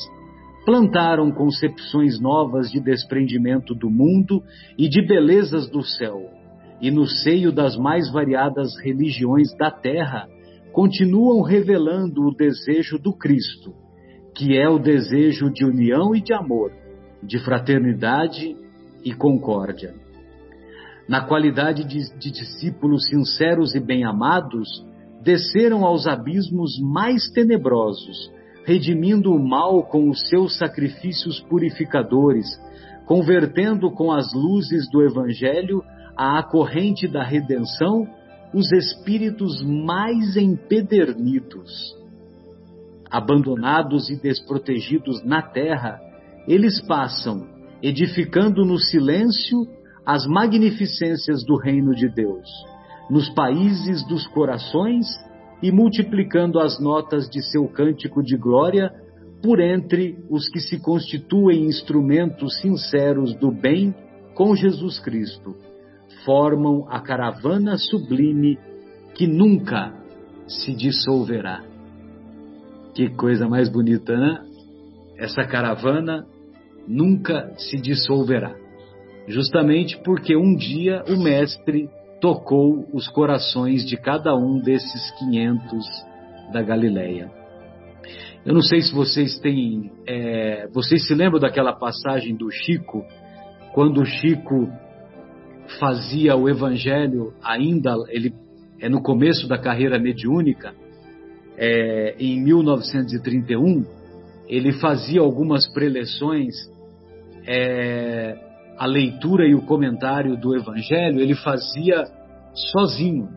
plantaram 0.65 1.31
concepções 1.31 2.19
novas 2.19 2.69
de 2.69 2.79
desprendimento 2.79 3.73
do 3.73 3.89
mundo 3.89 4.43
e 4.77 4.87
de 4.87 5.05
belezas 5.05 5.67
do 5.69 5.81
céu, 5.81 6.29
e 6.79 6.91
no 6.91 7.07
seio 7.07 7.51
das 7.51 7.75
mais 7.75 8.11
variadas 8.11 8.69
religiões 8.83 9.49
da 9.57 9.71
terra, 9.71 10.27
continuam 10.71 11.41
revelando 11.41 12.21
o 12.21 12.35
desejo 12.35 12.99
do 12.99 13.13
Cristo, 13.13 13.73
que 14.35 14.57
é 14.57 14.69
o 14.69 14.77
desejo 14.77 15.51
de 15.51 15.65
união 15.65 16.15
e 16.15 16.21
de 16.21 16.33
amor, 16.33 16.71
de 17.21 17.39
fraternidade 17.39 18.55
e 19.03 19.11
concórdia. 19.13 19.93
Na 21.07 21.25
qualidade 21.25 21.83
de, 21.83 21.99
de 22.17 22.31
discípulos 22.31 23.05
sinceros 23.07 23.75
e 23.75 23.79
bem-amados, 23.79 24.67
desceram 25.23 25.85
aos 25.85 26.05
abismos 26.05 26.79
mais 26.79 27.29
tenebrosos, 27.31 28.31
redimindo 28.65 29.31
o 29.31 29.39
mal 29.39 29.83
com 29.83 30.09
os 30.09 30.27
seus 30.27 30.57
sacrifícios 30.57 31.39
purificadores, 31.41 32.47
convertendo 33.05 33.91
com 33.91 34.11
as 34.11 34.33
luzes 34.33 34.89
do 34.91 35.01
Evangelho 35.01 35.83
a 36.15 36.41
corrente 36.43 37.07
da 37.07 37.23
redenção 37.23 38.07
os 38.53 38.71
espíritos 38.71 39.63
mais 39.63 40.37
empedernidos. 40.37 41.97
Abandonados 43.09 44.09
e 44.09 44.15
desprotegidos 44.15 45.23
na 45.23 45.41
terra, 45.41 45.99
eles 46.47 46.79
passam, 46.81 47.47
edificando 47.81 48.63
no 48.63 48.77
silêncio 48.77 49.67
as 50.05 50.27
magnificências 50.27 51.43
do 51.45 51.57
reino 51.57 51.95
de 51.95 52.07
Deus, 52.09 52.47
nos 53.09 53.29
países 53.29 54.05
dos 54.07 54.27
corações 54.27 55.05
e 55.61 55.71
multiplicando 55.71 56.59
as 56.59 56.79
notas 56.79 57.29
de 57.29 57.41
seu 57.51 57.67
cântico 57.67 58.21
de 58.21 58.37
glória 58.37 58.91
por 59.41 59.59
entre 59.59 60.17
os 60.29 60.47
que 60.49 60.59
se 60.59 60.79
constituem 60.79 61.65
instrumentos 61.65 62.59
sinceros 62.61 63.35
do 63.35 63.51
bem 63.51 63.93
com 64.35 64.55
Jesus 64.55 64.99
Cristo 64.99 65.55
formam 66.25 66.85
a 66.89 66.99
caravana 66.99 67.77
sublime 67.77 68.57
que 69.15 69.27
nunca 69.27 69.93
se 70.47 70.73
dissolverá. 70.73 71.63
Que 72.95 73.09
coisa 73.09 73.47
mais 73.47 73.69
bonita, 73.69 74.15
né? 74.15 74.39
Essa 75.17 75.43
caravana 75.43 76.25
nunca 76.87 77.53
se 77.57 77.77
dissolverá. 77.77 78.55
Justamente 79.27 79.99
porque 80.03 80.35
um 80.35 80.55
dia 80.55 81.03
o 81.07 81.17
Mestre 81.21 81.89
tocou 82.23 82.87
os 82.93 83.05
corações 83.09 83.85
de 83.85 83.97
cada 83.97 84.33
um 84.33 84.57
desses 84.57 85.11
500 85.19 85.85
da 86.53 86.61
Galileia. 86.61 87.29
Eu 88.45 88.53
não 88.53 88.61
sei 88.61 88.81
se 88.81 88.95
vocês 88.95 89.37
têm. 89.39 89.91
É, 90.07 90.69
vocês 90.71 91.05
se 91.05 91.13
lembram 91.13 91.37
daquela 91.37 91.73
passagem 91.73 92.33
do 92.33 92.49
Chico, 92.49 93.03
quando 93.73 93.99
o 93.99 94.05
Chico 94.05 94.69
fazia 95.81 96.33
o 96.37 96.47
evangelho 96.47 97.33
ainda, 97.43 97.93
ele 98.07 98.33
é 98.79 98.87
no 98.87 99.03
começo 99.03 99.45
da 99.45 99.57
carreira 99.57 99.99
mediúnica, 99.99 100.73
é, 101.57 102.15
em 102.17 102.41
1931, 102.41 103.83
ele 104.47 104.71
fazia 104.71 105.19
algumas 105.19 105.67
preleções 105.73 106.55
é, 107.45 108.52
a 108.77 108.85
leitura 108.85 109.47
e 109.47 109.55
o 109.55 109.65
comentário 109.65 110.37
do 110.37 110.55
Evangelho 110.55 111.19
ele 111.19 111.35
fazia 111.35 112.03
sozinho. 112.53 113.29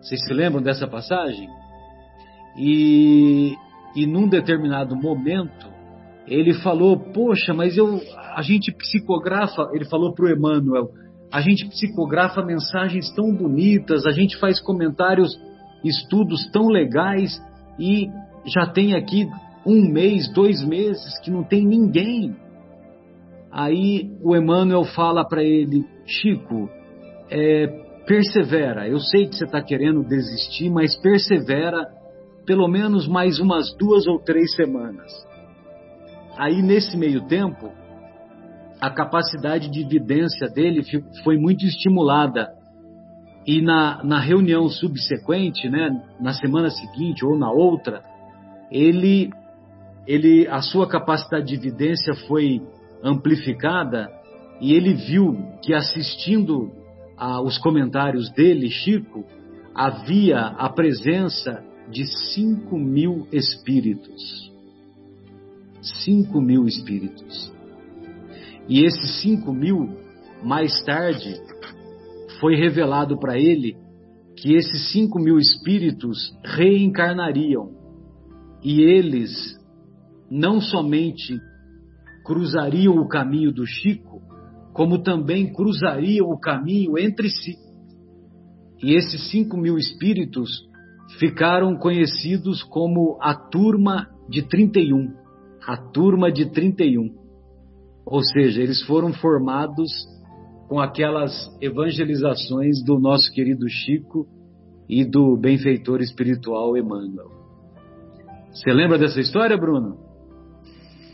Vocês 0.00 0.20
se 0.24 0.34
lembram 0.34 0.62
dessa 0.62 0.86
passagem? 0.86 1.48
E, 2.56 3.54
e 3.94 4.06
num 4.06 4.28
determinado 4.28 4.96
momento 4.96 5.72
ele 6.26 6.54
falou: 6.54 6.98
Poxa, 6.98 7.52
mas 7.52 7.76
eu, 7.76 8.00
a 8.34 8.42
gente 8.42 8.72
psicografa. 8.72 9.70
Ele 9.72 9.84
falou 9.84 10.14
para 10.14 10.26
o 10.26 10.30
Emmanuel: 10.30 10.90
A 11.30 11.40
gente 11.40 11.66
psicografa 11.68 12.44
mensagens 12.44 13.12
tão 13.14 13.34
bonitas, 13.34 14.06
a 14.06 14.12
gente 14.12 14.36
faz 14.38 14.60
comentários, 14.60 15.38
estudos 15.84 16.50
tão 16.50 16.68
legais 16.68 17.40
e 17.78 18.08
já 18.46 18.66
tem 18.66 18.94
aqui 18.94 19.28
um 19.64 19.88
mês, 19.88 20.32
dois 20.32 20.64
meses 20.66 21.18
que 21.20 21.30
não 21.30 21.44
tem 21.44 21.66
ninguém. 21.66 22.36
Aí 23.52 24.10
o 24.22 24.34
Emmanuel 24.34 24.84
fala 24.84 25.28
para 25.28 25.44
ele: 25.44 25.84
Chico, 26.06 26.70
é, 27.30 27.66
persevera. 28.06 28.88
Eu 28.88 28.98
sei 28.98 29.26
que 29.26 29.36
você 29.36 29.44
está 29.44 29.60
querendo 29.62 30.02
desistir, 30.02 30.70
mas 30.70 30.96
persevera 30.96 31.86
pelo 32.46 32.66
menos 32.66 33.06
mais 33.06 33.38
umas 33.38 33.76
duas 33.76 34.06
ou 34.06 34.18
três 34.18 34.54
semanas. 34.54 35.12
Aí 36.36 36.62
nesse 36.62 36.96
meio 36.96 37.26
tempo, 37.26 37.70
a 38.80 38.90
capacidade 38.90 39.70
de 39.70 39.80
evidência 39.82 40.48
dele 40.48 40.82
foi 41.22 41.36
muito 41.36 41.64
estimulada. 41.64 42.48
E 43.46 43.60
na, 43.60 44.02
na 44.02 44.18
reunião 44.18 44.68
subsequente, 44.68 45.68
né, 45.68 45.90
na 46.20 46.32
semana 46.32 46.70
seguinte 46.70 47.24
ou 47.24 47.36
na 47.36 47.50
outra, 47.50 48.02
ele, 48.70 49.30
ele, 50.06 50.48
a 50.48 50.62
sua 50.62 50.88
capacidade 50.88 51.46
de 51.46 51.54
evidência 51.54 52.14
foi 52.26 52.62
amplificada 53.02 54.08
e 54.60 54.74
ele 54.74 54.94
viu 54.94 55.36
que 55.62 55.74
assistindo 55.74 56.70
aos 57.16 57.58
comentários 57.58 58.30
dele, 58.30 58.70
Chico, 58.70 59.24
havia 59.74 60.40
a 60.40 60.68
presença 60.68 61.62
de 61.90 62.06
cinco 62.34 62.78
mil 62.78 63.26
espíritos. 63.32 64.52
Cinco 66.04 66.40
mil 66.40 66.66
espíritos. 66.66 67.52
E 68.68 68.84
esses 68.84 69.20
cinco 69.20 69.52
mil, 69.52 69.96
mais 70.42 70.82
tarde, 70.84 71.40
foi 72.40 72.54
revelado 72.56 73.18
para 73.18 73.38
ele 73.38 73.76
que 74.36 74.54
esses 74.54 74.92
cinco 74.92 75.18
mil 75.18 75.38
espíritos 75.38 76.36
reencarnariam 76.44 77.70
e 78.62 78.80
eles 78.80 79.56
não 80.30 80.60
somente 80.60 81.38
cruzariam 82.24 82.96
o 82.96 83.08
caminho 83.08 83.52
do 83.52 83.66
Chico, 83.66 84.20
como 84.72 85.02
também 85.02 85.52
cruzariam 85.52 86.28
o 86.28 86.38
caminho 86.38 86.98
entre 86.98 87.28
si. 87.28 87.54
E 88.82 88.94
esses 88.94 89.30
cinco 89.30 89.56
mil 89.56 89.76
espíritos 89.76 90.50
ficaram 91.18 91.76
conhecidos 91.76 92.62
como 92.62 93.18
a 93.20 93.34
turma 93.34 94.08
de 94.28 94.42
31. 94.42 95.14
A 95.66 95.76
turma 95.76 96.32
de 96.32 96.50
31. 96.50 97.14
Ou 98.04 98.22
seja, 98.22 98.62
eles 98.62 98.82
foram 98.82 99.12
formados 99.12 99.90
com 100.68 100.80
aquelas 100.80 101.32
evangelizações 101.60 102.82
do 102.84 102.98
nosso 102.98 103.30
querido 103.32 103.68
Chico 103.68 104.26
e 104.88 105.04
do 105.04 105.36
benfeitor 105.36 106.00
espiritual 106.00 106.76
Emmanuel. 106.76 107.30
Você 108.50 108.72
lembra 108.72 108.98
dessa 108.98 109.20
história, 109.20 109.56
Bruno? 109.56 110.11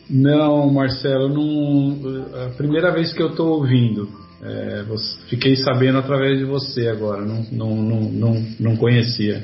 Não, 0.09 0.73
Marcelo, 0.73 1.29
não, 1.29 2.25
a 2.47 2.51
primeira 2.51 2.93
vez 2.93 3.13
que 3.13 3.23
eu 3.23 3.31
estou 3.31 3.59
ouvindo. 3.59 4.09
É, 4.41 4.85
fiquei 5.29 5.57
sabendo 5.57 5.99
através 5.99 6.39
de 6.39 6.45
você 6.45 6.89
agora, 6.89 7.25
não, 7.25 7.45
não, 7.51 7.77
não, 7.77 8.01
não, 8.01 8.47
não 8.61 8.77
conhecia. 8.77 9.43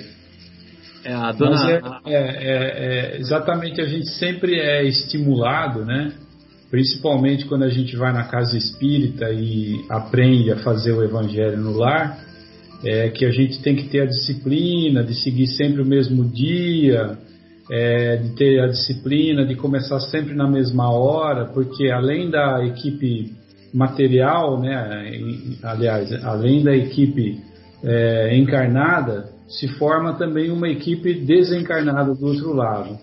É, 1.04 1.12
a 1.12 1.32
dona... 1.32 2.00
É, 2.06 2.14
é, 2.14 2.14
é, 2.14 3.16
exatamente, 3.18 3.80
a 3.80 3.86
gente 3.86 4.08
sempre 4.10 4.58
é 4.58 4.84
estimulado, 4.84 5.84
né? 5.84 6.12
principalmente 6.74 7.44
quando 7.44 7.62
a 7.62 7.68
gente 7.68 7.94
vai 7.94 8.12
na 8.12 8.24
casa 8.24 8.58
espírita 8.58 9.30
e 9.30 9.84
aprende 9.88 10.50
a 10.50 10.56
fazer 10.56 10.90
o 10.90 11.04
evangelho 11.04 11.56
no 11.56 11.78
lar, 11.78 12.18
é 12.84 13.10
que 13.10 13.24
a 13.24 13.30
gente 13.30 13.62
tem 13.62 13.76
que 13.76 13.84
ter 13.84 14.00
a 14.00 14.06
disciplina 14.06 15.04
de 15.04 15.14
seguir 15.14 15.46
sempre 15.46 15.82
o 15.82 15.86
mesmo 15.86 16.24
dia, 16.24 17.16
é, 17.70 18.16
de 18.16 18.30
ter 18.30 18.60
a 18.60 18.66
disciplina, 18.66 19.44
de 19.44 19.54
começar 19.54 20.00
sempre 20.00 20.34
na 20.34 20.48
mesma 20.48 20.90
hora, 20.90 21.46
porque 21.46 21.90
além 21.90 22.30
da 22.30 22.64
equipe 22.64 23.32
material, 23.72 24.60
né, 24.60 25.10
aliás, 25.62 26.12
além 26.24 26.62
da 26.62 26.74
equipe 26.74 27.40
é, 27.82 28.36
encarnada, 28.36 29.28
se 29.48 29.68
forma 29.68 30.14
também 30.14 30.50
uma 30.50 30.68
equipe 30.68 31.14
desencarnada 31.14 32.14
do 32.14 32.26
outro 32.26 32.52
lado. 32.52 32.98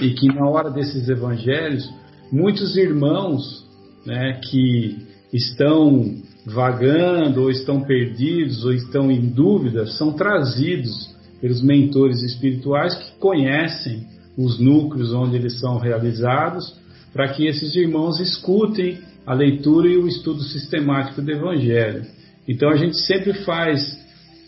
E 0.00 0.10
que 0.10 0.28
na 0.28 0.48
hora 0.48 0.70
desses 0.70 1.08
evangelhos, 1.08 1.88
muitos 2.30 2.76
irmãos 2.76 3.66
né, 4.06 4.40
que 4.44 5.06
estão 5.32 6.14
vagando, 6.46 7.42
ou 7.42 7.50
estão 7.50 7.80
perdidos, 7.80 8.64
ou 8.64 8.72
estão 8.72 9.10
em 9.10 9.20
dúvida, 9.20 9.86
são 9.86 10.12
trazidos 10.12 11.17
pelos 11.40 11.62
mentores 11.62 12.22
espirituais 12.22 12.94
que 12.94 13.18
conhecem 13.18 14.06
os 14.36 14.58
núcleos 14.58 15.12
onde 15.12 15.36
eles 15.36 15.58
são 15.58 15.78
realizados, 15.78 16.76
para 17.12 17.28
que 17.28 17.46
esses 17.46 17.74
irmãos 17.74 18.20
escutem 18.20 18.98
a 19.26 19.34
leitura 19.34 19.88
e 19.88 19.96
o 19.96 20.06
estudo 20.06 20.42
sistemático 20.42 21.20
do 21.20 21.30
Evangelho. 21.30 22.02
Então 22.46 22.70
a 22.70 22.76
gente 22.76 22.96
sempre 22.96 23.32
faz 23.44 23.98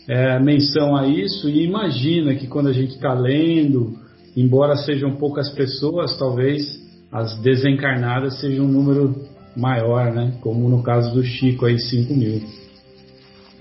é, 0.07 0.39
menção 0.39 0.95
a 0.95 1.07
isso 1.07 1.49
e 1.49 1.63
imagina 1.63 2.33
que 2.35 2.47
quando 2.47 2.67
a 2.67 2.73
gente 2.73 2.95
está 2.95 3.13
lendo, 3.13 3.97
embora 4.35 4.75
sejam 4.75 5.15
poucas 5.15 5.49
pessoas, 5.49 6.17
talvez 6.17 6.81
as 7.11 7.37
desencarnadas 7.41 8.39
sejam 8.39 8.65
um 8.65 8.71
número 8.71 9.15
maior, 9.55 10.13
né? 10.13 10.33
Como 10.41 10.69
no 10.69 10.81
caso 10.81 11.13
do 11.13 11.23
Chico 11.23 11.65
aí, 11.65 11.77
5 11.77 12.13
mil. 12.15 12.41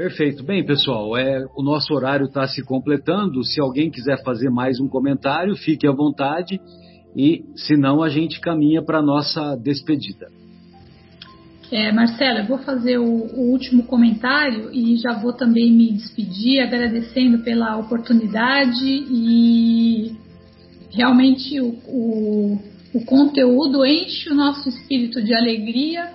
Perfeito. 0.00 0.42
Bem, 0.42 0.64
pessoal, 0.64 1.14
é, 1.14 1.44
o 1.54 1.62
nosso 1.62 1.92
horário 1.92 2.24
está 2.24 2.48
se 2.48 2.64
completando. 2.64 3.44
Se 3.44 3.60
alguém 3.60 3.90
quiser 3.90 4.22
fazer 4.24 4.48
mais 4.48 4.80
um 4.80 4.88
comentário, 4.88 5.54
fique 5.54 5.86
à 5.86 5.92
vontade. 5.92 6.58
E, 7.14 7.44
se 7.54 7.76
não, 7.76 8.02
a 8.02 8.08
gente 8.08 8.40
caminha 8.40 8.80
para 8.82 9.00
a 9.00 9.02
nossa 9.02 9.54
despedida. 9.56 10.28
É, 11.70 11.92
Marcela, 11.92 12.40
eu 12.40 12.46
vou 12.46 12.56
fazer 12.60 12.96
o, 12.96 13.04
o, 13.04 13.50
último 13.50 13.82
comentário 13.82 14.70
e 14.72 14.96
já 14.96 15.12
vou 15.20 15.34
também 15.34 15.70
me 15.70 15.92
despedir, 15.92 16.62
agradecendo 16.62 17.40
pela 17.40 17.76
oportunidade 17.76 18.82
e 18.82 20.16
realmente 20.90 21.60
o, 21.60 21.74
o, 21.86 22.58
o 22.94 23.04
conteúdo 23.04 23.84
enche 23.84 24.30
o 24.30 24.34
nosso 24.34 24.66
espírito 24.66 25.22
de 25.22 25.34
alegria 25.34 26.10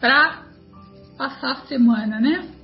para 0.00 0.46
passar 1.18 1.52
a 1.52 1.66
semana, 1.66 2.18
né? 2.18 2.55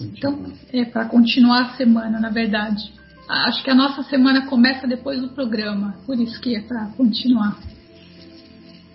Então, 0.00 0.52
é 0.72 0.84
para 0.84 1.06
continuar 1.06 1.62
a 1.62 1.76
semana, 1.76 2.20
na 2.20 2.30
verdade. 2.30 2.92
Acho 3.28 3.62
que 3.62 3.70
a 3.70 3.74
nossa 3.74 4.02
semana 4.04 4.46
começa 4.46 4.86
depois 4.86 5.20
do 5.20 5.28
programa, 5.28 5.96
por 6.06 6.18
isso 6.18 6.40
que 6.40 6.56
é 6.56 6.60
para 6.60 6.86
continuar. 6.96 7.58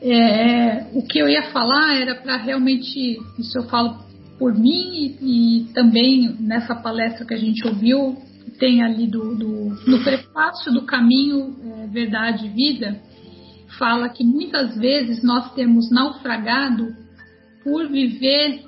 É, 0.01 0.87
o 0.93 1.03
que 1.03 1.19
eu 1.19 1.29
ia 1.29 1.51
falar 1.51 1.95
era 1.95 2.15
para 2.15 2.35
realmente, 2.37 3.17
isso 3.37 3.57
eu 3.57 3.63
falo 3.63 4.03
por 4.39 4.53
mim 4.53 5.15
e, 5.21 5.61
e, 5.61 5.73
também 5.73 6.35
nessa 6.39 6.75
palestra 6.75 7.25
que 7.25 7.33
a 7.33 7.37
gente 7.37 7.65
ouviu, 7.65 8.17
tem 8.59 8.83
ali 8.83 9.07
do, 9.07 9.35
do 9.35 9.77
no 9.87 10.03
prefácio 10.03 10.73
do 10.73 10.81
caminho 10.85 11.55
é, 11.63 11.87
Verdade 11.87 12.47
e 12.47 12.49
Vida, 12.49 12.99
fala 13.77 14.09
que 14.09 14.23
muitas 14.23 14.75
vezes 14.75 15.23
nós 15.23 15.53
temos 15.53 15.89
naufragado 15.91 16.93
por 17.63 17.87
viver 17.87 18.63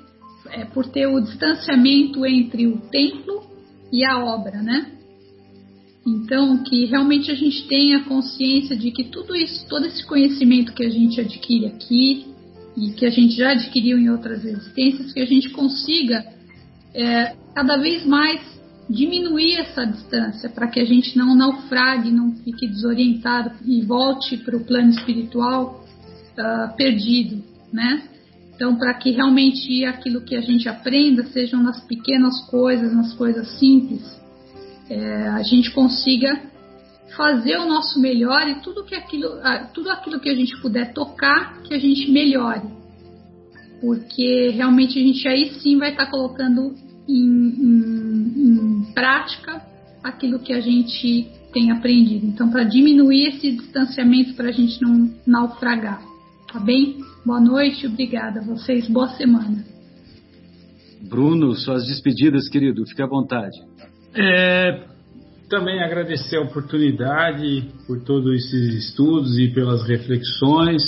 é, 0.50 0.64
por 0.64 0.86
ter 0.88 1.06
o 1.06 1.20
distanciamento 1.20 2.24
entre 2.24 2.66
o 2.66 2.78
templo 2.78 3.44
e 3.92 4.04
a 4.04 4.24
obra, 4.24 4.62
né? 4.62 4.92
Então, 6.06 6.62
que 6.62 6.84
realmente 6.84 7.30
a 7.30 7.34
gente 7.34 7.66
tenha 7.66 8.04
consciência 8.04 8.76
de 8.76 8.90
que 8.92 9.04
tudo 9.04 9.34
isso, 9.34 9.66
todo 9.68 9.86
esse 9.86 10.06
conhecimento 10.06 10.72
que 10.72 10.84
a 10.84 10.90
gente 10.90 11.20
adquire 11.20 11.66
aqui 11.66 12.26
e 12.76 12.90
que 12.90 13.04
a 13.04 13.10
gente 13.10 13.34
já 13.34 13.52
adquiriu 13.52 13.98
em 13.98 14.08
outras 14.08 14.44
existências, 14.44 15.12
que 15.12 15.20
a 15.20 15.26
gente 15.26 15.50
consiga 15.50 16.24
é, 16.94 17.34
cada 17.54 17.76
vez 17.76 18.06
mais 18.06 18.40
diminuir 18.88 19.56
essa 19.56 19.84
distância 19.84 20.48
para 20.48 20.68
que 20.68 20.78
a 20.78 20.84
gente 20.84 21.16
não 21.18 21.34
naufrague, 21.34 22.10
não 22.10 22.32
fique 22.36 22.68
desorientado 22.68 23.52
e 23.64 23.82
volte 23.82 24.36
para 24.36 24.56
o 24.56 24.64
plano 24.64 24.90
espiritual 24.90 25.84
uh, 26.38 26.76
perdido, 26.76 27.42
né? 27.72 28.04
Então, 28.56 28.74
para 28.76 28.94
que 28.94 29.10
realmente 29.10 29.84
aquilo 29.84 30.22
que 30.22 30.34
a 30.34 30.40
gente 30.40 30.66
aprenda 30.66 31.24
sejam 31.26 31.62
nas 31.62 31.78
pequenas 31.84 32.40
coisas, 32.48 32.90
nas 32.92 33.12
coisas 33.12 33.46
simples, 33.58 34.02
é, 34.88 35.28
a 35.28 35.42
gente 35.42 35.70
consiga 35.72 36.40
fazer 37.14 37.58
o 37.58 37.66
nosso 37.68 38.00
melhor 38.00 38.48
e 38.48 38.56
tudo 38.56 38.82
que 38.84 38.94
aquilo, 38.94 39.28
tudo 39.74 39.90
aquilo 39.90 40.18
que 40.18 40.30
a 40.30 40.34
gente 40.34 40.58
puder 40.60 40.94
tocar, 40.94 41.62
que 41.62 41.74
a 41.74 41.78
gente 41.78 42.10
melhore. 42.10 42.62
porque 43.80 44.50
realmente 44.54 44.98
a 44.98 45.02
gente 45.02 45.28
aí 45.28 45.52
sim 45.60 45.78
vai 45.78 45.90
estar 45.90 46.06
colocando 46.06 46.74
em, 47.08 47.22
em, 47.22 48.32
em 48.36 48.92
prática 48.94 49.62
aquilo 50.02 50.38
que 50.38 50.52
a 50.52 50.60
gente 50.60 51.28
tem 51.52 51.70
aprendido. 51.70 52.26
Então, 52.26 52.50
para 52.50 52.64
diminuir 52.64 53.28
esse 53.28 53.52
distanciamento, 53.52 54.34
para 54.34 54.48
a 54.48 54.52
gente 54.52 54.80
não 54.80 55.10
naufragar. 55.26 56.02
Tá 56.56 56.62
bem? 56.62 57.04
Boa 57.22 57.38
noite, 57.38 57.86
obrigada 57.86 58.40
a 58.40 58.42
vocês, 58.42 58.88
boa 58.88 59.08
semana. 59.08 59.62
Bruno, 61.02 61.54
suas 61.54 61.86
despedidas, 61.86 62.48
querido, 62.48 62.86
fique 62.86 63.02
à 63.02 63.06
vontade. 63.06 63.58
É, 64.14 64.84
também 65.50 65.82
agradecer 65.82 66.36
a 66.38 66.40
oportunidade 66.40 67.68
por 67.86 68.00
todos 68.04 68.34
esses 68.34 68.86
estudos 68.86 69.38
e 69.38 69.48
pelas 69.48 69.86
reflexões. 69.86 70.82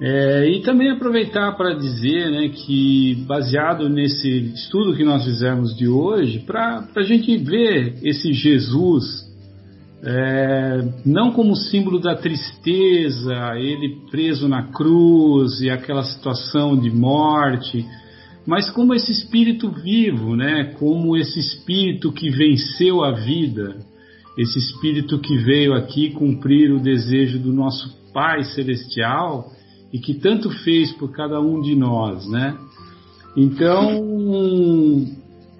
É, 0.00 0.48
e 0.48 0.62
também 0.62 0.88
aproveitar 0.88 1.52
para 1.58 1.74
dizer 1.74 2.30
né, 2.30 2.48
que, 2.48 3.22
baseado 3.28 3.86
nesse 3.86 4.30
estudo 4.54 4.96
que 4.96 5.04
nós 5.04 5.26
fizemos 5.26 5.76
de 5.76 5.88
hoje, 5.88 6.38
para 6.38 6.88
a 6.96 7.02
gente 7.02 7.36
ver 7.36 7.98
esse 8.02 8.32
Jesus 8.32 9.29
é, 10.02 10.82
não 11.04 11.30
como 11.32 11.54
símbolo 11.54 12.00
da 12.00 12.14
tristeza, 12.14 13.34
ele 13.56 14.00
preso 14.10 14.48
na 14.48 14.64
cruz 14.72 15.60
e 15.60 15.68
aquela 15.68 16.02
situação 16.02 16.78
de 16.78 16.90
morte, 16.90 17.84
mas 18.46 18.70
como 18.70 18.94
esse 18.94 19.12
espírito 19.12 19.70
vivo, 19.70 20.34
né? 20.34 20.74
Como 20.78 21.16
esse 21.16 21.38
espírito 21.38 22.10
que 22.12 22.30
venceu 22.30 23.04
a 23.04 23.12
vida, 23.12 23.76
esse 24.38 24.58
espírito 24.58 25.18
que 25.18 25.36
veio 25.36 25.74
aqui 25.74 26.10
cumprir 26.10 26.72
o 26.72 26.80
desejo 26.80 27.38
do 27.38 27.52
nosso 27.52 28.00
Pai 28.12 28.42
celestial 28.42 29.52
e 29.92 29.98
que 29.98 30.14
tanto 30.14 30.50
fez 30.50 30.90
por 30.92 31.12
cada 31.12 31.40
um 31.40 31.60
de 31.60 31.76
nós, 31.76 32.28
né? 32.28 32.56
Então, 33.36 34.00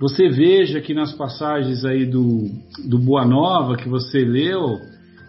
você 0.01 0.30
veja 0.30 0.80
que 0.80 0.94
nas 0.94 1.12
passagens 1.12 1.84
aí 1.84 2.07
do, 2.07 2.48
do 2.88 2.98
Boa 2.98 3.26
Nova 3.26 3.76
que 3.76 3.86
você 3.86 4.20
leu, 4.20 4.78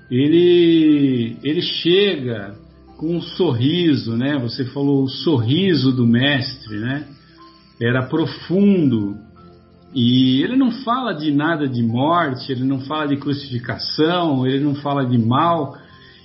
ele, 0.09 1.35
ele 1.43 1.61
chega 1.61 2.55
com 2.97 3.17
um 3.17 3.21
sorriso, 3.21 4.15
né? 4.15 4.39
Você 4.39 4.63
falou 4.63 5.03
o 5.03 5.09
sorriso 5.09 5.91
do 5.91 6.07
mestre, 6.07 6.77
né? 6.79 7.05
Era 7.81 8.07
profundo. 8.07 9.17
E 9.93 10.41
ele 10.41 10.55
não 10.55 10.71
fala 10.71 11.11
de 11.11 11.31
nada 11.31 11.67
de 11.67 11.83
morte, 11.83 12.49
ele 12.49 12.63
não 12.63 12.79
fala 12.79 13.07
de 13.07 13.17
crucificação, 13.17 14.47
ele 14.47 14.63
não 14.63 14.75
fala 14.75 15.05
de 15.05 15.17
mal, 15.17 15.75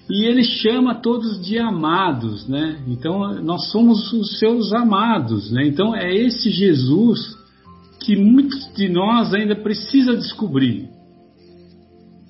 e 0.08 0.24
ele 0.24 0.44
chama 0.44 0.94
todos 0.94 1.44
de 1.44 1.58
amados, 1.58 2.46
né? 2.46 2.78
Então 2.86 3.42
nós 3.42 3.72
somos 3.72 4.12
os 4.12 4.38
seus 4.38 4.72
amados, 4.72 5.50
né? 5.50 5.66
Então 5.66 5.96
é 5.96 6.14
esse 6.14 6.48
Jesus 6.48 7.44
que 8.06 8.14
muitos 8.14 8.72
de 8.72 8.88
nós 8.88 9.34
ainda 9.34 9.56
precisa 9.56 10.16
descobrir, 10.16 10.88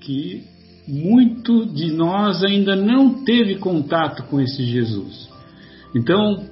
que 0.01 0.43
muito 0.89 1.67
de 1.67 1.93
nós 1.93 2.43
ainda 2.43 2.75
não 2.75 3.23
teve 3.25 3.57
contato 3.57 4.23
com 4.23 4.41
esse 4.41 4.65
Jesus. 4.65 5.29
Então 5.95 6.49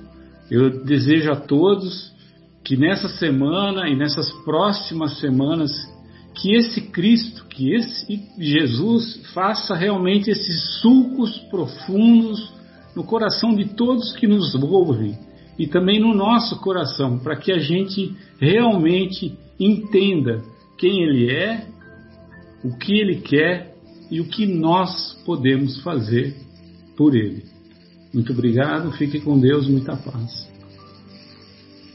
eu 0.51 0.85
desejo 0.85 1.33
a 1.33 1.37
todos 1.37 2.13
que 2.63 2.77
nessa 2.77 3.09
semana 3.09 3.89
e 3.89 3.97
nessas 3.97 4.31
próximas 4.45 5.19
semanas 5.21 5.73
que 6.35 6.55
esse 6.55 6.83
Cristo, 6.91 7.47
que 7.47 7.75
esse 7.75 8.29
Jesus 8.39 9.23
faça 9.33 9.75
realmente 9.75 10.31
esses 10.31 10.83
sulcos 10.83 11.39
profundos 11.51 12.53
no 12.95 13.05
coração 13.05 13.55
de 13.55 13.75
todos 13.75 14.13
que 14.17 14.27
nos 14.27 14.55
ouvem 14.55 15.17
e 15.59 15.67
também 15.67 16.01
no 16.01 16.15
nosso 16.15 16.61
coração, 16.61 17.19
para 17.19 17.37
que 17.37 17.53
a 17.53 17.59
gente 17.59 18.15
realmente 18.41 19.39
entenda 19.59 20.43
quem 20.77 21.03
Ele 21.03 21.31
é, 21.31 21.67
o 22.65 22.77
que 22.77 22.99
Ele 22.99 23.17
quer 23.21 23.75
e 24.11 24.21
o 24.21 24.29
que 24.29 24.47
nós 24.47 25.15
podemos 25.25 25.81
fazer 25.83 26.35
por 26.97 27.15
Ele. 27.15 27.45
Muito 28.13 28.33
obrigado, 28.33 28.93
fique 28.93 29.21
com 29.21 29.39
Deus, 29.39 29.69
muita 29.69 29.97
paz. 29.97 30.53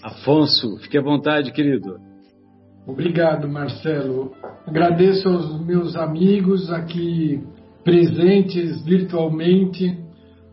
Afonso, 0.04 0.78
fique 0.78 0.98
à 0.98 1.02
vontade, 1.02 1.52
querido. 1.52 1.98
Obrigado, 2.88 3.48
Marcelo. 3.48 4.34
Agradeço 4.66 5.28
aos 5.28 5.66
meus 5.66 5.96
amigos 5.96 6.72
aqui 6.72 7.42
presentes 7.84 8.84
virtualmente. 8.84 9.98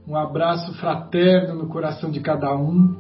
Um 0.09 0.15
abraço 0.15 0.73
fraterno 0.75 1.57
no 1.57 1.69
coração 1.69 2.13
de 2.13 2.21
cada 2.21 2.57
um. 2.57 2.95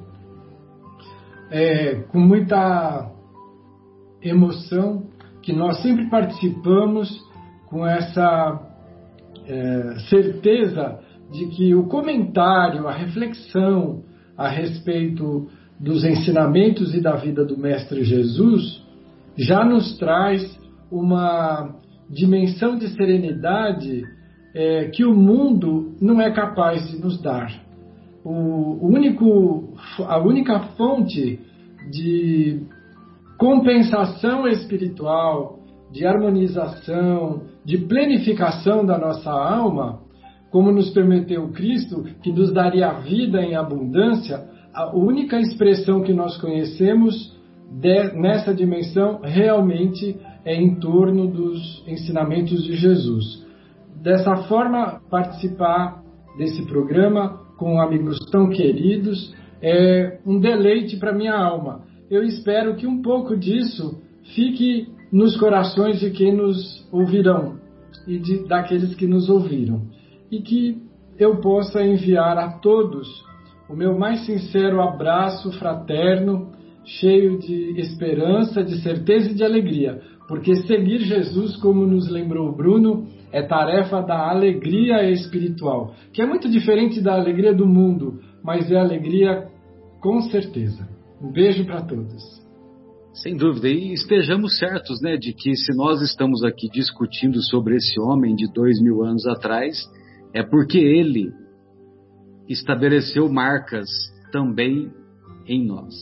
É, 1.48 2.02
com 2.08 2.18
muita 2.18 3.12
emoção 4.20 5.04
que 5.40 5.52
nós 5.52 5.80
sempre 5.82 6.10
participamos 6.10 7.08
com 7.68 7.86
essa 7.86 8.60
é, 9.46 9.98
certeza 10.08 10.98
de 11.30 11.46
que 11.46 11.76
o 11.76 11.86
comentário, 11.86 12.88
a 12.88 12.92
reflexão 12.92 14.02
a 14.36 14.48
respeito 14.48 15.48
dos 15.78 16.04
ensinamentos 16.04 16.92
e 16.92 17.00
da 17.00 17.14
vida 17.14 17.44
do 17.44 17.56
Mestre 17.56 18.02
Jesus 18.02 18.84
já 19.36 19.64
nos 19.64 19.96
traz 19.96 20.58
uma 20.90 21.76
dimensão 22.10 22.76
de 22.76 22.88
serenidade 22.88 24.02
é, 24.56 24.86
que 24.86 25.04
o 25.04 25.14
mundo 25.14 25.94
não 26.00 26.18
é 26.18 26.30
capaz 26.30 26.90
de 26.90 26.98
nos 26.98 27.20
dar. 27.20 27.52
O, 28.24 28.78
único, 28.80 29.74
a 29.98 30.18
única 30.18 30.58
fonte 30.78 31.38
de 31.90 32.62
compensação 33.38 34.48
espiritual, 34.48 35.58
de 35.92 36.06
harmonização, 36.06 37.42
de 37.66 37.76
plenificação 37.76 38.84
da 38.84 38.98
nossa 38.98 39.30
alma, 39.30 40.00
como 40.50 40.72
nos 40.72 40.88
permitiu 40.88 41.52
Cristo, 41.52 42.04
que 42.22 42.32
nos 42.32 42.50
daria 42.50 42.92
vida 43.00 43.42
em 43.42 43.54
abundância, 43.54 44.42
a 44.72 44.96
única 44.96 45.38
expressão 45.38 46.02
que 46.02 46.14
nós 46.14 46.38
conhecemos 46.38 47.36
de, 47.70 48.12
nessa 48.14 48.54
dimensão 48.54 49.20
realmente 49.22 50.16
é 50.46 50.54
em 50.54 50.76
torno 50.76 51.26
dos 51.26 51.84
ensinamentos 51.86 52.64
de 52.64 52.74
Jesus. 52.74 53.45
Dessa 54.06 54.36
forma, 54.44 55.00
participar 55.10 56.00
desse 56.38 56.64
programa 56.66 57.40
com 57.58 57.80
amigos 57.80 58.16
tão 58.30 58.48
queridos 58.48 59.34
é 59.60 60.20
um 60.24 60.38
deleite 60.38 60.96
para 60.96 61.12
minha 61.12 61.34
alma. 61.34 61.80
Eu 62.08 62.22
espero 62.22 62.76
que 62.76 62.86
um 62.86 63.02
pouco 63.02 63.36
disso 63.36 64.00
fique 64.32 64.86
nos 65.10 65.36
corações 65.36 65.98
de 65.98 66.12
quem 66.12 66.32
nos 66.32 66.88
ouvirão 66.92 67.56
e 68.06 68.16
de, 68.20 68.46
daqueles 68.46 68.94
que 68.94 69.08
nos 69.08 69.28
ouviram. 69.28 69.82
E 70.30 70.40
que 70.40 70.80
eu 71.18 71.40
possa 71.40 71.84
enviar 71.84 72.38
a 72.38 72.60
todos 72.60 73.08
o 73.68 73.74
meu 73.74 73.98
mais 73.98 74.24
sincero 74.24 74.80
abraço 74.80 75.50
fraterno 75.58 76.52
cheio 76.84 77.40
de 77.40 77.80
esperança, 77.80 78.62
de 78.62 78.80
certeza 78.82 79.32
e 79.32 79.34
de 79.34 79.42
alegria, 79.42 80.00
porque 80.28 80.54
seguir 80.54 81.00
Jesus, 81.00 81.56
como 81.56 81.84
nos 81.84 82.08
lembrou 82.08 82.54
Bruno, 82.54 83.08
é 83.36 83.42
tarefa 83.42 84.00
da 84.00 84.30
alegria 84.30 85.10
espiritual, 85.10 85.94
que 86.10 86.22
é 86.22 86.26
muito 86.26 86.48
diferente 86.48 87.02
da 87.02 87.14
alegria 87.14 87.52
do 87.52 87.66
mundo, 87.66 88.18
mas 88.42 88.72
é 88.72 88.76
alegria 88.76 89.46
com 90.00 90.22
certeza. 90.22 90.88
Um 91.20 91.30
beijo 91.30 91.66
para 91.66 91.82
todos. 91.82 92.22
Sem 93.12 93.36
dúvida, 93.36 93.68
e 93.68 93.92
estejamos 93.92 94.58
certos, 94.58 95.02
né, 95.02 95.18
de 95.18 95.34
que 95.34 95.54
se 95.54 95.76
nós 95.76 96.00
estamos 96.00 96.42
aqui 96.44 96.66
discutindo 96.70 97.42
sobre 97.42 97.76
esse 97.76 98.00
homem 98.00 98.34
de 98.34 98.50
dois 98.50 98.80
mil 98.80 99.04
anos 99.04 99.26
atrás, 99.26 99.76
é 100.32 100.42
porque 100.42 100.78
ele 100.78 101.30
estabeleceu 102.48 103.28
marcas 103.28 103.86
também 104.32 104.90
em 105.46 105.62
nós. 105.62 105.94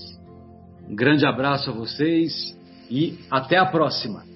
Um 0.89 0.95
grande 0.95 1.27
abraço 1.27 1.69
a 1.69 1.73
vocês 1.73 2.57
e 2.89 3.19
até 3.29 3.57
a 3.57 3.67
próxima. 3.67 4.34